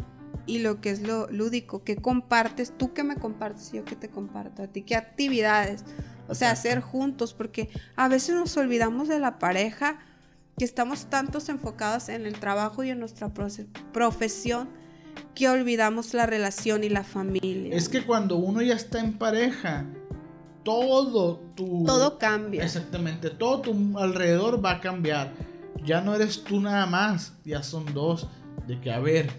y 0.45 0.59
lo 0.59 0.81
que 0.81 0.89
es 0.89 1.01
lo 1.01 1.27
lúdico, 1.29 1.83
que 1.83 1.95
compartes, 1.95 2.73
tú 2.77 2.93
que 2.93 3.03
me 3.03 3.15
compartes 3.15 3.73
y 3.73 3.77
yo 3.77 3.85
que 3.85 3.95
te 3.95 4.09
comparto 4.09 4.63
a 4.63 4.67
ti, 4.67 4.81
qué 4.81 4.95
actividades, 4.95 5.85
o 6.27 6.35
sea, 6.35 6.51
hacer 6.51 6.81
juntos, 6.81 7.33
porque 7.33 7.69
a 7.95 8.07
veces 8.07 8.35
nos 8.35 8.55
olvidamos 8.57 9.07
de 9.07 9.19
la 9.19 9.39
pareja, 9.39 9.99
que 10.57 10.65
estamos 10.65 11.05
tantos 11.05 11.49
enfocados 11.49 12.09
en 12.09 12.25
el 12.25 12.39
trabajo 12.39 12.83
y 12.83 12.89
en 12.89 12.99
nuestra 12.99 13.31
profesión 13.91 14.69
que 15.35 15.49
olvidamos 15.49 16.13
la 16.13 16.25
relación 16.25 16.83
y 16.83 16.89
la 16.89 17.03
familia. 17.03 17.75
Es 17.75 17.89
que 17.89 18.05
cuando 18.05 18.37
uno 18.37 18.61
ya 18.61 18.75
está 18.75 18.99
en 18.99 19.17
pareja, 19.17 19.85
todo 20.63 21.39
tu... 21.55 21.83
Todo 21.85 22.17
cambia. 22.19 22.63
Exactamente, 22.63 23.29
todo 23.29 23.61
tu 23.61 23.97
alrededor 23.97 24.63
va 24.63 24.73
a 24.73 24.79
cambiar. 24.79 25.33
Ya 25.83 26.01
no 26.01 26.15
eres 26.15 26.43
tú 26.43 26.59
nada 26.59 26.85
más, 26.85 27.33
ya 27.43 27.63
son 27.63 27.93
dos. 27.93 28.27
De 28.67 28.79
que, 28.79 28.91
a 28.91 28.99
ver, 28.99 29.29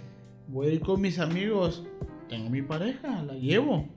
voy 0.54 0.68
a 0.68 0.70
ir 0.70 0.80
con 0.82 1.00
mis 1.00 1.18
amigos, 1.18 1.82
tengo 2.28 2.48
mi 2.48 2.62
pareja, 2.62 3.22
la 3.22 3.34
llevo. 3.34 3.88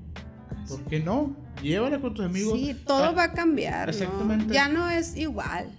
¿Por 0.68 0.84
qué 0.86 1.00
no? 1.00 1.36
Llévala 1.62 2.00
con 2.02 2.16
tus 2.16 2.26
amigos. 2.26 2.58
Sí, 2.58 2.76
todo 2.86 3.14
va 3.14 3.26
a 3.26 3.32
cambiar. 3.32 3.90
Exactamente. 3.90 4.52
Ya 4.52 4.68
no 4.68 4.90
es 4.90 5.16
igual. 5.16 5.70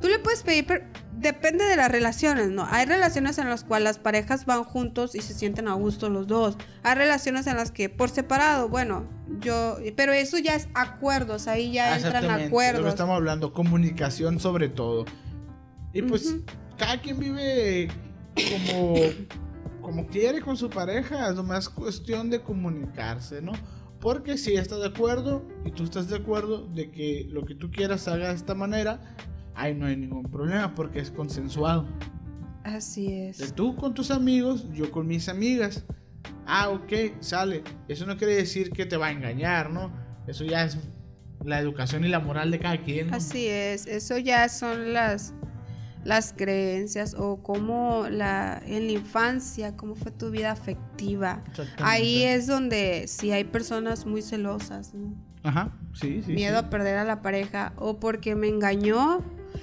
Tú 0.00 0.06
le 0.06 0.20
puedes 0.20 0.44
pedir, 0.44 0.66
pero 0.66 0.84
depende 1.18 1.64
de 1.64 1.74
las 1.74 1.90
relaciones, 1.90 2.48
¿no? 2.48 2.64
Hay 2.70 2.86
relaciones 2.86 3.38
en 3.38 3.48
las 3.48 3.64
cuales 3.64 3.84
las 3.84 3.98
parejas 3.98 4.46
van 4.46 4.62
juntos 4.62 5.16
y 5.16 5.20
se 5.20 5.34
sienten 5.34 5.66
a 5.66 5.74
gusto 5.74 6.08
los 6.08 6.28
dos. 6.28 6.56
Hay 6.84 6.94
relaciones 6.94 7.48
en 7.48 7.56
las 7.56 7.72
que 7.72 7.88
por 7.88 8.08
separado, 8.08 8.68
bueno, 8.68 9.08
yo, 9.40 9.78
pero 9.96 10.12
eso 10.12 10.38
ya 10.38 10.54
es 10.54 10.68
acuerdos, 10.74 11.48
ahí 11.48 11.72
ya 11.72 11.96
entran 11.96 12.30
acuerdos. 12.30 12.82
Lo 12.82 12.86
que 12.86 12.90
estamos 12.90 13.16
hablando, 13.16 13.52
comunicación 13.52 14.38
sobre 14.38 14.68
todo. 14.68 15.06
Y 15.92 16.02
pues 16.02 16.36
cada 16.78 17.00
quien 17.00 17.18
vive 17.18 17.88
como, 18.36 18.94
como 19.90 20.06
quiere 20.06 20.40
con 20.40 20.56
su 20.56 20.70
pareja, 20.70 21.30
es 21.30 21.42
más 21.42 21.68
cuestión 21.68 22.30
de 22.30 22.40
comunicarse, 22.40 23.42
¿no? 23.42 23.50
Porque 23.98 24.38
si 24.38 24.54
estás 24.54 24.78
de 24.78 24.86
acuerdo 24.86 25.44
y 25.64 25.72
tú 25.72 25.82
estás 25.82 26.08
de 26.08 26.14
acuerdo 26.14 26.64
de 26.68 26.92
que 26.92 27.26
lo 27.28 27.44
que 27.44 27.56
tú 27.56 27.72
quieras 27.72 28.06
haga 28.06 28.28
de 28.28 28.36
esta 28.36 28.54
manera, 28.54 29.16
ahí 29.56 29.74
no 29.74 29.86
hay 29.86 29.96
ningún 29.96 30.22
problema 30.30 30.76
porque 30.76 31.00
es 31.00 31.10
consensuado. 31.10 31.88
Así 32.62 33.12
es. 33.12 33.38
De 33.38 33.50
tú 33.50 33.74
con 33.74 33.92
tus 33.92 34.12
amigos, 34.12 34.64
yo 34.72 34.92
con 34.92 35.08
mis 35.08 35.28
amigas. 35.28 35.84
Ah, 36.46 36.68
ok, 36.68 37.18
sale. 37.18 37.64
Eso 37.88 38.06
no 38.06 38.16
quiere 38.16 38.36
decir 38.36 38.70
que 38.70 38.86
te 38.86 38.96
va 38.96 39.08
a 39.08 39.10
engañar, 39.10 39.70
¿no? 39.70 39.92
Eso 40.28 40.44
ya 40.44 40.66
es 40.66 40.78
la 41.44 41.58
educación 41.58 42.04
y 42.04 42.08
la 42.08 42.20
moral 42.20 42.52
de 42.52 42.60
cada 42.60 42.80
quien. 42.80 43.12
Así 43.12 43.48
es, 43.48 43.88
eso 43.88 44.18
ya 44.18 44.48
son 44.48 44.92
las 44.92 45.34
las 46.04 46.32
creencias 46.32 47.14
o 47.14 47.42
cómo 47.42 48.06
la 48.10 48.62
en 48.66 48.86
la 48.86 48.92
infancia, 48.92 49.76
cómo 49.76 49.94
fue 49.94 50.10
tu 50.10 50.30
vida 50.30 50.50
afectiva. 50.50 51.42
Ahí 51.78 52.24
es 52.24 52.46
donde 52.46 53.06
si 53.06 53.32
hay 53.32 53.44
personas 53.44 54.06
muy 54.06 54.22
celosas, 54.22 54.94
¿no? 54.94 55.14
Ajá, 55.42 55.72
sí, 55.94 56.22
sí. 56.24 56.32
Miedo 56.32 56.58
a 56.58 56.70
perder 56.70 56.96
a 56.96 57.04
la 57.04 57.22
pareja 57.22 57.72
o 57.76 57.98
porque 57.98 58.34
me 58.34 58.48
engañó. 58.48 59.22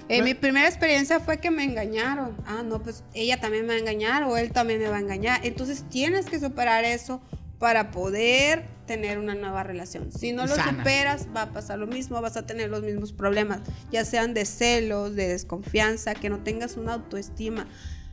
Eh, 0.10 0.22
mi 0.22 0.34
primera 0.34 0.68
experiencia 0.68 1.20
fue 1.20 1.40
que 1.40 1.52
me 1.52 1.64
engañaron. 1.64 2.36
Ah, 2.46 2.64
no, 2.64 2.82
pues 2.82 3.04
ella 3.14 3.40
también 3.40 3.66
me 3.66 3.74
va 3.74 3.76
a 3.76 3.80
engañar 3.80 4.24
o 4.24 4.38
él 4.38 4.52
también 4.52 4.80
me 4.80 4.88
va 4.88 4.98
a 4.98 5.02
engañar. 5.02 5.42
Entonces 5.44 5.86
tienes 5.90 6.28
que 6.28 6.40
superar 6.40 6.84
eso 6.84 7.22
para 7.60 7.91
poder 7.91 8.66
tener 8.86 9.20
una 9.20 9.36
nueva 9.36 9.64
relación. 9.64 10.12
Si 10.12 10.32
no 10.32 10.45
lo 10.45 10.55
superas, 10.55 11.28
va 11.36 11.43
a 11.43 11.53
pasar 11.53 11.80
lo 11.80 11.88
mismo, 11.88 12.22
vas 12.22 12.38
a 12.38 12.45
tener 12.45 12.70
los 12.70 12.84
mismos 12.84 13.14
problemas, 13.14 13.60
ya 13.91 14.05
sean 14.05 14.34
de 14.34 14.45
celos, 14.45 15.16
de 15.16 15.28
desconfianza, 15.28 16.16
que 16.16 16.30
no 16.30 16.39
tengas 16.39 16.78
una 16.78 16.93
autoestima. 16.93 17.68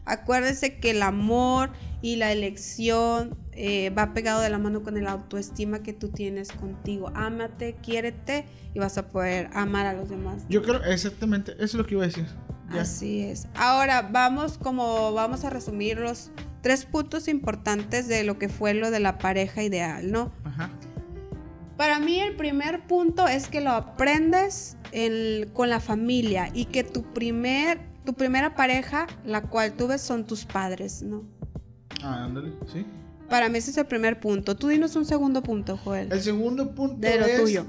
Acuérdense 0.07 0.79
que 0.79 0.91
el 0.91 1.03
amor 1.03 1.71
y 2.03 2.17
la 2.17 2.31
elección 2.33 3.39
eh, 3.53 3.89
va 3.91 4.13
pegado 4.13 4.43
de 4.43 4.51
la 4.51 4.59
mano 4.59 4.83
con 4.83 4.99
el 4.99 5.07
autoestima 5.07 5.83
que 5.83 5.95
tú 5.95 6.09
tienes 6.09 6.53
contigo. 6.53 7.11
Ámate, 7.15 7.77
quiérete 7.83 8.45
y 8.75 8.79
vas 8.81 8.99
a 8.99 9.09
poder 9.09 9.49
amar 9.55 9.87
a 9.87 9.95
los 9.95 10.11
demás. 10.11 10.43
Yo 10.51 10.63
creo 10.63 10.83
exactamente, 10.85 11.53
eso 11.53 11.65
es 11.65 11.75
lo 11.75 11.87
que 11.87 11.95
iba 11.95 12.03
a 12.03 12.07
decir. 12.07 12.27
Así 12.69 13.23
es. 13.23 13.47
Ahora 13.55 14.03
vamos 14.03 14.59
como 14.59 15.13
vamos 15.13 15.45
a 15.45 15.51
resumir 15.51 15.99
los 15.99 16.31
tres 16.65 16.87
puntos 16.87 17.29
importantes 17.29 18.09
de 18.09 18.25
lo 18.25 18.39
que 18.39 18.49
fue 18.49 18.73
lo 18.73 18.91
de 18.91 18.99
la 18.99 19.19
pareja 19.19 19.63
ideal, 19.63 20.11
¿no? 20.11 20.33
Ajá. 20.45 20.71
Para 21.77 21.99
mí 21.99 22.19
el 22.19 22.37
primer 22.37 22.87
punto 22.87 23.29
es 23.29 23.49
que 23.49 23.61
lo 23.61 23.71
aprendes 23.71 24.79
con 25.53 25.69
la 25.69 25.79
familia 25.79 26.49
y 26.55 26.65
que 26.65 26.83
tu 26.83 27.03
primer 27.03 27.79
tu 28.07 28.15
primera 28.15 28.55
pareja, 28.55 29.07
la 29.25 29.43
cual 29.43 29.75
tú 29.75 29.89
ves, 29.89 30.01
son 30.01 30.27
tus 30.27 30.47
padres, 30.47 31.03
¿no? 31.03 31.25
Ah, 32.03 32.25
ándale, 32.25 32.53
sí. 32.73 32.87
Para 33.29 33.49
mí 33.49 33.59
ese 33.59 33.71
es 33.71 33.77
el 33.77 33.87
primer 33.87 34.21
punto. 34.21 34.57
Tú 34.57 34.69
dinos 34.69 34.97
un 34.97 35.05
segundo 35.05 35.43
punto, 35.43 35.77
Joel. 35.77 36.13
El 36.13 36.23
segundo 36.23 36.75
punto 36.75 36.99
de 36.99 37.19
lo 37.19 37.43
tuyo. 37.43 37.67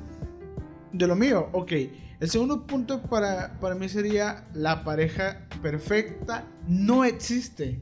De 0.93 1.07
lo 1.07 1.15
mío, 1.15 1.49
ok. 1.51 1.71
El 2.19 2.29
segundo 2.29 2.65
punto 2.65 3.01
para, 3.01 3.59
para 3.59 3.75
mí 3.75 3.89
sería 3.89 4.45
la 4.53 4.85
pareja 4.85 5.47
perfecta 5.61 6.45
no 6.67 7.03
existe. 7.03 7.81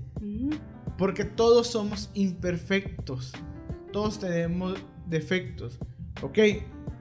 Porque 0.97 1.25
todos 1.25 1.67
somos 1.67 2.09
imperfectos. 2.13 3.33
Todos 3.91 4.19
tenemos 4.19 4.77
defectos. 5.07 5.79
¿Ok? 6.21 6.39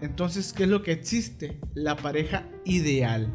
Entonces, 0.00 0.52
¿qué 0.52 0.64
es 0.64 0.68
lo 0.68 0.82
que 0.82 0.92
existe? 0.92 1.60
La 1.74 1.96
pareja 1.96 2.48
ideal. 2.64 3.32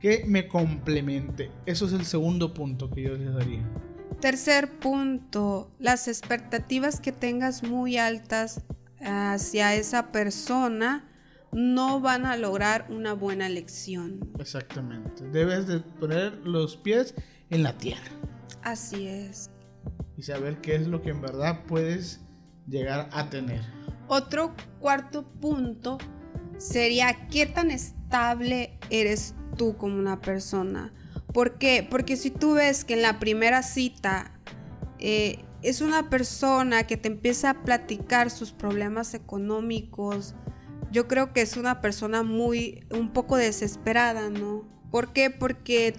Que 0.00 0.24
me 0.26 0.48
complemente. 0.48 1.50
Eso 1.66 1.86
es 1.86 1.92
el 1.92 2.04
segundo 2.04 2.52
punto 2.52 2.90
que 2.90 3.02
yo 3.02 3.16
les 3.16 3.32
daría. 3.32 3.62
Tercer 4.20 4.78
punto, 4.78 5.70
las 5.78 6.08
expectativas 6.08 7.00
que 7.00 7.12
tengas 7.12 7.62
muy 7.62 7.96
altas 7.96 8.62
hacia 9.00 9.74
esa 9.74 10.12
persona 10.12 11.06
no 11.52 12.00
van 12.00 12.26
a 12.26 12.36
lograr 12.36 12.86
una 12.90 13.14
buena 13.14 13.48
lección. 13.48 14.30
Exactamente. 14.38 15.24
Debes 15.30 15.66
de 15.66 15.80
poner 15.80 16.34
los 16.44 16.76
pies 16.76 17.14
en 17.48 17.62
la 17.62 17.78
tierra. 17.78 18.10
Así 18.62 19.06
es 19.06 19.50
y 20.20 20.22
saber 20.22 20.60
qué 20.60 20.74
es 20.74 20.86
lo 20.86 21.00
que 21.00 21.08
en 21.08 21.22
verdad 21.22 21.62
puedes 21.66 22.20
llegar 22.68 23.08
a 23.10 23.30
tener. 23.30 23.62
Otro 24.06 24.54
cuarto 24.78 25.24
punto 25.40 25.96
sería 26.58 27.26
qué 27.28 27.46
tan 27.46 27.70
estable 27.70 28.78
eres 28.90 29.34
tú 29.56 29.78
como 29.78 29.96
una 29.96 30.20
persona. 30.20 30.92
¿Por 31.32 31.56
qué? 31.56 31.88
Porque 31.88 32.18
si 32.18 32.30
tú 32.30 32.52
ves 32.52 32.84
que 32.84 32.92
en 32.92 33.00
la 33.00 33.18
primera 33.18 33.62
cita 33.62 34.38
eh, 34.98 35.38
es 35.62 35.80
una 35.80 36.10
persona 36.10 36.86
que 36.86 36.98
te 36.98 37.08
empieza 37.08 37.48
a 37.48 37.62
platicar 37.62 38.28
sus 38.28 38.52
problemas 38.52 39.14
económicos, 39.14 40.34
yo 40.92 41.08
creo 41.08 41.32
que 41.32 41.40
es 41.40 41.56
una 41.56 41.80
persona 41.80 42.22
muy, 42.22 42.84
un 42.90 43.14
poco 43.14 43.38
desesperada, 43.38 44.28
¿no? 44.28 44.68
¿Por 44.90 45.14
qué? 45.14 45.30
Porque 45.30 45.94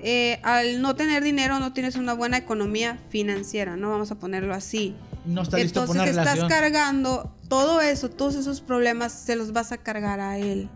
eh, 0.00 0.40
al 0.42 0.82
no 0.82 0.94
tener 0.94 1.22
dinero 1.22 1.58
no 1.58 1.72
tienes 1.72 1.96
una 1.96 2.12
buena 2.12 2.36
economía 2.36 2.98
financiera, 3.08 3.76
¿no? 3.76 3.90
Vamos 3.90 4.10
a 4.10 4.16
ponerlo 4.16 4.54
así. 4.54 4.94
No 5.24 5.42
está 5.42 5.58
listo 5.58 5.80
Entonces 5.80 6.12
una 6.14 6.22
estás 6.22 6.44
cargando 6.48 7.34
todo 7.48 7.80
eso, 7.80 8.10
todos 8.10 8.34
esos 8.34 8.60
problemas 8.60 9.12
se 9.12 9.36
los 9.36 9.52
vas 9.52 9.72
a 9.72 9.78
cargar 9.78 10.20
a 10.20 10.38
él. 10.38 10.68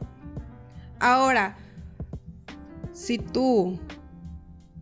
Ahora, 0.99 1.57
si 2.93 3.19
tú 3.19 3.79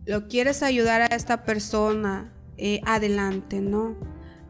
lo 0.07 0.29
quieres 0.29 0.63
ayudar 0.63 1.03
a 1.03 1.07
esta 1.07 1.45
persona, 1.45 2.33
eh, 2.57 2.81
adelante, 2.87 3.61
¿no? 3.61 3.97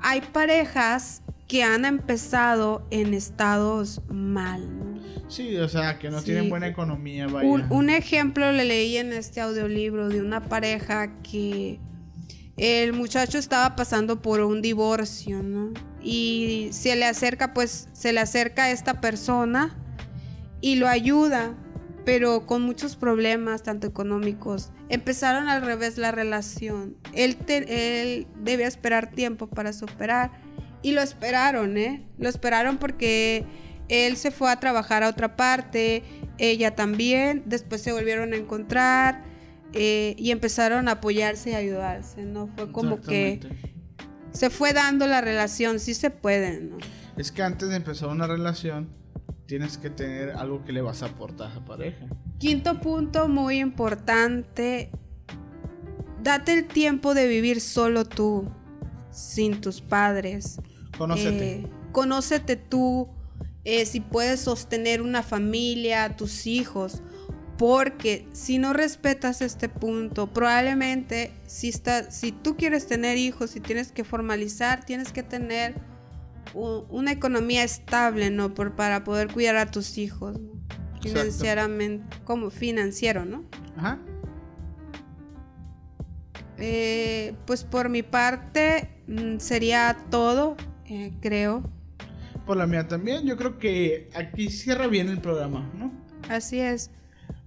Hay 0.01 0.21
parejas 0.21 1.23
que 1.47 1.63
han 1.63 1.85
empezado 1.85 2.87
en 2.91 3.15
estados 3.15 4.01
mal, 4.09 4.79
¿no? 4.79 4.98
Sí, 5.29 5.57
o 5.59 5.69
sea, 5.69 5.99
que 5.99 6.11
no 6.11 6.23
tienen 6.23 6.49
buena 6.49 6.69
economía. 6.69 7.27
Un, 7.27 7.91
ejemplo 7.91 8.51
le 8.51 8.65
leí 8.65 8.97
en 8.97 9.13
este 9.13 9.41
audiolibro 9.41 10.09
de 10.09 10.23
una 10.23 10.43
pareja 10.43 11.13
que 11.23 11.79
el 12.57 12.95
muchacho 12.95 13.39
estaba 13.39 13.77
pasando 13.77 14.23
por 14.23 14.41
un 14.41 14.63
divorcio, 14.63 15.43
¿no? 15.43 15.73
Y 16.03 16.69
se 16.73 16.97
le 16.97 17.05
acerca, 17.05 17.53
pues, 17.53 17.89
se 17.93 18.13
le 18.13 18.21
acerca 18.21 18.65
a 18.65 18.71
esta 18.71 19.01
persona 19.01 19.77
y 20.63 20.77
lo 20.77 20.89
ayuda, 20.89 21.55
pero 22.07 22.47
con 22.47 22.63
muchos 22.63 22.97
problemas, 22.97 23.63
tanto 23.63 23.87
económicos. 23.87 24.73
Empezaron 24.89 25.49
al 25.51 25.61
revés 25.61 25.99
la 25.99 26.11
relación. 26.11 26.97
Él, 27.13 27.37
él 27.49 28.27
debía 28.43 28.67
esperar 28.67 29.11
tiempo 29.11 29.47
para 29.47 29.75
superar 29.75 30.31
y 30.81 30.93
lo 30.93 31.03
esperaron, 31.03 31.77
¿eh? 31.77 32.07
Lo 32.19 32.29
esperaron 32.29 32.79
porque 32.79 33.45
él 33.89 34.17
se 34.17 34.31
fue 34.31 34.51
a 34.51 34.61
trabajar 34.61 35.03
a 35.03 35.09
otra 35.09 35.37
parte, 35.37 36.03
ella 36.39 36.75
también, 36.75 37.43
después 37.47 37.83
se 37.83 37.93
volvieron 37.93 38.33
a 38.33 38.37
encontrar 38.37 39.25
eh, 39.73 40.15
y 40.19 40.31
empezaron 40.31 40.89
a 40.89 40.93
apoyarse 40.93 41.51
y 41.51 41.55
ayudarse, 41.55 42.23
¿no? 42.23 42.49
Fue 42.49 42.71
como 42.73 43.01
que 43.01 43.41
se 44.33 44.51
fue 44.51 44.73
dando 44.73 45.07
la 45.07 45.21
relación, 45.21 45.81
sí 45.81 45.95
se 45.95 46.11
puede, 46.11 46.61
¿no? 46.61 46.79
Es 47.17 47.33
que 47.33 47.43
antes 47.43 47.69
de 47.69 47.77
empezar 47.77 48.09
una 48.09 48.27
relación 48.27 48.89
tienes 49.47 49.79
que 49.79 49.91
tener 49.91 50.31
algo 50.31 50.65
que 50.65 50.73
le 50.73 50.83
vas 50.83 51.03
a 51.03 51.07
aportar 51.07 51.49
a 51.49 51.51
esa 51.51 51.65
pareja. 51.65 52.07
Quinto 52.39 52.81
punto 52.81 53.29
muy 53.29 53.59
importante, 53.59 54.91
date 56.23 56.53
el 56.53 56.67
tiempo 56.67 57.15
de 57.15 57.27
vivir 57.27 57.61
solo 57.61 58.05
tú, 58.05 58.49
sin 59.11 59.61
tus 59.61 59.81
padres. 59.81 60.61
Conócete. 60.97 61.53
Eh, 61.53 61.71
conócete 61.93 62.57
tú, 62.57 63.09
eh, 63.65 63.87
si 63.87 64.01
puedes 64.01 64.41
sostener 64.41 65.03
una 65.03 65.23
familia, 65.23 66.17
tus 66.17 66.47
hijos, 66.47 67.03
porque 67.59 68.27
si 68.33 68.59
no 68.59 68.73
respetas 68.73 69.43
este 69.43 69.69
punto, 69.69 70.33
probablemente 70.33 71.33
si, 71.47 71.69
está, 71.69 72.11
si 72.11 72.31
tú 72.33 72.57
quieres 72.57 72.87
tener 72.87 73.19
hijos, 73.19 73.51
si 73.51 73.61
tienes 73.61 73.91
que 73.91 74.05
formalizar, 74.05 74.85
tienes 74.85 75.13
que 75.13 75.23
tener 75.23 75.75
una 76.55 77.13
economía 77.13 77.65
estable, 77.65 78.31
¿no? 78.31 78.55
Por, 78.55 78.75
para 78.75 79.05
poder 79.05 79.33
cuidar 79.33 79.57
a 79.57 79.71
tus 79.71 79.99
hijos. 79.99 80.39
Financieramente, 81.03 82.17
como 82.25 82.51
financiero, 82.51 83.25
¿no? 83.25 83.45
Ajá. 83.77 84.01
Eh, 86.59 87.35
pues 87.47 87.63
por 87.63 87.89
mi 87.89 88.03
parte 88.03 89.03
mm, 89.07 89.39
sería 89.39 89.97
todo, 90.11 90.57
eh, 90.87 91.13
creo. 91.21 91.63
Por 92.49 92.57
la 92.57 92.67
mía 92.67 92.89
también, 92.89 93.27
yo 93.27 93.37
creo 93.37 93.59
que 93.59 94.09
aquí 94.15 94.49
cierra 94.49 94.87
bien 94.87 95.11
el 95.11 95.21
programa, 95.21 95.71
¿no? 95.75 95.93
Así 96.31 96.59
es. 96.59 96.91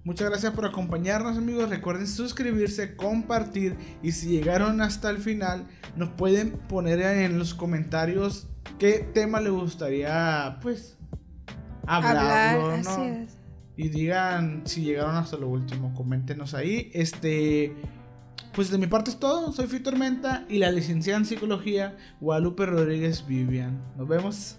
Muchas 0.04 0.30
gracias 0.30 0.52
por 0.52 0.64
acompañarnos 0.64 1.36
amigos. 1.36 1.68
Recuerden 1.68 2.06
suscribirse, 2.06 2.94
compartir 2.94 3.76
y 4.00 4.12
si 4.12 4.28
llegaron 4.28 4.80
hasta 4.80 5.10
el 5.10 5.18
final 5.18 5.66
nos 5.96 6.10
pueden 6.10 6.52
poner 6.52 7.00
en 7.00 7.36
los 7.36 7.52
comentarios 7.52 8.46
qué 8.78 9.00
tema 9.12 9.40
le 9.40 9.50
gustaría 9.50 10.60
pues 10.62 10.96
hablarlo, 11.84 12.70
Así 12.70 13.02
es. 13.02 13.36
Y 13.76 13.88
digan 13.88 14.62
si 14.66 14.82
llegaron 14.82 15.16
hasta 15.16 15.36
lo 15.36 15.48
último, 15.48 15.92
coméntenos 15.96 16.54
ahí. 16.54 16.92
Este 16.94 17.74
pues 18.54 18.70
de 18.70 18.78
mi 18.78 18.86
parte 18.86 19.10
es 19.10 19.18
todo. 19.18 19.50
Soy 19.50 19.66
Fito 19.66 19.90
Tormenta 19.90 20.44
y 20.48 20.58
la 20.58 20.70
licenciada 20.70 21.18
en 21.18 21.24
psicología 21.24 21.96
Guadalupe 22.20 22.66
Rodríguez 22.66 23.26
Vivian. 23.26 23.82
Nos 23.96 24.06
vemos. 24.06 24.58